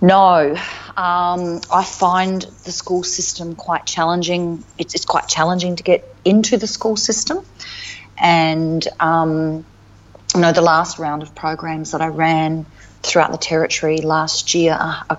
No, 0.00 0.54
um, 0.96 1.60
I 1.72 1.82
find 1.82 2.42
the 2.42 2.72
school 2.72 3.02
system 3.02 3.54
quite 3.54 3.86
challenging. 3.86 4.62
It's, 4.76 4.94
it's, 4.94 5.06
quite 5.06 5.28
challenging 5.28 5.76
to 5.76 5.82
get 5.82 6.04
into 6.24 6.58
the 6.58 6.66
school 6.66 6.96
system, 6.96 7.44
and 8.18 8.86
um, 9.00 9.64
you 10.34 10.40
know 10.40 10.52
the 10.52 10.60
last 10.60 10.98
round 10.98 11.22
of 11.22 11.34
programs 11.34 11.92
that 11.92 12.02
I 12.02 12.08
ran 12.08 12.66
throughout 13.02 13.32
the 13.32 13.38
territory 13.38 13.98
last 13.98 14.54
year, 14.54 14.76
uh, 14.78 15.16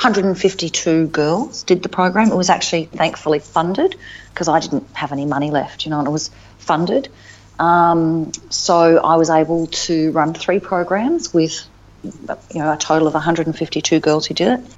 152 0.00 1.08
girls 1.08 1.62
did 1.62 1.82
the 1.82 1.90
program. 1.90 2.32
It 2.32 2.34
was 2.34 2.48
actually 2.48 2.86
thankfully 2.86 3.38
funded 3.38 3.96
because 4.32 4.48
I 4.48 4.58
didn't 4.58 4.88
have 4.94 5.12
any 5.12 5.26
money 5.26 5.50
left, 5.50 5.84
you 5.84 5.90
know, 5.90 5.98
and 5.98 6.08
it 6.08 6.10
was 6.10 6.30
funded. 6.56 7.10
Um, 7.58 8.32
so 8.48 8.96
I 8.96 9.16
was 9.16 9.28
able 9.28 9.66
to 9.66 10.10
run 10.12 10.32
three 10.32 10.58
programs 10.58 11.34
with, 11.34 11.68
you 12.02 12.60
know, 12.60 12.72
a 12.72 12.78
total 12.78 13.08
of 13.08 13.12
152 13.12 14.00
girls 14.00 14.24
who 14.24 14.32
did 14.32 14.60
it. 14.60 14.74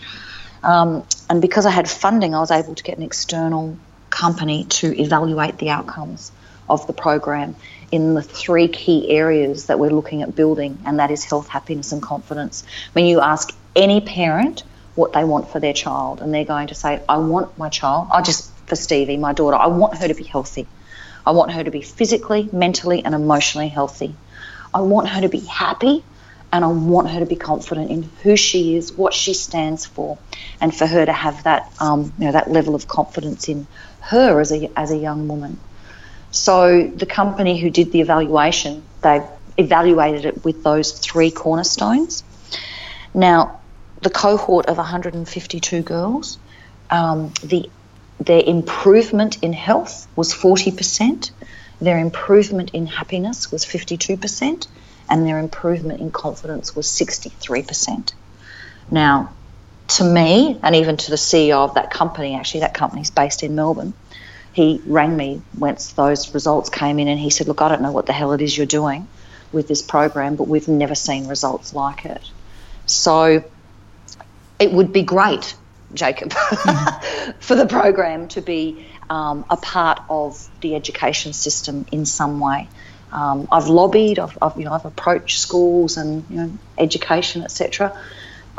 Um, 0.65 1.07
and 1.31 1.41
because 1.41 1.67
I 1.67 1.71
had 1.71 1.89
funding, 1.89 2.35
I 2.35 2.41
was 2.41 2.51
able 2.51 2.75
to 2.75 2.83
get 2.83 2.99
an 2.99 3.05
external 3.05 3.79
company 4.11 4.65
to 4.65 5.01
evaluate 5.01 5.57
the 5.59 5.71
outcomes 5.71 6.33
of 6.69 6.89
the 6.89 6.93
program 6.93 7.55
in 7.93 8.15
the 8.15 8.23
three 8.23 8.67
key 8.67 9.09
areas 9.11 9.67
that 9.67 9.79
we're 9.79 9.91
looking 9.91 10.23
at 10.23 10.35
building, 10.35 10.79
and 10.85 10.99
that 10.99 11.13
is 11.13 11.23
health, 11.23 11.47
happiness, 11.47 11.93
and 11.93 12.03
confidence. 12.03 12.65
When 12.93 13.05
you 13.05 13.21
ask 13.21 13.55
any 13.77 14.01
parent 14.01 14.65
what 14.95 15.13
they 15.13 15.25
want 15.25 15.51
for 15.51 15.61
their 15.61 15.73
child, 15.73 16.21
and 16.21 16.33
they're 16.33 16.45
going 16.45 16.69
to 16.69 16.75
say, 16.75 17.03
I 17.09 17.19
want 17.19 17.57
my 17.59 17.69
child, 17.69 18.09
I 18.13 18.23
just 18.23 18.53
for 18.67 18.77
Stevie, 18.77 19.17
my 19.17 19.33
daughter, 19.33 19.57
I 19.57 19.67
want 19.67 19.99
her 19.99 20.09
to 20.09 20.15
be 20.15 20.25
healthy. 20.25 20.67
I 21.27 21.33
want 21.33 21.53
her 21.53 21.63
to 21.63 21.71
be 21.71 21.83
physically, 21.83 22.49
mentally, 22.53 23.05
and 23.05 23.15
emotionally 23.15 23.69
healthy. 23.69 24.15
I 24.75 24.81
want 24.81 25.09
her 25.09 25.21
to 25.21 25.29
be 25.29 25.41
happy 25.41 26.05
and 26.53 26.65
I 26.65 26.69
want 26.69 27.09
her 27.11 27.21
to 27.21 27.27
be 27.27 27.37
confident 27.37 27.91
in 27.91 28.03
who 28.23 28.37
she 28.37 28.77
is, 28.77 28.93
what 28.93 29.15
she 29.15 29.33
stands 29.33 29.87
for, 29.87 30.19
and 30.61 30.75
for 30.75 30.87
her 30.87 31.05
to 31.05 31.13
have 31.13 31.45
that, 31.45 31.73
um, 31.81 32.13
you 32.19 32.27
know, 32.27 32.33
that 32.33 32.51
level 32.51 32.75
of 32.75 32.87
confidence 32.87 33.49
in 33.49 33.67
her 34.01 34.39
as 34.39 34.53
a, 34.53 34.71
as 34.77 34.91
a 34.91 34.97
young 34.97 35.29
woman. 35.29 35.59
So 36.31 36.87
the 36.89 37.07
company 37.07 37.59
who 37.59 37.71
did 37.71 37.93
the 37.93 38.01
evaluation, 38.03 38.83
they 39.01 39.27
evaluated 39.57 40.27
it 40.27 40.45
with 40.45 40.63
those 40.63 40.93
three 40.93 41.31
cornerstones. 41.31 42.23
Now, 43.15 43.61
the 44.03 44.11
cohort 44.11 44.67
of 44.67 44.77
152 44.77 45.83
girls, 45.83 46.39
um, 46.91 47.33
the 47.43 47.71
their 48.21 48.43
improvement 48.45 49.43
in 49.43 49.53
health 49.53 50.07
was 50.15 50.33
40%, 50.33 51.33
their 51.81 51.99
improvement 51.99 52.71
in 52.73 52.87
happiness 52.87 53.51
was 53.51 53.65
52%, 53.65 54.69
and 55.11 55.27
their 55.27 55.41
improvement 55.41 56.01
in 56.01 56.13
confidence 56.13 56.77
was 56.77 56.87
63%. 56.87 58.13
Now, 58.93 59.33
to 59.89 60.05
me, 60.05 60.59
and 60.63 60.77
even 60.77 60.97
to 60.99 61.11
the 61.11 61.17
CEO 61.17 61.65
of 61.65 61.75
that 61.75 61.91
company, 61.91 62.37
actually, 62.37 62.61
that 62.61 62.75
company's 62.75 63.11
based 63.11 63.43
in 63.43 63.57
Melbourne, 63.57 63.93
he 64.53 64.81
rang 64.87 65.17
me 65.17 65.43
once 65.59 65.93
those 65.93 66.33
results 66.33 66.69
came 66.69 66.99
in 67.01 67.09
and 67.09 67.19
he 67.19 67.31
said, 67.31 67.49
Look, 67.49 67.63
I 67.63 67.69
don't 67.69 67.83
know 67.83 67.93
what 67.93 68.07
the 68.07 68.13
hell 68.13 68.33
it 68.33 68.41
is 68.41 68.57
you're 68.57 68.67
doing 68.67 69.09
with 69.51 69.67
this 69.67 69.83
program, 69.83 70.37
but 70.37 70.47
we've 70.47 70.69
never 70.69 70.95
seen 70.95 71.27
results 71.27 71.75
like 71.75 72.05
it. 72.05 72.23
So 72.87 73.45
it 74.63 74.73
would 74.73 74.93
be 74.93 75.03
great, 75.03 75.57
Jacob, 75.93 76.33
for 77.41 77.57
the 77.57 77.67
program 77.67 78.29
to 78.29 78.41
be 78.41 78.87
um, 79.11 79.45
a 79.51 79.57
part 79.57 80.01
of 80.09 80.49
the 80.61 80.77
education 80.77 81.33
system 81.33 81.85
in 81.91 82.07
some 82.07 82.39
way. 82.39 82.69
Um, 83.11 83.49
I've 83.51 83.67
lobbied, 83.67 84.21
I've, 84.21 84.39
I've, 84.41 84.57
you 84.57 84.65
know, 84.65 84.73
I've 84.73 84.85
approached 84.85 85.41
schools 85.41 85.97
and 85.97 86.25
you 86.31 86.37
know, 86.37 86.59
education, 86.79 87.43
etc. 87.43 88.01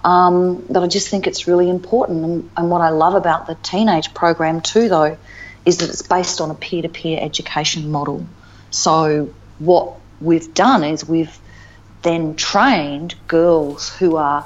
Um, 0.03 0.65
but 0.69 0.83
I 0.83 0.87
just 0.87 1.07
think 1.07 1.25
it's 1.25 1.47
really 1.47 1.69
important. 1.69 2.25
And, 2.25 2.49
and 2.57 2.69
what 2.69 2.81
I 2.81 2.89
love 2.89 3.15
about 3.15 3.47
the 3.47 3.55
teenage 3.55 4.13
program 4.13 4.59
too, 4.59 4.89
though, 4.89 5.17
is 5.65 5.77
that 5.77 5.89
it's 5.89 6.01
based 6.01 6.41
on 6.41 6.51
a 6.51 6.55
peer-to-peer 6.55 7.17
education 7.21 7.89
model. 7.91 8.27
So 8.71 9.33
what 9.57 9.95
we've 10.19 10.53
done 10.53 10.83
is 10.83 11.07
we've 11.07 11.39
then 12.01 12.35
trained 12.35 13.15
girls 13.29 13.89
who 13.95 14.17
are 14.17 14.45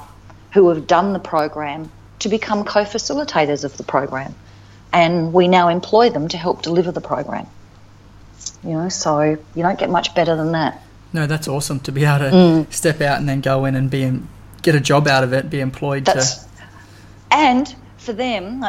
who 0.52 0.68
have 0.68 0.86
done 0.86 1.12
the 1.12 1.18
program 1.18 1.90
to 2.20 2.28
become 2.28 2.64
co-facilitators 2.64 3.64
of 3.64 3.76
the 3.76 3.84
program, 3.84 4.34
and 4.92 5.32
we 5.32 5.48
now 5.48 5.68
employ 5.68 6.10
them 6.10 6.28
to 6.28 6.36
help 6.36 6.62
deliver 6.62 6.90
the 6.90 7.00
program. 7.00 7.46
You 8.64 8.70
know, 8.70 8.88
so 8.88 9.20
you 9.20 9.62
don't 9.62 9.78
get 9.78 9.90
much 9.90 10.14
better 10.14 10.34
than 10.34 10.52
that. 10.52 10.82
No, 11.12 11.26
that's 11.26 11.48
awesome 11.48 11.80
to 11.80 11.92
be 11.92 12.04
able 12.04 12.18
to 12.18 12.30
mm. 12.30 12.72
step 12.72 13.00
out 13.00 13.18
and 13.18 13.28
then 13.28 13.40
go 13.40 13.64
in 13.64 13.74
and 13.74 13.90
be 13.90 14.02
in, 14.02 14.28
get 14.62 14.74
a 14.74 14.80
job 14.80 15.06
out 15.06 15.24
of 15.24 15.32
it, 15.32 15.48
be 15.48 15.60
employed 15.60 16.04
that's, 16.04 16.36
to. 16.36 16.48
And 17.30 17.74
for 17.98 18.12
them, 18.12 18.64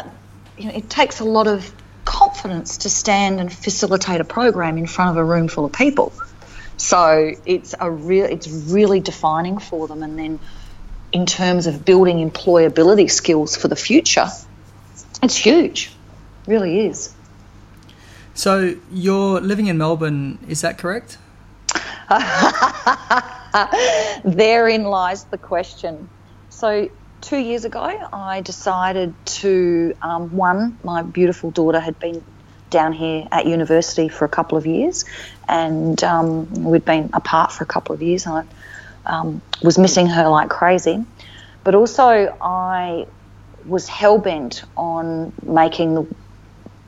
you 0.58 0.66
know, 0.66 0.76
it 0.76 0.90
takes 0.90 1.20
a 1.20 1.26
lot 1.26 1.48
of 1.48 1.72
confidence 2.06 2.78
to 2.80 2.90
stand 2.90 3.40
and 3.40 3.52
facilitate 3.52 4.22
a 4.22 4.26
program 4.26 4.78
in 4.78 4.88
front 4.88 5.12
of 5.12 5.18
a 5.18 5.24
room 5.24 5.48
full 5.48 5.66
of 5.66 5.74
people. 5.74 6.14
So 6.78 7.34
it's 7.46 7.76
a 7.80 7.92
real, 7.92 8.26
it's 8.26 8.48
really 8.48 9.00
defining 9.00 9.60
for 9.60 9.88
them. 9.88 10.02
And 10.02 10.18
then, 10.18 10.40
in 11.12 11.26
terms 11.26 11.68
of 11.68 11.86
building 11.86 12.30
employability 12.30 13.10
skills 13.10 13.56
for 13.56 13.68
the 13.68 13.76
future, 13.76 14.28
it's 15.22 15.36
huge, 15.36 15.92
really 16.48 16.88
is. 16.88 17.14
So 18.34 18.76
you're 18.92 19.42
living 19.42 19.68
in 19.68 19.78
Melbourne, 19.78 20.40
is 20.48 20.62
that 20.62 20.78
correct? 20.78 21.18
Therein 24.24 24.84
lies 24.84 25.26
the 25.26 25.38
question. 25.38 26.10
So, 26.50 26.90
two 27.22 27.38
years 27.38 27.66
ago, 27.66 27.82
I 27.82 28.42
decided 28.42 29.14
to 29.26 29.96
um, 30.02 30.36
one, 30.36 30.78
my 30.84 31.02
beautiful 31.02 31.52
daughter 31.52 31.80
had 31.80 32.00
been 32.00 32.24
down 32.70 32.94
here 32.94 33.28
at 33.32 33.46
university 33.46 34.10
for 34.10 34.26
a 34.26 34.30
couple 34.30 34.58
of 34.58 34.66
years, 34.66 35.06
and 35.48 36.02
um, 36.04 36.64
we'd 36.64 36.86
been 36.86 37.10
apart 37.14 37.52
for 37.52 37.64
a 37.64 37.68
couple 37.68 37.94
of 37.94 38.02
years. 38.02 38.26
And 38.26 38.36
I 38.36 38.46
um, 39.10 39.42
was 39.62 39.78
missing 39.78 40.08
her 40.08 40.30
like 40.30 40.50
crazy, 40.50 41.04
but 41.64 41.76
also 41.76 42.36
I 42.42 43.08
was 43.66 43.88
hell 43.88 44.18
bent 44.18 44.64
on 44.78 45.34
making 45.44 45.96
the, 45.96 46.08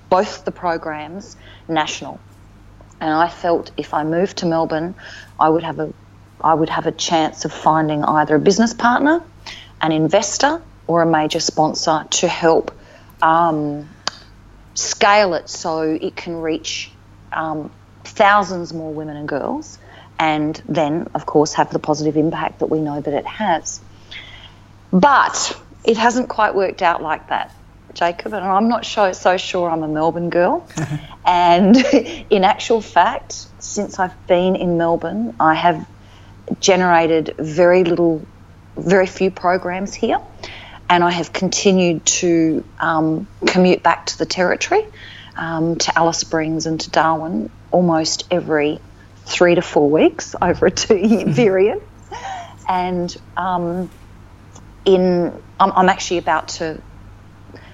both 0.09 0.45
the 0.45 0.51
programs 0.51 1.35
national. 1.67 2.19
And 3.01 3.11
I 3.11 3.27
felt 3.27 3.71
if 3.77 3.93
I 3.93 4.03
moved 4.03 4.37
to 4.37 4.45
Melbourne, 4.45 4.95
I 5.39 5.49
would 5.49 5.63
have 5.63 5.79
a 5.79 5.91
I 6.43 6.55
would 6.55 6.69
have 6.69 6.87
a 6.87 6.91
chance 6.91 7.45
of 7.45 7.53
finding 7.53 8.03
either 8.03 8.35
a 8.35 8.39
business 8.39 8.73
partner, 8.73 9.21
an 9.79 9.91
investor, 9.91 10.59
or 10.87 11.03
a 11.03 11.05
major 11.05 11.39
sponsor 11.39 12.05
to 12.09 12.27
help 12.27 12.75
um, 13.21 13.87
scale 14.73 15.35
it 15.35 15.49
so 15.49 15.81
it 15.81 16.15
can 16.15 16.41
reach 16.41 16.91
um, 17.31 17.71
thousands 18.03 18.73
more 18.73 18.91
women 18.91 19.17
and 19.17 19.27
girls, 19.27 19.77
and 20.21 20.61
then, 20.69 21.07
of 21.15 21.25
course, 21.25 21.53
have 21.53 21.71
the 21.71 21.79
positive 21.79 22.15
impact 22.15 22.59
that 22.59 22.67
we 22.67 22.79
know 22.79 23.01
that 23.01 23.11
it 23.11 23.25
has. 23.25 23.81
But 24.93 25.59
it 25.83 25.97
hasn't 25.97 26.29
quite 26.29 26.53
worked 26.53 26.83
out 26.83 27.01
like 27.01 27.29
that. 27.29 27.51
Jacob, 27.95 28.31
and 28.33 28.45
I'm 28.45 28.69
not 28.69 28.85
so, 28.85 29.13
so 29.13 29.37
sure 29.37 29.67
I'm 29.67 29.81
a 29.81 29.87
Melbourne 29.87 30.29
girl. 30.29 30.67
and 31.25 31.75
in 32.29 32.43
actual 32.43 32.81
fact, 32.81 33.47
since 33.57 33.97
I've 33.97 34.27
been 34.27 34.55
in 34.55 34.77
Melbourne, 34.77 35.35
I 35.39 35.55
have 35.55 35.87
generated 36.59 37.33
very 37.39 37.83
little, 37.83 38.23
very 38.77 39.07
few 39.07 39.31
programs 39.31 39.91
here. 39.91 40.19
And 40.87 41.03
I 41.03 41.09
have 41.09 41.33
continued 41.33 42.05
to 42.21 42.63
um, 42.79 43.27
commute 43.47 43.81
back 43.81 44.05
to 44.05 44.19
the 44.19 44.27
territory, 44.27 44.85
um, 45.35 45.77
to 45.79 45.97
Alice 45.97 46.19
Springs 46.19 46.67
and 46.67 46.79
to 46.79 46.91
Darwin 46.91 47.49
almost 47.71 48.27
every 48.29 48.79
three 49.25 49.55
to 49.55 49.61
four 49.61 49.89
weeks 49.89 50.35
over 50.41 50.67
a 50.67 50.71
two 50.71 50.95
year 50.95 51.25
mm-hmm. 51.25 51.33
period. 51.33 51.81
And 52.67 53.15
um, 53.37 53.89
in, 54.85 55.33
I'm, 55.59 55.71
I'm 55.71 55.89
actually 55.89 56.19
about 56.19 56.49
to 56.49 56.81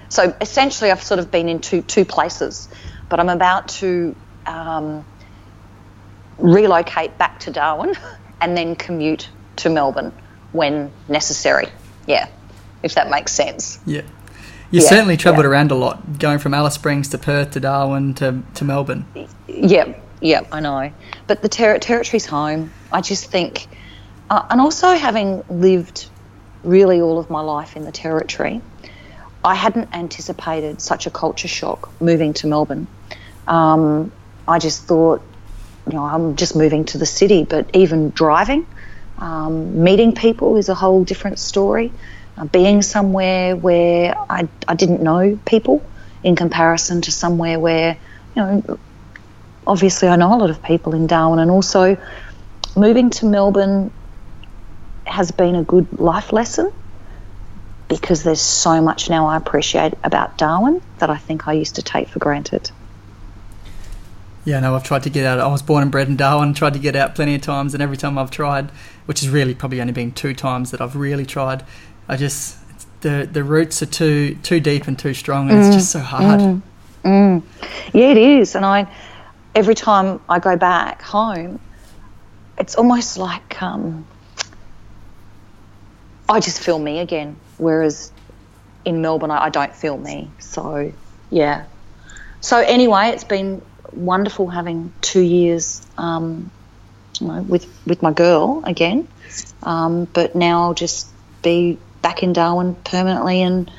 so 0.10 0.36
essentially, 0.40 0.92
I've 0.92 1.04
sort 1.04 1.20
of 1.20 1.32
been 1.32 1.50
in 1.50 1.60
two, 1.60 1.82
two 1.82 2.06
places, 2.06 2.70
but 3.10 3.20
I'm 3.20 3.30
about 3.30 3.68
to 3.70 4.16
um, 4.46 5.06
relocate 6.38 7.18
back 7.18 7.40
to 7.42 7.52
Darwin 7.52 7.96
and 8.42 8.56
then 8.56 8.76
commute 8.76 9.30
to 9.58 9.70
Melbourne 9.70 10.14
when 10.52 10.92
necessary. 11.08 11.68
Yeah, 12.06 12.30
if 12.84 12.96
that 12.96 13.10
makes 13.10 13.34
sense. 13.34 13.80
Yeah. 13.86 14.04
You 14.70 14.82
yeah, 14.82 14.90
certainly 14.90 15.16
travelled 15.16 15.46
yeah. 15.46 15.52
around 15.52 15.72
a 15.72 15.76
lot, 15.76 16.20
going 16.20 16.40
from 16.40 16.54
Alice 16.54 16.74
Springs 16.74 17.08
to 17.10 17.18
Perth 17.18 17.52
to 17.52 17.60
Darwin 17.60 18.14
to, 18.16 18.44
to 18.56 18.66
Melbourne. 18.66 19.06
Yeah, 19.48 19.98
yeah, 20.22 20.42
I 20.52 20.60
know. 20.60 20.92
But 21.28 21.42
the 21.42 21.50
ter- 21.50 21.80
territory's 21.80 22.26
home. 22.26 22.72
I 22.92 23.02
just 23.02 23.26
think, 23.26 23.68
uh, 24.30 24.44
and 24.50 24.62
also 24.62 24.94
having 24.94 25.44
lived 25.50 26.10
really 26.64 27.02
all 27.02 27.20
of 27.20 27.30
my 27.30 27.42
life 27.42 27.76
in 27.76 27.84
the 27.84 27.92
territory, 27.92 28.62
I 29.44 29.56
hadn't 29.56 29.94
anticipated 29.94 30.82
such 30.82 31.08
a 31.08 31.12
culture 31.12 31.48
shock 31.48 32.02
moving 32.02 32.34
to 32.36 32.48
Melbourne. 32.48 32.88
Um, 33.48 34.12
I 34.48 34.60
just 34.60 34.84
thought, 34.84 35.22
you 35.88 35.94
know, 35.94 36.04
I'm 36.04 36.36
just 36.36 36.56
moving 36.56 36.86
to 36.86 36.98
the 36.98 37.06
city, 37.06 37.44
but 37.44 37.70
even 37.74 38.10
driving, 38.10 38.66
um, 39.20 39.84
meeting 39.84 40.14
people 40.14 40.58
is 40.58 40.70
a 40.70 40.76
whole 40.76 41.04
different 41.04 41.40
story. 41.40 41.94
Uh, 42.38 42.46
being 42.46 42.82
somewhere 42.82 43.56
where 43.56 44.16
I, 44.30 44.48
I 44.68 44.76
didn't 44.76 45.02
know 45.02 45.40
people 45.46 45.90
in 46.24 46.36
comparison 46.36 47.02
to 47.04 47.12
somewhere 47.12 47.60
where, 47.60 47.98
you 48.36 48.42
know, 48.42 48.80
obviously 49.68 50.08
I 50.08 50.16
know 50.16 50.34
a 50.34 50.38
lot 50.38 50.50
of 50.50 50.64
people 50.64 50.96
in 50.96 51.08
Darwin, 51.08 51.40
and 51.40 51.52
also 51.52 51.98
moving 52.76 53.10
to 53.12 53.26
Melbourne 53.26 53.92
has 55.06 55.32
been 55.32 55.56
a 55.56 55.64
good 55.64 56.00
life 56.00 56.34
lesson 56.34 56.72
because 57.88 58.24
there's 58.24 58.42
so 58.42 58.82
much 58.82 59.10
now 59.10 59.28
I 59.28 59.38
appreciate 59.38 59.94
about 60.04 60.38
Darwin 60.38 60.82
that 61.00 61.10
I 61.10 61.18
think 61.18 61.48
I 61.48 61.54
used 61.54 61.76
to 61.76 61.82
take 61.82 62.10
for 62.10 62.20
granted. 62.20 62.70
Yeah, 64.44 64.60
no, 64.62 64.76
I've 64.76 64.84
tried 64.84 65.04
to 65.04 65.10
get 65.10 65.26
out. 65.26 65.40
I 65.40 65.48
was 65.48 65.62
born 65.62 65.84
and 65.84 65.92
bred 65.92 66.08
in 66.08 66.16
Darwin, 66.16 66.54
tried 66.54 66.74
to 66.74 66.80
get 66.80 66.96
out 66.96 67.16
plenty 67.16 67.36
of 67.36 67.42
times, 67.42 67.74
and 67.74 67.84
every 67.84 67.98
time 67.98 68.18
I've 68.18 68.32
tried, 68.32 68.72
which 69.06 69.20
has 69.20 69.30
really 69.30 69.54
probably 69.54 69.82
only 69.82 69.94
been 69.94 70.14
two 70.14 70.34
times 70.34 70.72
that 70.72 70.80
I've 70.80 70.96
really 70.96 71.26
tried, 71.26 71.66
I 72.08 72.16
just 72.16 72.58
the 73.02 73.28
the 73.30 73.44
roots 73.44 73.82
are 73.82 73.88
too 73.88 74.36
too 74.44 74.60
deep 74.60 74.88
and 74.88 74.98
too 74.98 75.14
strong, 75.14 75.50
and 75.50 75.60
mm, 75.60 75.68
it's 75.68 75.76
just 75.76 75.92
so 75.92 76.00
hard. 76.00 76.40
Mm, 76.40 76.62
mm. 77.04 77.44
Yeah, 77.94 78.12
it 78.12 78.18
is, 78.18 78.56
and 78.56 78.66
I 78.66 78.88
every 79.58 79.74
time 79.74 80.22
I 80.30 80.38
go 80.38 80.56
back 80.56 81.02
home, 81.02 81.60
it's 82.60 82.76
almost 82.76 83.18
like 83.18 83.60
um, 83.60 84.06
I 86.30 86.40
just 86.40 86.62
feel 86.62 86.78
me 86.78 87.00
again. 87.00 87.36
Whereas 87.58 88.12
in 88.86 89.02
Melbourne, 89.02 89.32
I, 89.32 89.46
I 89.46 89.50
don't 89.50 89.76
feel 89.76 89.98
me. 89.98 90.30
So, 90.38 90.94
yeah. 91.32 91.66
So, 92.40 92.60
anyway, 92.60 93.10
it's 93.10 93.24
been 93.24 93.64
wonderful 93.92 94.48
having 94.48 94.94
two 95.02 95.22
years 95.22 95.86
um, 95.98 96.52
you 97.20 97.28
know, 97.28 97.42
with, 97.42 97.66
with 97.88 98.04
my 98.04 98.14
girl 98.14 98.62
again. 98.64 99.08
Um, 99.64 100.06
but 100.06 100.36
now 100.36 100.66
I'll 100.66 100.76
just 100.76 101.08
be 101.42 101.80
back 102.04 102.22
in 102.22 102.32
Darwin 102.32 102.76
permanently. 102.76 103.42
And 103.42 103.72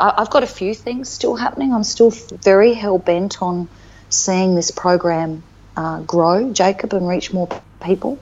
I, 0.00 0.14
I've 0.16 0.30
got 0.30 0.44
a 0.44 0.52
few 0.60 0.74
things 0.74 1.10
still 1.10 1.36
happening. 1.36 1.74
I'm 1.74 1.84
still 1.84 2.08
very 2.10 2.72
hell 2.72 2.96
bent 2.96 3.42
on 3.42 3.68
seeing 4.10 4.54
this 4.54 4.70
program 4.70 5.42
uh, 5.76 6.00
grow, 6.00 6.52
Jacob, 6.52 6.92
and 6.92 7.08
reach 7.08 7.32
more 7.32 7.48
people. 7.82 8.18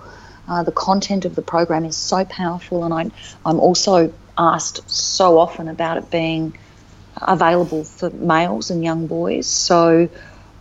Uh, 0.47 0.63
the 0.63 0.73
content 0.73 1.25
of 1.25 1.35
the 1.35 1.43
program 1.43 1.85
is 1.85 1.97
so 1.97 2.25
powerful, 2.25 2.85
and 2.85 2.95
I, 2.95 3.11
I'm 3.45 3.61
also 3.61 4.13
asked 4.37 4.89
so 4.89 5.39
often 5.39 5.69
about 5.69 5.99
it 5.99 6.11
being 6.11 6.57
available 7.21 7.85
for 7.85 8.11
males 8.11 8.71
and 8.71 8.85
young 8.85 9.07
boys. 9.07 9.47
So 9.47 10.09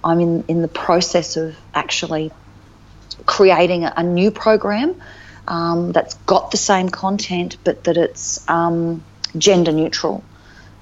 I'm 0.04 0.20
in, 0.20 0.44
in 0.48 0.62
the 0.62 0.68
process 0.68 1.38
of 1.38 1.56
actually 1.74 2.32
creating 3.26 3.84
a, 3.84 3.94
a 3.98 4.04
new 4.04 4.32
program 4.32 5.00
um, 5.48 5.92
that's 5.92 6.16
got 6.26 6.52
the 6.52 6.58
same 6.58 6.90
content, 6.90 7.58
but 7.64 7.84
that 7.86 7.98
it's 7.98 8.48
um, 8.50 9.04
gender 9.38 9.72
neutral, 9.72 10.24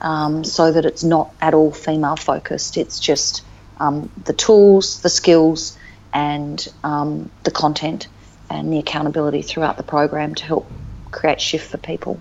um, 0.01 0.43
so 0.43 0.71
that 0.71 0.85
it's 0.85 1.03
not 1.03 1.33
at 1.41 1.53
all 1.53 1.71
female 1.71 2.15
focused. 2.15 2.77
It's 2.77 2.99
just 2.99 3.43
um, 3.79 4.11
the 4.23 4.33
tools, 4.33 5.01
the 5.01 5.09
skills, 5.09 5.77
and 6.13 6.67
um, 6.83 7.29
the 7.43 7.51
content 7.51 8.07
and 8.49 8.71
the 8.71 8.79
accountability 8.79 9.41
throughout 9.41 9.77
the 9.77 9.83
program 9.83 10.35
to 10.35 10.45
help 10.45 10.71
create 11.11 11.41
shift 11.41 11.71
for 11.71 11.77
people. 11.77 12.19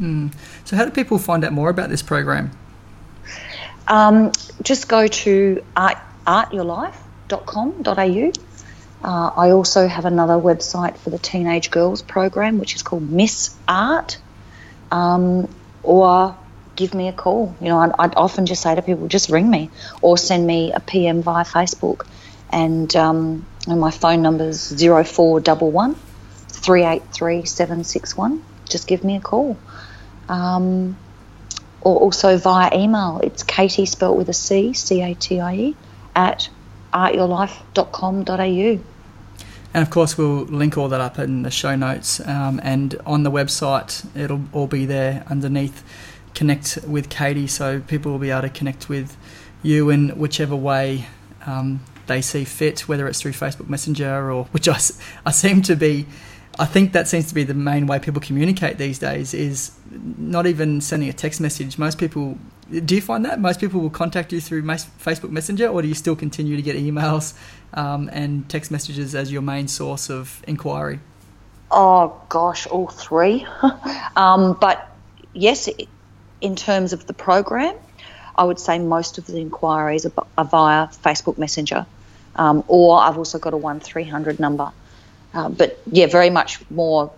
Mm. 0.00 0.34
So, 0.64 0.76
how 0.76 0.84
do 0.84 0.90
people 0.90 1.18
find 1.18 1.44
out 1.44 1.52
more 1.52 1.70
about 1.70 1.88
this 1.88 2.02
program? 2.02 2.50
Um, 3.88 4.32
just 4.62 4.88
go 4.88 5.06
to 5.06 5.64
art, 5.76 5.98
artyourlife.com.au. 6.26 8.32
Uh, 9.04 9.30
I 9.36 9.50
also 9.50 9.86
have 9.86 10.04
another 10.04 10.34
website 10.34 10.96
for 10.96 11.10
the 11.10 11.18
teenage 11.18 11.70
girls 11.70 12.02
program, 12.02 12.58
which 12.58 12.74
is 12.74 12.82
called 12.82 13.08
Miss 13.08 13.54
Art, 13.68 14.18
um, 14.90 15.48
or 15.82 16.36
give 16.76 16.94
me 16.94 17.08
a 17.08 17.12
call. 17.12 17.54
You 17.60 17.68
know, 17.68 17.78
I'd, 17.78 17.92
I'd, 17.98 18.14
often 18.14 18.46
just 18.46 18.62
say 18.62 18.74
to 18.74 18.82
people, 18.82 19.08
just 19.08 19.30
ring 19.30 19.50
me 19.50 19.70
or 20.02 20.16
send 20.18 20.46
me 20.46 20.72
a 20.72 20.80
PM 20.80 21.22
via 21.22 21.44
Facebook. 21.44 22.06
And, 22.50 22.94
um, 22.94 23.46
and 23.66 23.80
my 23.80 23.90
phone 23.90 24.22
number's 24.22 24.70
0411 24.70 25.96
383 26.48 27.44
761. 27.44 28.44
Just 28.68 28.86
give 28.86 29.02
me 29.02 29.16
a 29.16 29.20
call. 29.20 29.56
Um, 30.28 30.96
or 31.80 31.98
also 31.98 32.36
via 32.36 32.76
email. 32.76 33.20
It's 33.22 33.42
Catie, 33.42 33.86
spelt 33.86 34.16
with 34.16 34.28
a 34.28 34.32
C, 34.32 34.72
C 34.72 35.02
A 35.02 35.14
T 35.14 35.40
I 35.40 35.54
E, 35.54 35.76
at 36.14 36.48
artyourlife.com.au. 36.92 38.80
And 39.74 39.82
of 39.82 39.90
course, 39.90 40.16
we'll 40.16 40.44
link 40.46 40.78
all 40.78 40.88
that 40.88 41.00
up 41.00 41.18
in 41.18 41.42
the 41.42 41.50
show 41.50 41.76
notes 41.76 42.18
um, 42.26 42.60
and 42.62 43.00
on 43.04 43.24
the 43.24 43.30
website. 43.30 44.06
It'll 44.16 44.42
all 44.52 44.66
be 44.66 44.86
there 44.86 45.22
underneath. 45.28 45.84
Connect 46.36 46.78
with 46.86 47.10
Catie, 47.10 47.48
so 47.48 47.80
people 47.80 48.12
will 48.12 48.20
be 48.20 48.30
able 48.30 48.42
to 48.42 48.50
connect 48.50 48.88
with 48.88 49.16
you 49.62 49.90
in 49.90 50.10
whichever 50.10 50.54
way 50.54 51.06
um, 51.46 51.80
they 52.06 52.22
see 52.22 52.44
fit, 52.44 52.88
whether 52.88 53.08
it's 53.08 53.20
through 53.20 53.32
Facebook 53.32 53.68
Messenger 53.68 54.30
or 54.30 54.44
which 54.46 54.68
I, 54.68 54.78
I 55.24 55.32
seem 55.32 55.62
to 55.62 55.74
be. 55.74 56.06
I 56.58 56.64
think 56.64 56.92
that 56.92 57.08
seems 57.08 57.26
to 57.28 57.34
be 57.34 57.42
the 57.42 57.54
main 57.54 57.86
way 57.86 57.98
people 57.98 58.20
communicate 58.20 58.78
these 58.78 58.98
days. 58.98 59.34
Is 59.34 59.72
not 59.90 60.46
even 60.46 60.80
sending 60.80 61.08
a 61.08 61.12
text 61.12 61.40
message. 61.40 61.78
Most 61.78 61.98
people 61.98 62.38
do 62.70 62.94
you 62.96 63.00
find 63.00 63.24
that 63.24 63.38
most 63.38 63.60
people 63.60 63.80
will 63.80 63.90
contact 63.90 64.32
you 64.32 64.40
through 64.40 64.62
Facebook 64.62 65.30
Messenger, 65.30 65.68
or 65.68 65.82
do 65.82 65.88
you 65.88 65.94
still 65.94 66.16
continue 66.16 66.56
to 66.56 66.62
get 66.62 66.76
emails 66.76 67.34
um, 67.74 68.10
and 68.12 68.48
text 68.48 68.70
messages 68.70 69.14
as 69.14 69.30
your 69.30 69.42
main 69.42 69.68
source 69.68 70.10
of 70.10 70.42
inquiry? 70.46 71.00
Oh 71.70 72.20
gosh, 72.28 72.66
all 72.66 72.88
three. 72.88 73.46
um, 74.16 74.56
but 74.60 74.90
yes, 75.32 75.68
in 76.40 76.56
terms 76.56 76.92
of 76.92 77.06
the 77.06 77.14
program, 77.14 77.74
I 78.36 78.44
would 78.44 78.58
say 78.58 78.78
most 78.78 79.18
of 79.18 79.26
the 79.26 79.38
inquiries 79.38 80.06
are, 80.06 80.12
are 80.36 80.44
via 80.44 80.86
Facebook 80.88 81.38
Messenger, 81.38 81.86
um, 82.36 82.64
or 82.68 82.98
I've 82.98 83.18
also 83.18 83.38
got 83.38 83.54
a 83.54 83.56
one 83.56 83.80
three 83.80 84.04
hundred 84.04 84.38
number. 84.38 84.72
Uh, 85.32 85.48
but 85.48 85.78
yeah, 85.90 86.06
very 86.06 86.30
much 86.30 86.60
more 86.70 87.12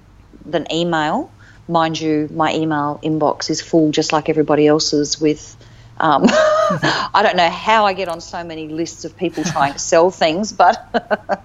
than 0.45 0.67
email 0.73 1.31
mind 1.69 2.01
you, 2.01 2.29
my 2.33 2.55
email 2.55 2.99
inbox 3.03 3.51
is 3.51 3.61
full 3.61 3.91
just 3.91 4.13
like 4.13 4.29
everybody 4.29 4.67
else's 4.67 5.21
with. 5.21 5.57
Um, 6.01 6.25
I 6.29 7.21
don't 7.23 7.37
know 7.37 7.51
how 7.51 7.85
I 7.85 7.93
get 7.93 8.09
on 8.09 8.21
so 8.21 8.45
many 8.45 8.69
lists 8.69 9.05
of 9.05 9.17
people 9.17 9.45
trying 9.45 9.73
to 9.73 9.79
sell 9.79 10.11
things, 10.11 10.53
but 10.53 10.89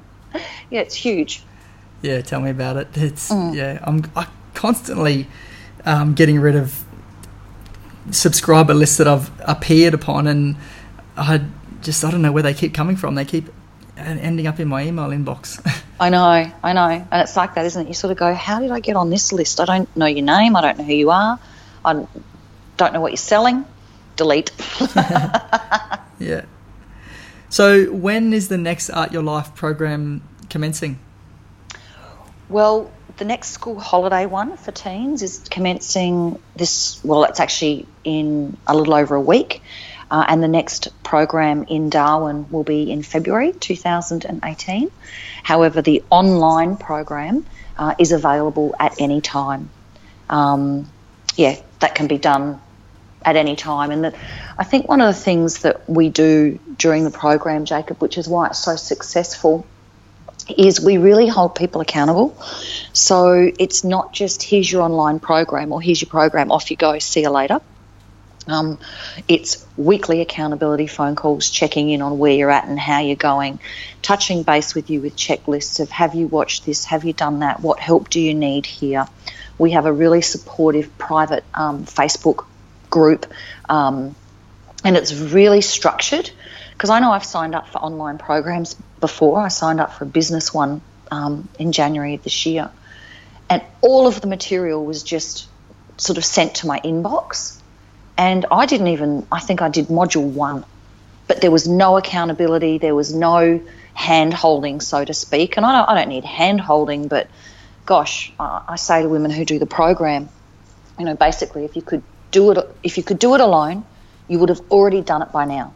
yeah, 0.69 0.81
it's 0.81 0.95
huge. 0.95 1.43
Yeah, 2.01 2.21
tell 2.21 2.39
me 2.39 2.51
about 2.51 2.77
it. 2.77 2.87
It's 2.95 3.31
mm. 3.31 3.55
yeah, 3.55 3.79
I'm 3.81 4.03
I 4.15 4.27
constantly 4.53 5.27
um, 5.85 6.13
getting 6.13 6.39
rid 6.39 6.55
of 6.55 6.83
subscriber 8.11 8.73
list 8.73 8.97
that 8.97 9.07
I've 9.07 9.31
appeared 9.41 9.93
upon, 9.93 10.27
and 10.27 10.57
I 11.17 11.45
just 11.81 12.03
I 12.03 12.11
don't 12.11 12.21
know 12.21 12.31
where 12.31 12.43
they 12.43 12.53
keep 12.53 12.73
coming 12.73 12.95
from. 12.95 13.15
They 13.15 13.25
keep 13.25 13.49
ending 13.97 14.47
up 14.47 14.59
in 14.59 14.67
my 14.67 14.83
email 14.83 15.09
inbox. 15.09 15.61
I 15.99 16.09
know, 16.09 16.51
I 16.63 16.73
know. 16.73 17.07
And 17.11 17.21
it's 17.21 17.37
like 17.37 17.55
that, 17.55 17.65
isn't 17.65 17.85
it? 17.85 17.87
You 17.87 17.93
sort 17.93 18.11
of 18.11 18.17
go, 18.17 18.33
how 18.33 18.59
did 18.59 18.71
I 18.71 18.79
get 18.79 18.95
on 18.95 19.09
this 19.09 19.31
list? 19.31 19.59
I 19.59 19.65
don't 19.65 19.95
know 19.95 20.05
your 20.05 20.25
name. 20.25 20.55
I 20.55 20.61
don't 20.61 20.77
know 20.77 20.83
who 20.83 20.93
you 20.93 21.11
are. 21.11 21.39
I 21.85 22.05
don't 22.77 22.93
know 22.93 23.01
what 23.01 23.11
you're 23.11 23.17
selling. 23.17 23.65
Delete. 24.15 24.51
yeah. 26.19 26.45
So, 27.49 27.85
when 27.91 28.33
is 28.33 28.47
the 28.47 28.57
next 28.57 28.89
Art 28.89 29.11
Your 29.11 29.23
Life 29.23 29.53
program 29.53 30.27
commencing? 30.49 30.99
Well, 32.49 32.91
the 33.17 33.25
next 33.25 33.49
school 33.49 33.79
holiday 33.79 34.25
one 34.25 34.57
for 34.57 34.71
teens 34.71 35.21
is 35.21 35.39
commencing 35.49 36.39
this, 36.55 37.03
well, 37.03 37.23
it's 37.25 37.39
actually 37.39 37.85
in 38.03 38.57
a 38.65 38.75
little 38.75 38.93
over 38.93 39.15
a 39.15 39.21
week. 39.21 39.61
Uh, 40.09 40.25
and 40.27 40.43
the 40.43 40.47
next 40.47 40.89
program 41.03 41.63
in 41.63 41.89
Darwin 41.89 42.47
will 42.51 42.63
be 42.63 42.91
in 42.91 43.01
February 43.01 43.51
2018. 43.51 44.91
However, 45.41 45.81
the 45.81 46.03
online 46.09 46.77
program 46.77 47.45
uh, 47.77 47.95
is 47.97 48.11
available 48.11 48.75
at 48.79 48.99
any 48.99 49.21
time. 49.21 49.69
Um, 50.29 50.89
yeah, 51.35 51.59
that 51.79 51.95
can 51.95 52.07
be 52.07 52.17
done 52.17 52.61
at 53.25 53.35
any 53.35 53.55
time. 53.55 53.91
And 53.91 54.15
I 54.57 54.63
think 54.63 54.87
one 54.87 55.01
of 55.01 55.07
the 55.07 55.19
things 55.19 55.59
that 55.59 55.89
we 55.89 56.09
do 56.09 56.59
during 56.77 57.03
the 57.03 57.11
program, 57.11 57.65
Jacob, 57.65 58.01
which 58.01 58.17
is 58.17 58.27
why 58.27 58.47
it's 58.47 58.59
so 58.59 58.75
successful, 58.75 59.65
is 60.49 60.81
we 60.81 60.97
really 60.97 61.27
hold 61.27 61.55
people 61.55 61.81
accountable. 61.81 62.35
So 62.93 63.51
it's 63.59 63.83
not 63.83 64.13
just 64.13 64.43
here's 64.43 64.71
your 64.71 64.81
online 64.81 65.19
program 65.19 65.71
or 65.71 65.81
here's 65.81 66.01
your 66.01 66.09
program, 66.09 66.51
off 66.51 66.69
you 66.71 66.77
go, 66.77 66.99
see 66.99 67.21
you 67.21 67.29
later. 67.29 67.61
Um, 68.47 68.77
it's 69.27 69.65
weekly 69.77 70.21
accountability 70.21 70.87
phone 70.87 71.15
calls, 71.15 71.49
checking 71.49 71.89
in 71.89 72.01
on 72.01 72.17
where 72.17 72.33
you're 72.33 72.51
at 72.51 72.65
and 72.65 72.77
how 72.77 72.99
you're 72.99 73.15
going, 73.15 73.59
touching 74.01 74.43
base 74.43 74.75
with 74.75 74.89
you 74.89 74.99
with 74.99 75.15
checklists 75.15 75.79
of 75.79 75.89
have 75.91 76.13
you 76.13 76.27
watched 76.27 76.65
this, 76.65 76.85
have 76.85 77.05
you 77.05 77.13
done 77.13 77.39
that, 77.39 77.61
what 77.61 77.79
help 77.79 78.09
do 78.09 78.19
you 78.19 78.33
need 78.33 78.65
here. 78.65 79.07
We 79.57 79.71
have 79.71 79.85
a 79.85 79.93
really 79.93 80.21
supportive 80.21 80.97
private 80.97 81.45
um, 81.53 81.85
Facebook 81.85 82.45
group, 82.89 83.31
um, 83.69 84.13
and 84.83 84.97
it's 84.97 85.13
really 85.13 85.61
structured 85.61 86.29
because 86.83 86.89
I 86.89 86.99
know 86.99 87.13
I've 87.13 87.23
signed 87.23 87.55
up 87.55 87.69
for 87.69 87.77
online 87.77 88.17
programs 88.17 88.75
before. 88.99 89.39
I 89.39 89.47
signed 89.47 89.79
up 89.79 89.93
for 89.93 90.03
a 90.03 90.07
business 90.07 90.53
one 90.53 90.81
um, 91.11 91.47
in 91.57 91.71
January 91.71 92.17
this 92.17 92.45
year, 92.45 92.71
and 93.49 93.61
all 93.79 94.05
of 94.05 94.19
the 94.19 94.27
material 94.27 94.83
was 94.85 95.01
just 95.01 95.47
sort 95.95 96.17
of 96.17 96.25
sent 96.25 96.55
to 96.55 96.67
my 96.67 96.81
inbox 96.81 97.57
and 98.17 98.45
I 98.51 98.65
didn't 98.65 98.87
even, 98.87 99.25
I 99.31 99.39
think 99.39 99.61
I 99.61 99.69
did 99.69 99.87
module 99.87 100.29
one, 100.29 100.65
but 101.25 101.39
there 101.39 101.51
was 101.51 101.69
no 101.69 101.95
accountability, 101.95 102.79
there 102.79 102.95
was 102.95 103.13
no 103.13 103.61
hand 103.93 104.33
holding, 104.33 104.81
so 104.81 105.05
to 105.05 105.13
speak. 105.13 105.55
And 105.55 105.65
I 105.65 105.71
don't, 105.71 105.89
I 105.89 105.95
don't 105.95 106.09
need 106.09 106.25
hand 106.25 106.59
holding, 106.59 107.07
but 107.07 107.29
gosh, 107.85 108.33
I 108.37 108.75
say 108.75 109.03
to 109.03 109.07
women 109.07 109.31
who 109.31 109.45
do 109.45 109.57
the 109.57 109.65
program, 109.65 110.27
you 110.99 111.05
know, 111.05 111.15
basically, 111.15 111.63
if 111.63 111.77
you 111.77 111.81
could 111.81 112.03
do 112.31 112.51
it, 112.51 112.75
if 112.83 112.97
you 112.97 113.03
could 113.03 113.19
do 113.19 113.35
it 113.35 113.39
alone, 113.39 113.85
you 114.27 114.39
would 114.39 114.49
have 114.49 114.59
already 114.69 114.99
done 114.99 115.21
it 115.21 115.31
by 115.31 115.45
now. 115.45 115.73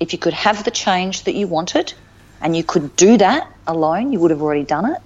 If 0.00 0.12
you 0.12 0.18
could 0.18 0.34
have 0.34 0.64
the 0.64 0.70
change 0.70 1.24
that 1.24 1.34
you 1.34 1.46
wanted, 1.46 1.92
and 2.40 2.56
you 2.56 2.64
could 2.64 2.94
do 2.96 3.16
that 3.16 3.50
alone, 3.66 4.12
you 4.12 4.20
would 4.20 4.30
have 4.30 4.42
already 4.42 4.64
done 4.64 4.92
it. 4.92 5.02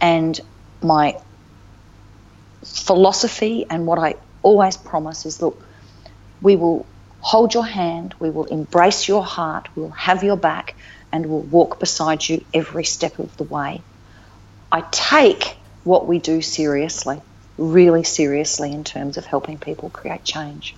And 0.00 0.38
my 0.82 1.16
philosophy 2.64 3.66
and 3.68 3.86
what 3.86 3.98
I 3.98 4.14
always 4.42 4.76
promise 4.76 5.26
is 5.26 5.42
look, 5.42 5.64
we 6.40 6.56
will 6.56 6.86
hold 7.20 7.54
your 7.54 7.64
hand, 7.64 8.14
we 8.18 8.30
will 8.30 8.44
embrace 8.44 9.06
your 9.06 9.24
heart, 9.24 9.68
we'll 9.76 9.90
have 9.90 10.24
your 10.24 10.36
back, 10.36 10.74
and 11.12 11.26
we'll 11.26 11.40
walk 11.40 11.78
beside 11.78 12.28
you 12.28 12.44
every 12.52 12.84
step 12.84 13.18
of 13.18 13.36
the 13.36 13.44
way. 13.44 13.80
I 14.70 14.82
take 14.90 15.56
what 15.84 16.06
we 16.06 16.18
do 16.18 16.42
seriously, 16.42 17.20
really 17.58 18.04
seriously, 18.04 18.72
in 18.72 18.82
terms 18.84 19.18
of 19.18 19.26
helping 19.26 19.58
people 19.58 19.90
create 19.90 20.24
change. 20.24 20.74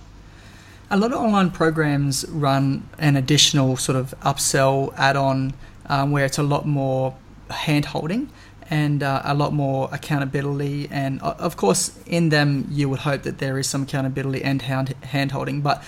A 0.91 0.97
lot 0.97 1.11
of 1.11 1.19
online 1.19 1.49
programs 1.49 2.25
run 2.29 2.87
an 2.99 3.15
additional 3.15 3.75
sort 3.75 3.95
of 3.95 4.13
upsell 4.21 4.93
add 4.97 5.15
on 5.15 5.53
um, 5.87 6.11
where 6.11 6.25
it's 6.25 6.37
a 6.37 6.43
lot 6.43 6.67
more 6.67 7.15
hand 7.49 7.85
holding 7.85 8.29
and 8.69 9.03
uh, 9.03 9.21
a 9.23 9.33
lot 9.33 9.53
more 9.53 9.89
accountability. 9.91 10.87
And 10.91 11.21
uh, 11.21 11.35
of 11.39 11.57
course, 11.57 11.97
in 12.05 12.29
them, 12.29 12.67
you 12.69 12.89
would 12.89 12.99
hope 12.99 13.23
that 13.23 13.39
there 13.39 13.57
is 13.57 13.67
some 13.67 13.83
accountability 13.83 14.43
and 14.43 14.61
hand 14.61 15.31
holding, 15.31 15.61
but 15.61 15.83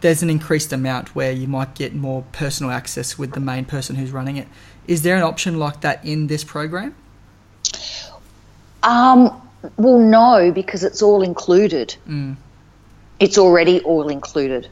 there's 0.00 0.22
an 0.22 0.30
increased 0.30 0.72
amount 0.72 1.14
where 1.14 1.32
you 1.32 1.46
might 1.46 1.74
get 1.74 1.94
more 1.94 2.24
personal 2.32 2.72
access 2.72 3.18
with 3.18 3.32
the 3.32 3.40
main 3.40 3.64
person 3.64 3.96
who's 3.96 4.10
running 4.10 4.36
it. 4.36 4.48
Is 4.86 5.02
there 5.02 5.16
an 5.16 5.22
option 5.22 5.58
like 5.58 5.80
that 5.82 6.04
in 6.04 6.26
this 6.26 6.44
program? 6.44 6.94
Um, 8.82 9.40
well, 9.76 9.98
no, 9.98 10.50
because 10.52 10.82
it's 10.82 11.02
all 11.02 11.22
included. 11.22 11.94
Mm. 12.08 12.36
It's 13.22 13.38
already 13.38 13.80
all 13.80 14.08
included. 14.08 14.68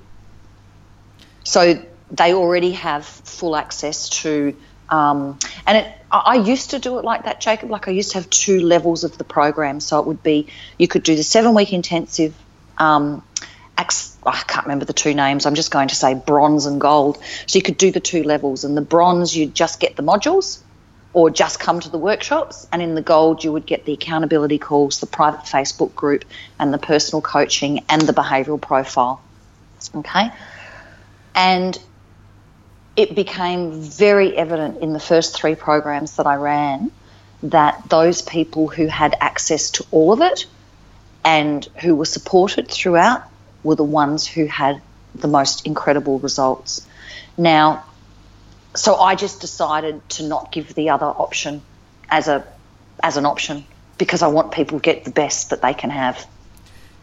So 1.45 1.81
they 2.11 2.35
already 2.35 2.73
have 2.73 3.07
full 3.07 3.55
access 3.55 4.09
to 4.09 4.57
um, 4.89 5.39
and 5.69 5.79
it, 5.79 5.87
I 6.11 6.35
used 6.35 6.71
to 6.71 6.81
do 6.81 6.99
it 6.99 7.05
like 7.05 7.27
that, 7.27 7.41
Jacob. 7.41 7.71
Like 7.71 7.87
I 7.87 7.93
used 7.93 8.11
to 8.11 8.19
have 8.19 8.29
two 8.29 8.59
levels 8.59 9.05
of 9.05 9.17
the 9.17 9.23
program. 9.23 9.79
So 9.79 10.01
it 10.01 10.07
would 10.07 10.21
be 10.25 10.49
you 10.79 10.89
could 10.89 11.05
do 11.05 11.15
the 11.15 11.23
seven 11.23 11.55
week 11.55 11.73
intensive. 11.73 12.35
Um, 12.77 13.23
I 13.79 13.85
can't 14.47 14.67
remember 14.67 14.85
the 14.85 14.93
two 14.93 15.15
names. 15.15 15.47
I'm 15.47 15.55
just 15.55 15.71
going 15.71 15.89
to 15.89 15.95
say 15.95 16.15
bronze 16.15 16.67
and 16.67 16.81
gold. 16.81 17.19
So 17.47 17.57
you 17.57 17.63
could 17.63 17.79
do 17.79 17.93
the 17.93 18.01
two 18.01 18.25
levels. 18.25 18.65
And 18.65 18.77
the 18.77 18.83
bronze, 18.83 19.35
you'd 19.35 19.55
just 19.55 19.79
get 19.79 19.95
the 19.95 20.03
modules 20.03 20.61
or 21.13 21.31
just 21.31 21.59
come 21.59 21.81
to 21.81 21.89
the 21.89 21.99
workshops. 21.99 22.69
And 22.73 22.81
in 22.81 22.95
the 22.95 23.03
gold, 23.03 23.43
you 23.43 23.53
would 23.53 23.67
get 23.67 23.85
the 23.85 23.93
accountability 23.93 24.59
calls, 24.59 25.01
the 25.01 25.07
private 25.07 25.41
Facebook 25.41 25.95
group, 25.95 26.25
and 26.59 26.73
the 26.73 26.79
personal 26.79 27.21
coaching 27.21 27.85
and 27.89 28.03
the 28.03 28.13
behavioural 28.13 28.61
profile. 28.61 29.21
Okay. 29.95 30.31
And 31.35 31.79
it 32.97 33.15
became 33.15 33.81
very 33.81 34.37
evident 34.37 34.83
in 34.83 34.93
the 34.93 35.01
first 35.01 35.37
three 35.37 35.55
programs 35.55 36.17
that 36.17 36.27
I 36.27 36.37
ran 36.37 36.91
that 37.43 37.89
those 37.89 38.21
people 38.23 38.69
who 38.69 38.87
had 38.87 39.17
access 39.21 39.71
to 39.71 39.87
all 39.91 40.13
of 40.13 40.21
it 40.21 40.47
and 41.25 41.65
who 41.81 41.95
were 41.95 42.05
supported 42.05 42.69
throughout 42.69 43.23
were 43.63 43.75
the 43.75 43.85
ones 43.85 44.27
who 44.27 44.47
had 44.47 44.81
the 45.15 45.29
most 45.29 45.67
incredible 45.67 46.19
results. 46.19 46.87
Now, 47.37 47.85
so 48.75 48.97
I 48.97 49.15
just 49.15 49.41
decided 49.41 50.07
to 50.11 50.23
not 50.23 50.53
give 50.53 50.75
the 50.75 50.91
other 50.91 51.07
option 51.07 51.63
as 52.09 52.29
a 52.29 52.45
as 53.03 53.17
an 53.17 53.27
option 53.27 53.65
because 53.99 54.23
I 54.23 54.29
want 54.29 54.53
people 54.53 54.79
to 54.79 54.83
get 54.83 55.05
the 55.05 55.11
best 55.11 55.51
that 55.51 55.63
they 55.63 55.75
can 55.75 55.91
have. 55.91 56.27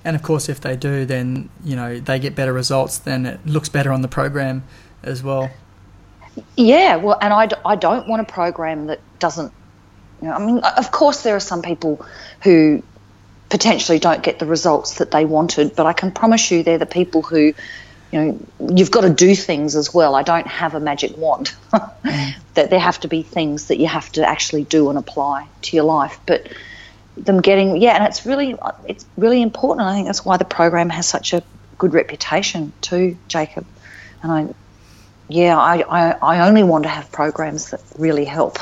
And 0.04 0.16
of 0.16 0.24
course, 0.24 0.50
if 0.50 0.62
they 0.62 0.76
do, 0.76 1.06
then 1.06 1.50
you 1.64 1.76
know 1.76 2.00
they 2.00 2.20
get 2.20 2.36
better 2.36 2.54
results. 2.54 3.00
Then 3.00 3.26
it 3.26 3.46
looks 3.46 3.70
better 3.70 3.92
on 3.92 4.02
the 4.02 4.08
program 4.08 4.64
as 5.04 5.24
well. 5.24 5.50
Yeah, 6.56 6.98
well, 6.98 7.18
and 7.22 7.34
I, 7.34 7.50
I 7.66 7.76
don't 7.76 8.08
want 8.08 8.22
a 8.22 8.32
program 8.32 8.88
that 8.88 9.00
doesn't. 9.20 9.52
You 10.22 10.28
know, 10.28 10.34
I 10.34 10.46
mean, 10.46 10.60
of 10.60 10.92
course, 10.92 11.24
there 11.24 11.36
are 11.36 11.42
some 11.42 11.62
people 11.62 12.06
who 12.42 12.84
potentially 13.50 14.00
don't 14.00 14.24
get 14.24 14.40
the 14.40 14.46
results 14.46 14.96
that 14.96 15.12
they 15.12 15.26
wanted, 15.26 15.76
but 15.76 15.86
I 15.86 15.94
can 15.94 16.12
promise 16.12 16.52
you 16.52 16.64
they're 16.64 16.78
the 16.78 16.86
people 16.86 17.22
who, 17.22 17.54
you 18.12 18.22
know, 18.22 18.40
you've 18.76 18.92
got 18.92 19.02
to 19.02 19.10
do 19.10 19.36
things 19.36 19.76
as 19.76 19.94
well. 19.94 20.16
I 20.16 20.24
don't 20.24 20.48
have 20.48 20.76
a 20.76 20.80
magic 20.80 21.18
wand. 21.18 21.54
that 22.58 22.72
there 22.72 22.80
have 22.80 23.00
to 23.02 23.08
be 23.08 23.22
things 23.22 23.68
that 23.68 23.78
you 23.78 23.88
have 23.88 24.12
to 24.14 24.28
actually 24.28 24.64
do 24.64 24.90
and 24.90 24.98
apply 24.98 25.48
to 25.62 25.76
your 25.76 25.86
life, 25.86 26.20
but 26.26 26.48
them 27.16 27.42
getting 27.42 27.78
yeah, 27.78 27.96
and 27.96 28.06
it's 28.06 28.26
really 28.26 28.56
it's 28.88 29.06
really 29.18 29.42
important. 29.42 29.88
I 29.88 29.94
think 29.94 30.08
that's 30.08 30.26
why 30.26 30.38
the 30.38 30.46
program 30.46 30.90
has 30.90 31.08
such 31.08 31.34
a 31.34 31.44
good 31.78 31.94
reputation 31.94 32.74
too, 32.82 33.18
Jacob. 33.28 33.66
And 34.24 34.32
I, 34.32 34.54
yeah, 35.28 35.58
I, 35.58 35.82
I, 35.82 36.12
I 36.12 36.48
only 36.48 36.64
want 36.64 36.84
to 36.84 36.90
have 36.90 37.12
programs 37.12 37.72
that 37.72 37.82
really 37.98 38.26
help. 38.26 38.58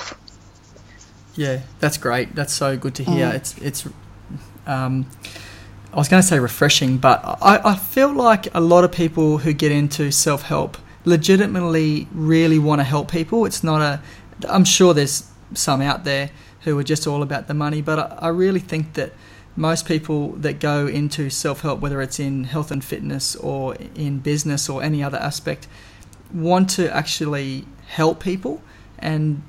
Yeah, 1.35 1.61
that's 1.79 1.97
great. 1.97 2.35
That's 2.35 2.53
so 2.53 2.77
good 2.77 2.95
to 2.95 3.03
hear. 3.03 3.27
Mm. 3.27 3.35
It's 3.35 3.57
it's. 3.59 3.87
Um, 4.67 5.05
I 5.95 5.97
was 5.97 6.09
going 6.09 6.21
to 6.21 6.27
say 6.27 6.39
refreshing, 6.39 6.97
but 6.97 7.21
I, 7.41 7.61
I 7.63 7.75
feel 7.77 8.11
like 8.11 8.53
a 8.53 8.59
lot 8.59 8.83
of 8.83 8.91
people 8.91 9.37
who 9.37 9.53
get 9.53 9.71
into 9.71 10.11
self 10.11 10.41
help 10.41 10.77
legitimately 11.05 12.09
really 12.11 12.59
want 12.59 12.79
to 12.79 12.83
help 12.83 13.09
people. 13.09 13.45
It's 13.45 13.63
not 13.63 13.79
a. 13.79 14.01
I'm 14.49 14.65
sure 14.65 14.93
there's 14.93 15.31
some 15.53 15.81
out 15.81 16.03
there 16.03 16.31
who 16.61 16.77
are 16.77 16.83
just 16.83 17.07
all 17.07 17.23
about 17.23 17.47
the 17.47 17.53
money. 17.53 17.81
But 17.81 17.99
I, 17.99 18.17
I 18.23 18.27
really 18.27 18.59
think 18.59 18.95
that 18.95 19.13
most 19.55 19.87
people 19.87 20.31
that 20.33 20.59
go 20.59 20.85
into 20.85 21.29
self 21.29 21.61
help, 21.61 21.79
whether 21.79 22.01
it's 22.01 22.19
in 22.19 22.43
health 22.43 22.71
and 22.71 22.83
fitness 22.83 23.37
or 23.37 23.75
in 23.95 24.19
business 24.19 24.67
or 24.67 24.83
any 24.83 25.01
other 25.01 25.17
aspect, 25.17 25.65
want 26.33 26.69
to 26.71 26.93
actually 26.93 27.65
help 27.87 28.21
people. 28.21 28.61
And 28.99 29.43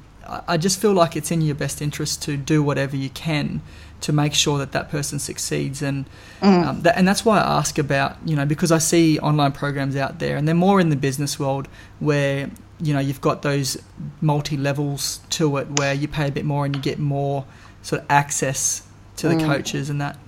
I 0.48 0.56
just 0.56 0.80
feel 0.80 0.92
like 0.92 1.16
it's 1.16 1.30
in 1.30 1.40
your 1.40 1.54
best 1.54 1.80
interest 1.80 2.22
to 2.24 2.36
do 2.36 2.62
whatever 2.62 2.96
you 2.96 3.10
can 3.10 3.62
to 4.02 4.12
make 4.12 4.34
sure 4.34 4.58
that 4.58 4.72
that 4.72 4.90
person 4.90 5.18
succeeds. 5.18 5.82
And 5.82 6.06
mm. 6.40 6.66
um, 6.66 6.82
that, 6.82 6.96
and 6.96 7.06
that's 7.06 7.24
why 7.24 7.38
I 7.38 7.58
ask 7.58 7.78
about 7.78 8.16
you 8.24 8.36
know 8.36 8.46
because 8.46 8.72
I 8.72 8.78
see 8.78 9.18
online 9.18 9.52
programs 9.52 9.96
out 9.96 10.18
there, 10.18 10.36
and 10.36 10.46
they're 10.46 10.54
more 10.54 10.80
in 10.80 10.90
the 10.90 10.96
business 10.96 11.38
world 11.38 11.68
where 12.00 12.50
you 12.80 12.92
know 12.92 13.00
you've 13.00 13.20
got 13.20 13.42
those 13.42 13.76
multi 14.20 14.56
levels 14.56 15.20
to 15.30 15.56
it 15.58 15.78
where 15.78 15.94
you 15.94 16.08
pay 16.08 16.28
a 16.28 16.32
bit 16.32 16.44
more 16.44 16.64
and 16.64 16.76
you 16.76 16.82
get 16.82 16.98
more 16.98 17.44
sort 17.82 18.02
of 18.02 18.06
access 18.10 18.86
to 19.16 19.28
the 19.28 19.34
mm. 19.34 19.46
coaches 19.46 19.90
and 19.90 20.00
that. 20.00 20.18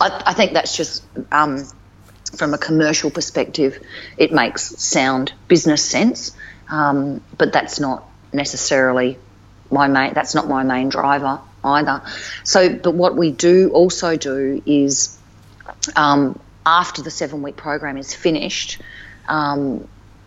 I, 0.00 0.22
I 0.26 0.34
think 0.34 0.52
that's 0.52 0.76
just 0.76 1.04
um, 1.30 1.64
from 2.36 2.54
a 2.54 2.58
commercial 2.58 3.10
perspective, 3.10 3.78
it 4.16 4.32
makes 4.32 4.62
sound 4.82 5.32
business 5.48 5.84
sense, 5.84 6.32
um, 6.68 7.22
but 7.36 7.52
that's 7.52 7.78
not 7.78 8.08
necessarily 8.32 9.18
my 9.70 9.88
main. 9.88 10.14
That's 10.14 10.34
not 10.34 10.48
my 10.48 10.62
main 10.62 10.88
driver 10.88 11.40
either. 11.64 12.02
So, 12.44 12.74
but 12.74 12.94
what 12.94 13.16
we 13.16 13.30
do 13.30 13.70
also 13.70 14.16
do 14.16 14.62
is 14.66 15.18
um, 15.96 16.38
after 16.66 17.02
the 17.02 17.10
seven 17.10 17.42
week 17.42 17.56
program 17.56 17.96
is 17.96 18.14
finished, 18.14 18.80
um, 19.28 19.86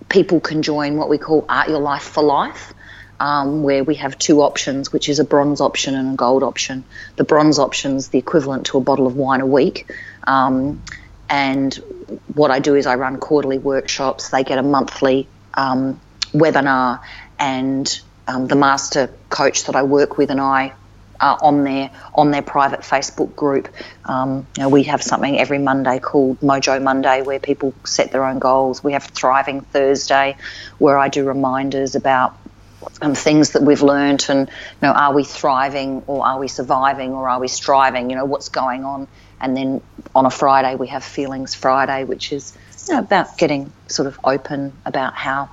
people 0.09 0.39
can 0.39 0.61
join 0.61 0.97
what 0.97 1.09
we 1.09 1.17
call 1.17 1.45
Art 1.47 1.69
Your 1.69 1.79
Life 1.79 2.03
for 2.03 2.23
Life. 2.23 2.73
Um, 3.17 3.63
where 3.63 3.81
we 3.81 3.95
have 3.95 4.17
two 4.17 4.41
options, 4.41 4.91
which 4.91 5.07
is 5.07 5.19
a 5.19 5.23
bronze 5.23 5.61
option 5.61 5.95
and 5.95 6.15
a 6.15 6.17
gold 6.17 6.43
option. 6.43 6.83
The 7.15 7.23
bronze 7.23 7.59
option 7.59 7.95
is 7.95 8.09
the 8.09 8.19
equivalent 8.19 8.65
to 8.65 8.77
a 8.77 8.81
bottle 8.81 9.07
of 9.07 9.15
wine 9.15 9.39
a 9.39 9.45
week. 9.45 9.89
Um, 10.27 10.83
and 11.29 11.73
what 12.33 12.51
I 12.51 12.59
do 12.59 12.75
is 12.75 12.85
I 12.85 12.95
run 12.95 13.17
quarterly 13.17 13.57
workshops. 13.57 14.31
They 14.31 14.43
get 14.43 14.57
a 14.57 14.63
monthly 14.63 15.29
um, 15.53 15.99
webinar, 16.33 17.01
and 17.39 17.99
um, 18.27 18.47
the 18.47 18.55
master 18.55 19.13
coach 19.29 19.65
that 19.65 19.75
I 19.75 19.83
work 19.83 20.17
with 20.17 20.31
and 20.31 20.41
I 20.41 20.73
are 21.19 21.37
on 21.41 21.63
their 21.63 21.91
on 22.13 22.31
their 22.31 22.41
private 22.41 22.81
Facebook 22.81 23.35
group. 23.35 23.73
Um, 24.05 24.47
you 24.57 24.63
know, 24.63 24.69
we 24.69 24.83
have 24.83 25.01
something 25.01 25.39
every 25.39 25.59
Monday 25.59 25.99
called 25.99 26.39
Mojo 26.41 26.81
Monday, 26.81 27.21
where 27.21 27.39
people 27.39 27.73
set 27.85 28.11
their 28.11 28.25
own 28.25 28.39
goals. 28.39 28.83
We 28.83 28.93
have 28.93 29.03
Thriving 29.03 29.61
Thursday, 29.61 30.35
where 30.77 30.97
I 30.97 31.09
do 31.09 31.25
reminders 31.25 31.95
about 31.95 32.37
um, 33.01 33.15
things 33.15 33.51
that 33.51 33.61
we've 33.61 33.81
learned 33.81 34.25
and 34.29 34.47
you 34.47 34.87
know 34.87 34.91
are 34.91 35.13
we 35.13 35.23
thriving 35.23 36.03
or 36.07 36.25
are 36.25 36.39
we 36.39 36.47
surviving 36.47 37.13
or 37.13 37.27
are 37.29 37.39
we 37.39 37.47
striving 37.47 38.09
you 38.09 38.15
know 38.15 38.25
what's 38.25 38.49
going 38.49 38.85
on 38.85 39.07
and 39.41 39.57
then 39.57 39.81
on 40.13 40.25
a 40.25 40.29
friday 40.29 40.75
we 40.75 40.87
have 40.87 41.03
feelings 41.03 41.55
friday 41.55 42.03
which 42.03 42.31
is 42.31 42.55
you 42.87 42.93
know, 42.93 42.99
about 42.99 43.37
getting 43.37 43.71
sort 43.87 44.07
of 44.07 44.19
open 44.23 44.71
about 44.85 45.15
how 45.15 45.49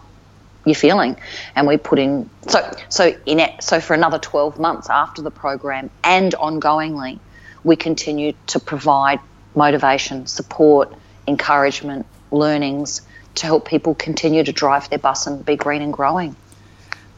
you're 0.65 0.75
feeling. 0.75 1.17
And 1.55 1.67
we 1.67 1.77
put 1.77 1.99
in 1.99 2.29
so 2.49 2.71
so 2.89 3.17
in 3.27 3.41
it 3.41 3.63
so 3.63 3.81
for 3.81 3.95
another 3.95 4.19
12 4.19 4.59
months 4.59 4.89
after 4.91 5.23
the 5.23 5.31
program 5.31 5.91
and 6.05 6.33
ongoingly, 6.35 7.19
we 7.65 7.77
continue 7.77 8.33
to 8.49 8.61
provide 8.61 9.21
motivation, 9.55 10.27
support, 10.27 10.93
encouragement, 11.27 12.07
learnings 12.31 13.03
to 13.35 13.47
help 13.47 13.67
people 13.67 13.95
continue 13.95 14.45
to 14.45 14.53
drive 14.53 14.89
their 14.91 14.99
bus 14.99 15.27
and 15.27 15.45
be 15.45 15.57
green 15.57 15.83
and 15.83 15.93
growing. 15.93 16.37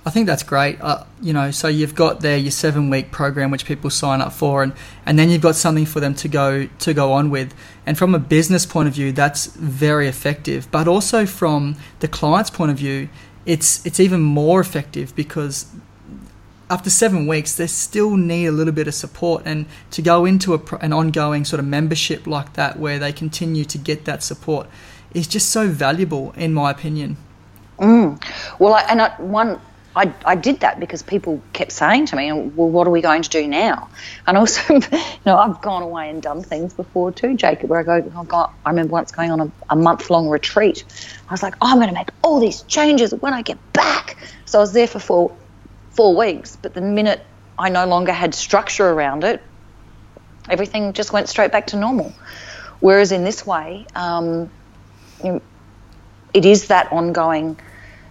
I 0.06 0.10
think 0.10 0.26
that's 0.26 0.42
great. 0.42 0.78
Uh, 0.82 1.04
you 1.22 1.32
know, 1.32 1.50
so 1.50 1.66
you've 1.66 1.94
got 1.94 2.20
there 2.20 2.36
your 2.36 2.50
seven 2.50 2.90
week 2.90 3.10
program 3.10 3.50
which 3.50 3.64
people 3.64 3.88
sign 3.88 4.20
up 4.20 4.34
for, 4.34 4.62
and, 4.62 4.74
and 5.06 5.18
then 5.18 5.30
you've 5.30 5.40
got 5.40 5.54
something 5.54 5.86
for 5.86 5.98
them 5.98 6.14
to 6.16 6.28
go 6.28 6.66
to 6.66 6.94
go 6.94 7.12
on 7.12 7.30
with. 7.30 7.54
And 7.86 7.96
from 7.96 8.14
a 8.14 8.18
business 8.18 8.66
point 8.66 8.86
of 8.86 8.94
view, 8.94 9.12
that's 9.12 9.46
very 9.46 10.06
effective. 10.06 10.70
But 10.70 10.88
also 10.88 11.24
from 11.24 11.76
the 12.00 12.08
client's 12.08 12.50
point 12.50 12.70
of 12.70 12.76
view, 12.76 13.08
it's 13.46 13.84
it's 13.84 14.00
even 14.00 14.20
more 14.20 14.60
effective 14.60 15.14
because 15.14 15.66
after 16.70 16.88
seven 16.88 17.26
weeks, 17.26 17.54
they 17.54 17.66
still 17.66 18.16
need 18.16 18.46
a 18.46 18.52
little 18.52 18.72
bit 18.72 18.88
of 18.88 18.94
support, 18.94 19.42
and 19.44 19.66
to 19.90 20.02
go 20.02 20.24
into 20.24 20.54
a, 20.54 20.60
an 20.80 20.92
ongoing 20.92 21.44
sort 21.44 21.60
of 21.60 21.66
membership 21.66 22.26
like 22.26 22.54
that, 22.54 22.78
where 22.78 22.98
they 22.98 23.12
continue 23.12 23.64
to 23.64 23.78
get 23.78 24.04
that 24.06 24.22
support, 24.22 24.66
is 25.12 25.28
just 25.28 25.50
so 25.50 25.68
valuable, 25.68 26.32
in 26.36 26.54
my 26.54 26.70
opinion. 26.70 27.16
Mm. 27.78 28.22
Well, 28.58 28.74
I, 28.74 28.82
and 28.82 29.02
I, 29.02 29.10
one 29.20 29.60
I, 29.96 30.12
I 30.24 30.34
did 30.34 30.60
that 30.60 30.80
because 30.80 31.02
people 31.02 31.40
kept 31.52 31.70
saying 31.70 32.06
to 32.06 32.16
me, 32.16 32.32
well, 32.32 32.68
what 32.68 32.86
are 32.86 32.90
we 32.90 33.00
going 33.00 33.22
to 33.22 33.30
do 33.30 33.46
now? 33.46 33.88
And 34.26 34.36
also, 34.36 34.74
you 34.80 34.80
know, 35.24 35.38
I've 35.38 35.60
gone 35.62 35.82
away 35.82 36.10
and 36.10 36.20
done 36.20 36.42
things 36.42 36.74
before 36.74 37.12
too, 37.12 37.36
Jacob, 37.36 37.70
where 37.70 37.78
I 37.78 37.82
go, 38.00 38.12
I've 38.18 38.28
got, 38.28 38.52
I 38.64 38.70
remember 38.70 38.92
once 38.92 39.12
going 39.12 39.30
on 39.30 39.40
a, 39.40 39.52
a 39.70 39.76
month 39.76 40.10
long 40.10 40.28
retreat. 40.28 40.84
I 41.28 41.32
was 41.32 41.42
like, 41.42 41.54
oh, 41.60 41.70
I'm 41.70 41.76
going 41.76 41.88
to 41.88 41.94
make 41.94 42.10
all 42.22 42.40
these 42.40 42.62
changes 42.62 43.14
when 43.14 43.34
I 43.34 43.42
get 43.42 43.58
back. 43.72 44.16
So 44.46 44.58
I 44.58 44.62
was 44.62 44.72
there 44.72 44.88
for 44.88 44.98
four, 44.98 45.36
four 45.90 46.16
weeks, 46.16 46.56
but 46.56 46.74
the 46.74 46.80
minute 46.80 47.24
I 47.56 47.68
no 47.68 47.86
longer 47.86 48.12
had 48.12 48.34
structure 48.34 48.88
around 48.88 49.22
it, 49.22 49.42
everything 50.50 50.92
just 50.92 51.12
went 51.12 51.28
straight 51.28 51.52
back 51.52 51.68
to 51.68 51.76
normal. 51.76 52.12
Whereas 52.80 53.12
in 53.12 53.22
this 53.22 53.46
way, 53.46 53.86
um, 53.94 54.50
it 55.22 56.44
is 56.44 56.66
that 56.66 56.90
ongoing– 56.90 57.56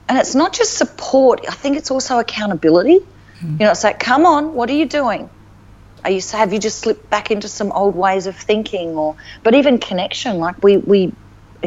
and 0.07 0.17
it's 0.17 0.35
not 0.35 0.53
just 0.53 0.77
support, 0.77 1.41
I 1.47 1.53
think 1.53 1.77
it's 1.77 1.91
also 1.91 2.19
accountability. 2.19 2.99
Mm. 3.39 3.59
You 3.59 3.65
know, 3.65 3.71
it's 3.71 3.83
like, 3.83 3.99
come 3.99 4.25
on, 4.25 4.53
what 4.53 4.69
are 4.69 4.73
you 4.73 4.85
doing? 4.85 5.29
Are 6.03 6.11
you 6.11 6.21
have 6.33 6.51
you 6.51 6.59
just 6.59 6.79
slipped 6.79 7.09
back 7.09 7.31
into 7.31 7.47
some 7.47 7.71
old 7.71 7.95
ways 7.95 8.27
of 8.27 8.35
thinking 8.35 8.89
or 8.89 9.15
but 9.41 9.55
even 9.55 9.79
connection, 9.79 10.39
like 10.39 10.61
we, 10.61 10.77
we 10.77 10.99
you 10.99 11.13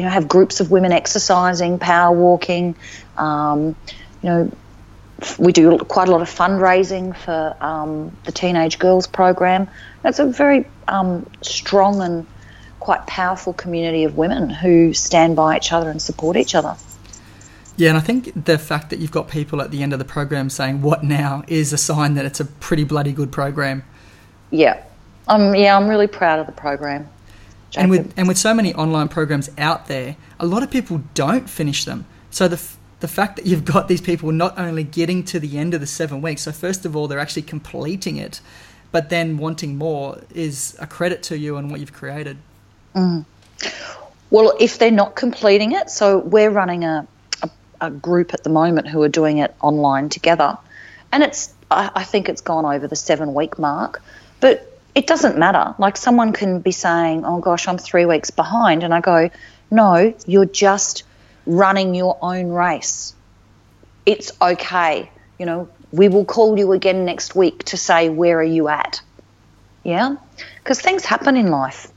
know, 0.03 0.09
have 0.09 0.27
groups 0.27 0.59
of 0.59 0.69
women 0.69 0.91
exercising, 0.91 1.79
power 1.79 2.15
walking, 2.15 2.75
um, 3.17 3.75
you 4.21 4.29
know, 4.29 4.51
we 5.39 5.51
do 5.51 5.79
quite 5.79 6.07
a 6.07 6.11
lot 6.11 6.21
of 6.21 6.29
fundraising 6.29 7.15
for 7.15 7.55
um, 7.59 8.15
the 8.25 8.31
Teenage 8.31 8.77
Girls 8.77 9.07
program. 9.07 9.67
It's 10.05 10.19
a 10.19 10.25
very 10.25 10.67
um, 10.87 11.25
strong 11.41 12.01
and 12.01 12.27
quite 12.79 13.07
powerful 13.07 13.53
community 13.53 14.03
of 14.03 14.15
women 14.15 14.49
who 14.49 14.93
stand 14.93 15.35
by 15.35 15.57
each 15.57 15.71
other 15.71 15.89
and 15.89 15.99
support 15.99 16.37
each 16.37 16.53
other. 16.53 16.77
Yeah, 17.77 17.89
and 17.89 17.97
I 17.97 18.01
think 18.01 18.45
the 18.45 18.57
fact 18.57 18.89
that 18.89 18.99
you've 18.99 19.11
got 19.11 19.29
people 19.29 19.61
at 19.61 19.71
the 19.71 19.83
end 19.83 19.93
of 19.93 19.99
the 19.99 20.05
program 20.05 20.49
saying 20.49 20.81
"What 20.81 21.03
now?" 21.03 21.43
is 21.47 21.71
a 21.73 21.77
sign 21.77 22.15
that 22.15 22.25
it's 22.25 22.39
a 22.39 22.45
pretty 22.45 22.83
bloody 22.83 23.13
good 23.13 23.31
program. 23.31 23.83
Yeah, 24.49 24.83
um, 25.27 25.55
yeah, 25.55 25.77
I'm 25.77 25.87
really 25.87 26.07
proud 26.07 26.39
of 26.39 26.47
the 26.47 26.53
program. 26.53 27.07
Jacob. 27.69 27.83
And 27.83 27.91
with 27.91 28.13
and 28.17 28.27
with 28.27 28.37
so 28.37 28.53
many 28.53 28.73
online 28.73 29.09
programs 29.09 29.49
out 29.57 29.87
there, 29.87 30.15
a 30.39 30.45
lot 30.45 30.63
of 30.63 30.71
people 30.71 31.03
don't 31.13 31.49
finish 31.49 31.85
them. 31.85 32.05
So 32.31 32.47
the 32.47 32.61
the 32.99 33.07
fact 33.07 33.35
that 33.35 33.45
you've 33.45 33.65
got 33.65 33.87
these 33.87 34.01
people 34.01 34.31
not 34.31 34.57
only 34.57 34.83
getting 34.83 35.23
to 35.25 35.39
the 35.39 35.57
end 35.59 35.73
of 35.75 35.81
the 35.81 35.87
seven 35.87 36.21
weeks, 36.21 36.43
so 36.43 36.51
first 36.51 36.85
of 36.85 36.95
all 36.95 37.07
they're 37.07 37.19
actually 37.19 37.43
completing 37.43 38.17
it, 38.17 38.41
but 38.91 39.09
then 39.09 39.37
wanting 39.37 39.77
more 39.77 40.19
is 40.33 40.75
a 40.79 40.87
credit 40.87 41.21
to 41.23 41.37
you 41.37 41.57
and 41.57 41.69
what 41.69 41.79
you've 41.79 41.93
created. 41.93 42.37
Well, 44.31 44.53
if 44.59 44.79
they're 44.79 44.91
not 44.91 45.15
completing 45.15 45.73
it, 45.73 45.89
so 45.89 46.17
we're 46.19 46.49
running 46.49 46.83
a, 46.83 47.07
a, 47.81 47.91
group 47.91 48.33
at 48.33 48.43
the 48.43 48.49
moment 48.49 48.87
who 48.87 49.01
are 49.03 49.09
doing 49.09 49.37
it 49.39 49.53
online 49.61 50.09
together, 50.09 50.57
and 51.11 51.23
it's 51.23 51.53
I, 51.69 51.91
I 51.95 52.03
think 52.03 52.29
it's 52.29 52.41
gone 52.41 52.65
over 52.65 52.87
the 52.87 52.95
seven 52.95 53.33
week 53.33 53.59
mark, 53.59 54.01
but 54.39 54.79
it 54.95 55.07
doesn't 55.07 55.37
matter. 55.37 55.75
Like 55.77 55.97
someone 55.97 56.33
can 56.33 56.59
be 56.59 56.71
saying, 56.71 57.25
"Oh 57.25 57.39
gosh, 57.39 57.67
I'm 57.67 57.77
three 57.77 58.05
weeks 58.05 58.31
behind," 58.31 58.83
and 58.83 58.93
I 58.93 59.01
go, 59.01 59.29
"No, 59.71 60.13
you're 60.25 60.45
just 60.45 61.03
running 61.45 61.95
your 61.95 62.17
own 62.21 62.49
race. 62.49 63.13
It's 64.05 64.31
okay. 64.41 65.11
You 65.37 65.45
know, 65.45 65.69
we 65.91 66.07
will 66.07 66.25
call 66.25 66.57
you 66.57 66.71
again 66.73 67.05
next 67.05 67.35
week 67.35 67.63
to 67.65 67.77
say 67.77 68.09
where 68.09 68.39
are 68.39 68.43
you 68.43 68.67
at." 68.67 69.01
Yeah, 69.83 70.15
because 70.63 70.81
things 70.81 71.05
happen 71.05 71.37
in 71.37 71.47
life. 71.47 71.91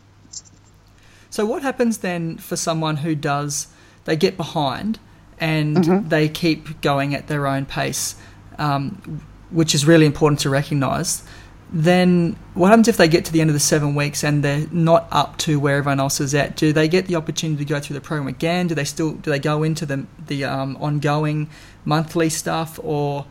So 1.31 1.47
what 1.47 1.63
happens 1.63 1.99
then 1.99 2.39
for 2.39 2.57
someone 2.57 2.99
who 2.99 3.15
does 3.15 3.69
they 4.05 4.17
get 4.17 4.37
behind 4.37 4.99
and 5.41 6.09
they 6.11 6.29
keep 6.29 6.81
going 6.81 7.15
at 7.15 7.27
their 7.27 7.47
own 7.47 7.65
pace, 7.67 8.15
um, 8.59 9.21
which 9.51 9.75
is 9.75 9.87
really 9.87 10.07
important 10.07 10.41
to 10.41 10.51
recognise. 10.51 11.25
Then 11.73 12.37
what 12.55 12.69
happens 12.69 12.89
if 12.89 12.97
they 12.97 13.07
get 13.07 13.25
to 13.27 13.33
the 13.33 13.41
end 13.41 13.49
of 13.49 13.55
the 13.55 13.61
seven 13.61 13.95
weeks 13.95 14.25
and 14.25 14.43
they're 14.43 14.67
not 14.73 15.07
up 15.13 15.39
to 15.39 15.61
where 15.61 15.77
everyone 15.77 16.01
else 16.01 16.21
is 16.21 16.35
at? 16.35 16.57
Do 16.57 16.73
they 16.73 16.89
get 16.89 17.07
the 17.07 17.15
opportunity 17.15 17.65
to 17.65 17.69
go 17.69 17.79
through 17.79 17.95
the 17.95 18.01
program 18.01 18.27
again? 18.27 18.67
Do 18.67 18.75
they 18.75 18.85
still 18.85 19.13
do 19.13 19.31
they 19.31 19.39
go 19.39 19.63
into 19.63 19.87
the 19.87 20.05
the 20.27 20.45
um, 20.45 20.77
ongoing 20.81 21.49
monthly 21.85 22.29
stuff 22.29 22.81
or 22.83 23.25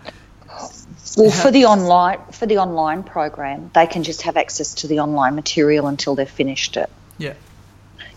Well, 1.17 1.31
for 1.31 1.51
the 1.51 1.65
online 1.65 2.19
for 2.31 2.45
the 2.45 2.59
online 2.59 3.03
program, 3.03 3.71
they 3.73 3.87
can 3.87 4.03
just 4.03 4.21
have 4.21 4.37
access 4.37 4.73
to 4.75 4.87
the 4.87 4.99
online 4.99 5.35
material 5.35 5.87
until 5.87 6.15
they've 6.15 6.29
finished 6.29 6.77
it. 6.77 6.89
yeah? 7.17 7.33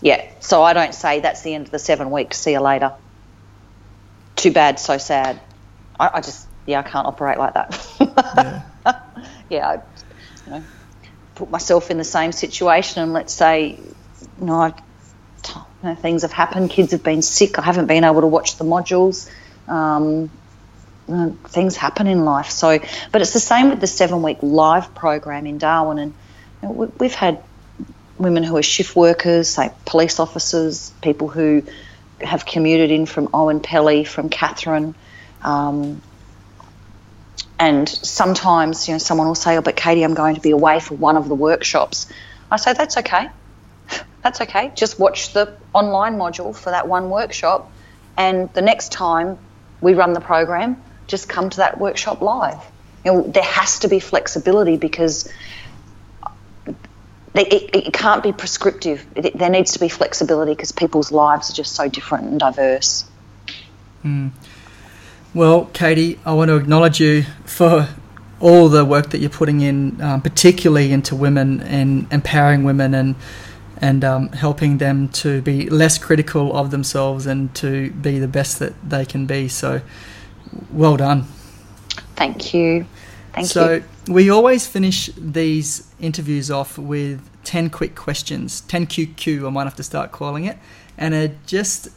Yeah. 0.01 0.25
So 0.39 0.63
I 0.63 0.73
don't 0.73 0.95
say 0.95 1.19
that's 1.19 1.41
the 1.41 1.53
end 1.53 1.65
of 1.65 1.71
the 1.71 1.79
seven 1.79 2.11
weeks. 2.11 2.37
See 2.37 2.51
you 2.51 2.61
later. 2.61 2.93
Too 4.35 4.51
bad, 4.51 4.79
so 4.79 4.97
sad. 4.97 5.39
I, 5.99 6.11
I 6.15 6.21
just 6.21 6.47
yeah, 6.65 6.79
I 6.79 6.83
can't 6.83 7.07
operate 7.07 7.37
like 7.37 7.53
that. 7.55 7.87
Yeah. 8.35 8.61
yeah, 9.49 9.67
I, 9.67 9.73
you 10.45 10.51
know, 10.51 10.65
put 11.35 11.49
myself 11.49 11.91
in 11.91 11.97
the 11.97 12.03
same 12.03 12.31
situation, 12.31 13.03
and 13.03 13.13
let's 13.13 13.33
say, 13.33 13.79
you 14.39 14.45
know, 14.45 14.55
I, 14.55 14.67
you 14.67 15.89
know, 15.89 15.95
things 15.95 16.21
have 16.21 16.31
happened. 16.31 16.69
Kids 16.69 16.91
have 16.91 17.03
been 17.03 17.21
sick. 17.21 17.59
I 17.59 17.61
haven't 17.61 17.87
been 17.87 18.03
able 18.03 18.21
to 18.21 18.27
watch 18.27 18.57
the 18.57 18.65
modules. 18.65 19.29
Um, 19.67 20.29
things 21.47 21.75
happen 21.75 22.07
in 22.07 22.23
life. 22.23 22.49
So, 22.49 22.79
but 23.11 23.21
it's 23.21 23.33
the 23.33 23.39
same 23.39 23.69
with 23.69 23.81
the 23.81 23.87
seven-week 23.87 24.37
live 24.41 24.95
program 24.95 25.45
in 25.45 25.57
Darwin, 25.57 25.99
and 25.99 26.13
you 26.61 26.67
know, 26.67 26.73
we, 26.73 26.87
we've 26.99 27.13
had 27.13 27.43
women 28.17 28.43
who 28.43 28.55
are 28.57 28.63
shift 28.63 28.95
workers, 28.95 29.49
say 29.49 29.71
police 29.85 30.19
officers, 30.19 30.91
people 31.01 31.27
who 31.27 31.63
have 32.21 32.45
commuted 32.45 32.91
in 32.91 33.05
from 33.05 33.29
Owen 33.33 33.59
Pelly, 33.59 34.03
from 34.03 34.29
Katherine. 34.29 34.95
Um, 35.41 36.01
and 37.59 37.87
sometimes, 37.87 38.87
you 38.87 38.93
know, 38.93 38.97
someone 38.97 39.27
will 39.27 39.35
say, 39.35 39.57
"Oh, 39.57 39.61
but 39.61 39.75
Catie, 39.75 40.03
I'm 40.03 40.13
going 40.13 40.35
to 40.35 40.41
be 40.41 40.51
away 40.51 40.79
for 40.79 40.95
one 40.95 41.17
of 41.17 41.27
the 41.27 41.35
workshops." 41.35 42.07
I 42.51 42.57
say, 42.57 42.73
"That's 42.73 42.97
okay. 42.97 43.29
That's 44.21 44.41
okay. 44.41 44.71
Just 44.75 44.99
watch 44.99 45.33
the 45.33 45.55
online 45.73 46.17
module 46.17 46.55
for 46.55 46.71
that 46.71 46.87
one 46.87 47.09
workshop, 47.09 47.71
and 48.17 48.51
the 48.53 48.61
next 48.61 48.91
time 48.91 49.37
we 49.81 49.93
run 49.93 50.13
the 50.13 50.21
program, 50.21 50.81
just 51.07 51.27
come 51.29 51.49
to 51.49 51.57
that 51.57 51.79
workshop 51.79 52.21
live." 52.21 52.59
You 53.05 53.11
know, 53.11 53.21
there 53.21 53.43
has 53.43 53.79
to 53.79 53.87
be 53.87 53.99
flexibility 53.99 54.77
because 54.77 55.29
they, 57.33 57.45
it, 57.47 57.87
it 57.87 57.93
can't 57.93 58.23
be 58.23 58.31
prescriptive. 58.31 59.05
It, 59.15 59.37
there 59.37 59.49
needs 59.49 59.73
to 59.73 59.79
be 59.79 59.89
flexibility 59.89 60.53
because 60.53 60.71
people's 60.71 61.11
lives 61.11 61.49
are 61.49 61.53
just 61.53 61.75
so 61.75 61.89
different 61.89 62.25
and 62.25 62.39
diverse. 62.39 63.05
Well, 65.33 65.65
Catie, 65.73 66.19
I 66.25 66.33
want 66.33 66.49
to 66.49 66.57
acknowledge 66.57 66.99
you 66.99 67.23
for 67.45 67.89
all 68.39 68.69
the 68.69 68.85
work 68.85 69.09
that 69.11 69.19
you're 69.19 69.31
putting 69.31 69.61
in, 69.61 69.99
um, 69.99 70.21
particularly 70.21 70.91
into 70.91 71.15
women 71.15 71.61
and 71.61 72.05
empowering 72.11 72.63
women 72.63 72.93
and 72.93 73.15
and 73.77 74.03
um, 74.05 74.29
helping 74.29 74.77
them 74.77 75.09
to 75.09 75.41
be 75.41 75.69
less 75.69 75.97
critical 75.97 76.55
of 76.55 76.71
themselves 76.71 77.25
and 77.25 77.53
to 77.55 77.89
be 77.91 78.19
the 78.19 78.27
best 78.27 78.59
that 78.59 78.73
they 78.87 79.05
can 79.05 79.25
be. 79.25 79.47
So, 79.47 79.81
well 80.71 80.95
done. 80.95 81.25
Thank 82.15 82.53
you. 82.53 82.85
Thank 83.33 83.47
so 83.47 83.73
you. 83.73 83.83
So 84.05 84.13
we 84.13 84.29
always 84.29 84.67
finish 84.67 85.09
these 85.17 85.92
interviews 86.03 86.51
off 86.51 86.77
with 86.77 87.29
10 87.45 87.69
quick 87.69 87.95
questions 87.95 88.61
10 88.61 88.87
qq 88.87 89.47
i 89.47 89.49
might 89.49 89.63
have 89.63 89.75
to 89.75 89.83
start 89.83 90.11
calling 90.11 90.43
it 90.45 90.57
and 90.97 91.13
are 91.13 91.29
just 91.47 91.87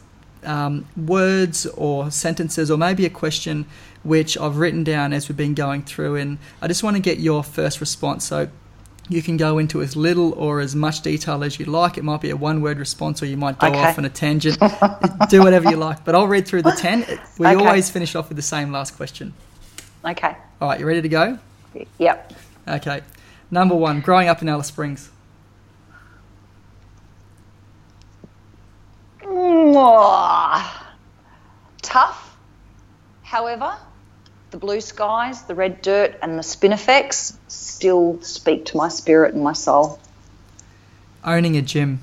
um, 0.43 0.85
words 0.95 1.65
or 1.75 2.09
sentences 2.09 2.71
or 2.71 2.77
maybe 2.77 3.05
a 3.05 3.09
question 3.09 3.65
which 4.03 4.37
i've 4.37 4.57
written 4.57 4.83
down 4.83 5.11
as 5.11 5.27
we've 5.27 5.37
been 5.37 5.53
going 5.53 5.81
through 5.83 6.15
and 6.15 6.37
i 6.61 6.67
just 6.67 6.83
want 6.83 6.95
to 6.95 7.01
get 7.01 7.19
your 7.19 7.43
first 7.43 7.81
response 7.81 8.23
so 8.25 8.47
you 9.09 9.21
can 9.21 9.37
go 9.37 9.57
into 9.57 9.81
as 9.81 9.95
little 9.95 10.33
or 10.33 10.59
as 10.59 10.75
much 10.75 11.01
detail 11.01 11.41
as 11.41 11.57
you 11.57 11.65
like. 11.65 11.97
It 11.97 12.03
might 12.03 12.19
be 12.19 12.29
a 12.29 12.35
one 12.35 12.61
word 12.61 12.77
response, 12.77 13.23
or 13.23 13.25
you 13.25 13.37
might 13.37 13.57
go 13.57 13.67
Okay. 13.67 13.77
off 13.79 13.97
on 13.97 14.03
a 14.03 14.09
tangent. 14.09 14.59
Do 15.29 15.41
whatever 15.43 15.69
you 15.69 15.77
like. 15.77 16.03
But 16.03 16.13
I'll 16.13 16.27
read 16.27 16.45
through 16.45 16.63
the 16.63 16.73
10. 16.73 17.05
We 17.37 17.47
Okay. 17.47 17.55
always 17.55 17.89
finish 17.89 18.15
off 18.15 18.27
with 18.27 18.35
the 18.35 18.41
same 18.41 18.69
last 18.73 18.97
question. 18.97 19.33
Okay. 20.03 20.35
All 20.59 20.67
right, 20.67 20.77
you 20.77 20.85
ready 20.85 21.01
to 21.01 21.07
go? 21.07 21.39
Yep. 21.99 22.33
Okay. 22.67 22.99
Number 23.49 23.75
one, 23.75 24.01
growing 24.01 24.27
up 24.27 24.41
in 24.41 24.49
Alice 24.49 24.67
Springs. 24.67 25.09
Tough. 31.81 32.37
However, 33.23 33.75
the 34.51 34.57
blue 34.57 34.81
skies, 34.81 35.43
the 35.43 35.55
red 35.55 35.81
dirt, 35.81 36.17
and 36.21 36.37
the 36.37 36.43
spinifex 36.43 37.35
still 37.47 38.21
speak 38.21 38.65
to 38.65 38.77
my 38.77 38.89
spirit 38.89 39.33
and 39.33 39.43
my 39.43 39.53
soul. 39.53 39.99
Owning 41.23 41.57
a 41.57 41.61
gym. 41.61 41.99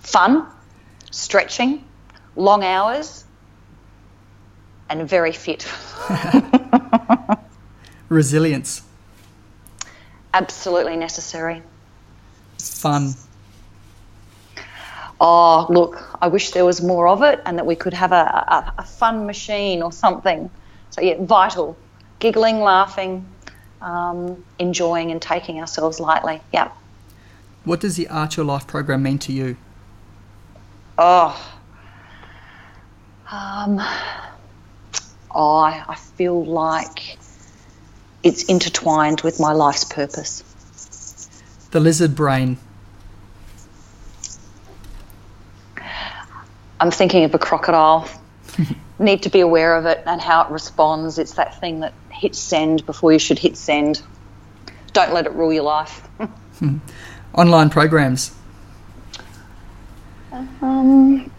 Fun, 0.00 0.46
stretching, 1.10 1.84
long 2.36 2.62
hours, 2.62 3.24
and 4.88 5.08
very 5.08 5.32
fit. 5.32 5.66
Resilience. 8.08 8.82
Absolutely 10.34 10.96
necessary. 10.96 11.62
Fun. 12.58 13.14
Oh, 15.20 15.66
look, 15.70 16.18
I 16.20 16.26
wish 16.26 16.50
there 16.50 16.64
was 16.64 16.82
more 16.82 17.06
of 17.06 17.22
it 17.22 17.40
and 17.46 17.56
that 17.56 17.64
we 17.64 17.76
could 17.76 17.94
have 17.94 18.10
a, 18.10 18.16
a, 18.16 18.74
a 18.78 18.84
fun 18.84 19.26
machine 19.26 19.80
or 19.80 19.92
something. 19.92 20.50
So, 20.90 21.00
yeah, 21.00 21.14
vital. 21.20 21.76
Giggling, 22.18 22.60
laughing, 22.60 23.24
um, 23.80 24.44
enjoying, 24.58 25.12
and 25.12 25.22
taking 25.22 25.60
ourselves 25.60 26.00
lightly. 26.00 26.40
Yeah. 26.52 26.72
What 27.64 27.80
does 27.80 27.94
the 27.96 28.08
ART 28.08 28.36
Your 28.36 28.44
Life 28.44 28.66
program 28.66 29.04
mean 29.04 29.18
to 29.20 29.32
you? 29.32 29.56
Oh. 30.98 31.56
Um, 33.30 33.80
oh, 35.30 35.56
I, 35.58 35.84
I 35.88 35.94
feel 35.94 36.44
like 36.44 37.18
it's 38.24 38.44
intertwined 38.44 39.20
with 39.20 39.38
my 39.38 39.52
life's 39.52 39.84
purpose. 39.84 40.42
The 41.70 41.78
lizard 41.78 42.16
brain. 42.16 42.56
I'm 46.80 46.90
thinking 46.90 47.24
of 47.24 47.34
a 47.34 47.38
crocodile. 47.38 48.08
Need 48.98 49.24
to 49.24 49.28
be 49.28 49.40
aware 49.40 49.76
of 49.76 49.84
it 49.86 50.02
and 50.06 50.20
how 50.20 50.44
it 50.44 50.50
responds. 50.50 51.18
It's 51.18 51.34
that 51.34 51.60
thing 51.60 51.80
that 51.80 51.92
hits 52.10 52.38
send 52.38 52.86
before 52.86 53.12
you 53.12 53.18
should 53.18 53.38
hit 53.38 53.56
send. 53.56 54.02
Don't 54.92 55.12
let 55.12 55.26
it 55.26 55.32
rule 55.32 55.52
your 55.52 55.64
life. 55.64 56.08
Online 57.34 57.68
programs. 57.68 58.34
Um, 60.62 61.30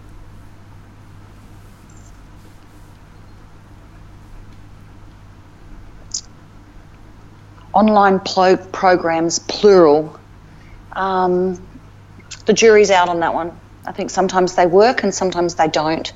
online 7.76 8.20
plo- 8.20 8.72
programs, 8.72 9.38
plural. 9.40 10.18
Um, 10.94 11.62
the 12.46 12.54
jury's 12.54 12.90
out 12.90 13.10
on 13.10 13.20
that 13.20 13.34
one. 13.36 13.52
I 13.86 13.92
think 13.92 14.10
sometimes 14.10 14.56
they 14.56 14.66
work 14.66 15.04
and 15.04 15.14
sometimes 15.14 15.56
they 15.56 15.68
don't 15.68 16.12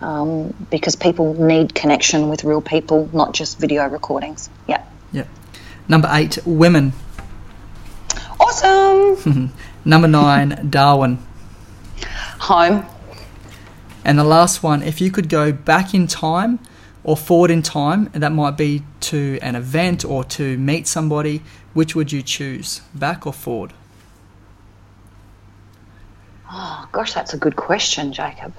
um, 0.00 0.52
because 0.70 0.96
people 0.96 1.34
need 1.34 1.74
connection 1.74 2.28
with 2.28 2.42
real 2.42 2.60
people, 2.60 3.08
not 3.12 3.32
just 3.32 3.60
video 3.60 3.88
recordings. 3.88 4.50
Yeah. 4.66 4.84
Yep. 5.12 5.28
Number 5.88 6.08
eight, 6.10 6.38
women. 6.44 6.92
Awesome! 8.40 9.52
Number 9.84 10.08
nine, 10.08 10.68
Darwin. 10.68 11.18
Home. 12.40 12.84
And 14.04 14.18
the 14.18 14.24
last 14.24 14.62
one, 14.62 14.82
if 14.82 15.00
you 15.00 15.12
could 15.12 15.28
go 15.28 15.52
back 15.52 15.94
in 15.94 16.08
time, 16.08 16.58
or 17.04 17.16
forward 17.16 17.50
in 17.50 17.62
time, 17.62 18.10
and 18.14 18.22
that 18.22 18.32
might 18.32 18.56
be 18.56 18.82
to 19.00 19.38
an 19.42 19.56
event 19.56 20.04
or 20.04 20.22
to 20.24 20.56
meet 20.58 20.86
somebody, 20.86 21.42
which 21.74 21.94
would 21.94 22.12
you 22.12 22.22
choose, 22.22 22.80
back 22.94 23.26
or 23.26 23.32
forward? 23.32 23.72
Oh, 26.50 26.88
gosh, 26.92 27.14
that's 27.14 27.34
a 27.34 27.38
good 27.38 27.56
question, 27.56 28.12
Jacob. 28.12 28.52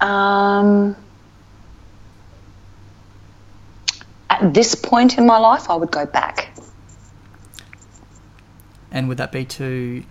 Um, 0.00 0.96
at 4.28 4.54
this 4.54 4.74
point 4.74 5.18
in 5.18 5.26
my 5.26 5.38
life, 5.38 5.68
I 5.68 5.74
would 5.74 5.90
go 5.90 6.06
back. 6.06 6.50
And 8.90 9.08
would 9.08 9.18
that 9.18 9.32
be 9.32 9.44
to 9.44 10.04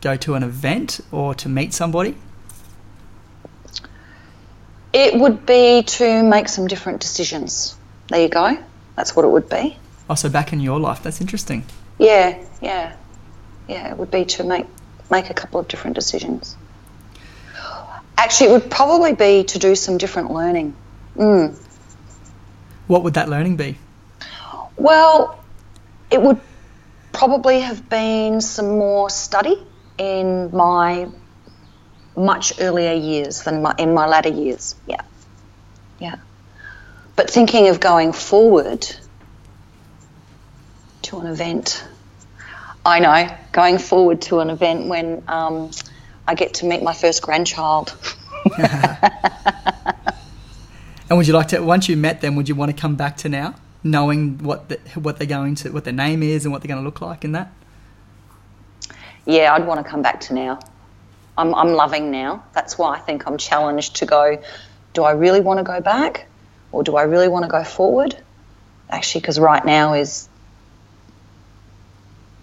go 0.00 0.16
to 0.16 0.34
an 0.34 0.42
event 0.42 1.00
or 1.10 1.34
to 1.34 1.48
meet 1.48 1.72
somebody? 1.72 2.16
It 4.98 5.20
would 5.20 5.44
be 5.44 5.82
to 5.82 6.22
make 6.22 6.48
some 6.48 6.66
different 6.66 7.02
decisions. 7.02 7.76
There 8.08 8.22
you 8.22 8.30
go. 8.30 8.56
That's 8.94 9.14
what 9.14 9.26
it 9.26 9.28
would 9.28 9.46
be. 9.46 9.76
Oh, 10.08 10.14
so 10.14 10.30
back 10.30 10.54
in 10.54 10.60
your 10.60 10.80
life, 10.80 11.02
that's 11.02 11.20
interesting. 11.20 11.66
Yeah, 11.98 12.42
yeah, 12.62 12.96
yeah. 13.68 13.90
It 13.90 13.98
would 13.98 14.10
be 14.10 14.24
to 14.24 14.44
make 14.44 14.64
make 15.10 15.28
a 15.28 15.34
couple 15.34 15.60
of 15.60 15.68
different 15.68 15.96
decisions. 15.96 16.56
Actually, 18.16 18.48
it 18.48 18.52
would 18.52 18.70
probably 18.70 19.12
be 19.12 19.44
to 19.44 19.58
do 19.58 19.74
some 19.74 19.98
different 19.98 20.30
learning. 20.30 20.74
Mm. 21.14 21.54
What 22.86 23.02
would 23.02 23.14
that 23.14 23.28
learning 23.28 23.56
be? 23.56 23.76
Well, 24.78 25.38
it 26.10 26.22
would 26.22 26.40
probably 27.12 27.60
have 27.60 27.90
been 27.90 28.40
some 28.40 28.78
more 28.78 29.10
study 29.10 29.62
in 29.98 30.50
my 30.56 31.08
much 32.16 32.54
earlier 32.60 32.94
years 32.94 33.42
than 33.42 33.62
my, 33.62 33.74
in 33.78 33.94
my 33.94 34.06
latter 34.06 34.30
years. 34.30 34.74
Yeah. 34.86 35.02
Yeah. 35.98 36.16
But 37.14 37.30
thinking 37.30 37.68
of 37.68 37.80
going 37.80 38.12
forward 38.12 38.86
to 41.02 41.20
an 41.20 41.26
event, 41.26 41.86
I 42.84 43.00
know, 43.00 43.36
going 43.52 43.78
forward 43.78 44.22
to 44.22 44.40
an 44.40 44.50
event 44.50 44.86
when 44.86 45.22
um, 45.28 45.70
I 46.26 46.34
get 46.34 46.54
to 46.54 46.66
meet 46.66 46.82
my 46.82 46.92
first 46.92 47.22
grandchild. 47.22 47.96
and 48.58 48.72
would 51.10 51.26
you 51.26 51.32
like 51.32 51.48
to, 51.48 51.60
once 51.60 51.88
you 51.88 51.96
met 51.96 52.20
them, 52.20 52.36
would 52.36 52.48
you 52.48 52.54
want 52.54 52.74
to 52.74 52.80
come 52.80 52.96
back 52.96 53.16
to 53.18 53.28
now, 53.28 53.54
knowing 53.82 54.38
what 54.38 54.68
the, 54.68 54.78
what 54.94 55.18
they're 55.18 55.26
going 55.26 55.54
to, 55.56 55.70
what 55.70 55.84
their 55.84 55.92
name 55.92 56.22
is, 56.22 56.44
and 56.44 56.52
what 56.52 56.62
they're 56.62 56.68
going 56.68 56.80
to 56.80 56.84
look 56.84 57.00
like 57.00 57.24
in 57.24 57.32
that? 57.32 57.52
Yeah, 59.24 59.54
I'd 59.54 59.66
want 59.66 59.84
to 59.84 59.90
come 59.90 60.02
back 60.02 60.20
to 60.22 60.34
now. 60.34 60.60
I'm, 61.38 61.54
I'm 61.54 61.72
loving 61.72 62.10
now. 62.10 62.44
That's 62.52 62.78
why 62.78 62.96
I 62.96 62.98
think 62.98 63.26
I'm 63.26 63.38
challenged 63.38 63.96
to 63.96 64.06
go. 64.06 64.42
Do 64.94 65.04
I 65.04 65.12
really 65.12 65.40
want 65.40 65.58
to 65.58 65.64
go 65.64 65.80
back, 65.80 66.26
or 66.72 66.82
do 66.82 66.96
I 66.96 67.02
really 67.02 67.28
want 67.28 67.44
to 67.44 67.50
go 67.50 67.62
forward? 67.62 68.16
Actually, 68.88 69.20
because 69.22 69.38
right 69.38 69.64
now 69.64 69.94
is, 69.94 70.28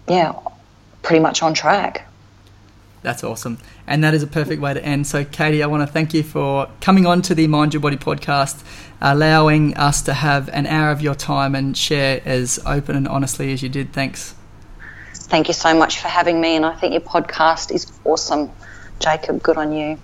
yeah, 0.08 0.34
pretty 1.02 1.20
much 1.20 1.42
on 1.42 1.54
track. 1.54 2.06
That's 3.02 3.22
awesome. 3.22 3.58
And 3.86 4.02
that 4.02 4.14
is 4.14 4.22
a 4.22 4.26
perfect 4.26 4.62
way 4.62 4.72
to 4.72 4.82
end. 4.82 5.06
So, 5.06 5.24
Catie, 5.24 5.62
I 5.62 5.66
want 5.66 5.86
to 5.86 5.92
thank 5.92 6.14
you 6.14 6.22
for 6.22 6.68
coming 6.80 7.04
on 7.04 7.20
to 7.22 7.34
the 7.34 7.46
Mind 7.46 7.74
Your 7.74 7.82
Body 7.82 7.96
podcast, 7.96 8.64
allowing 9.00 9.76
us 9.76 10.00
to 10.02 10.14
have 10.14 10.48
an 10.48 10.66
hour 10.66 10.90
of 10.90 11.02
your 11.02 11.14
time 11.14 11.54
and 11.54 11.76
share 11.76 12.22
as 12.24 12.58
open 12.64 12.96
and 12.96 13.06
honestly 13.06 13.52
as 13.52 13.62
you 13.62 13.68
did. 13.68 13.92
Thanks. 13.92 14.34
Thank 15.12 15.48
you 15.48 15.54
so 15.54 15.76
much 15.76 16.00
for 16.00 16.08
having 16.08 16.40
me. 16.40 16.56
And 16.56 16.64
I 16.64 16.74
think 16.74 16.92
your 16.92 17.02
podcast 17.02 17.74
is 17.74 17.92
awesome. 18.04 18.50
Jacob, 19.04 19.42
good 19.42 19.58
on 19.58 19.72
you. 19.72 20.00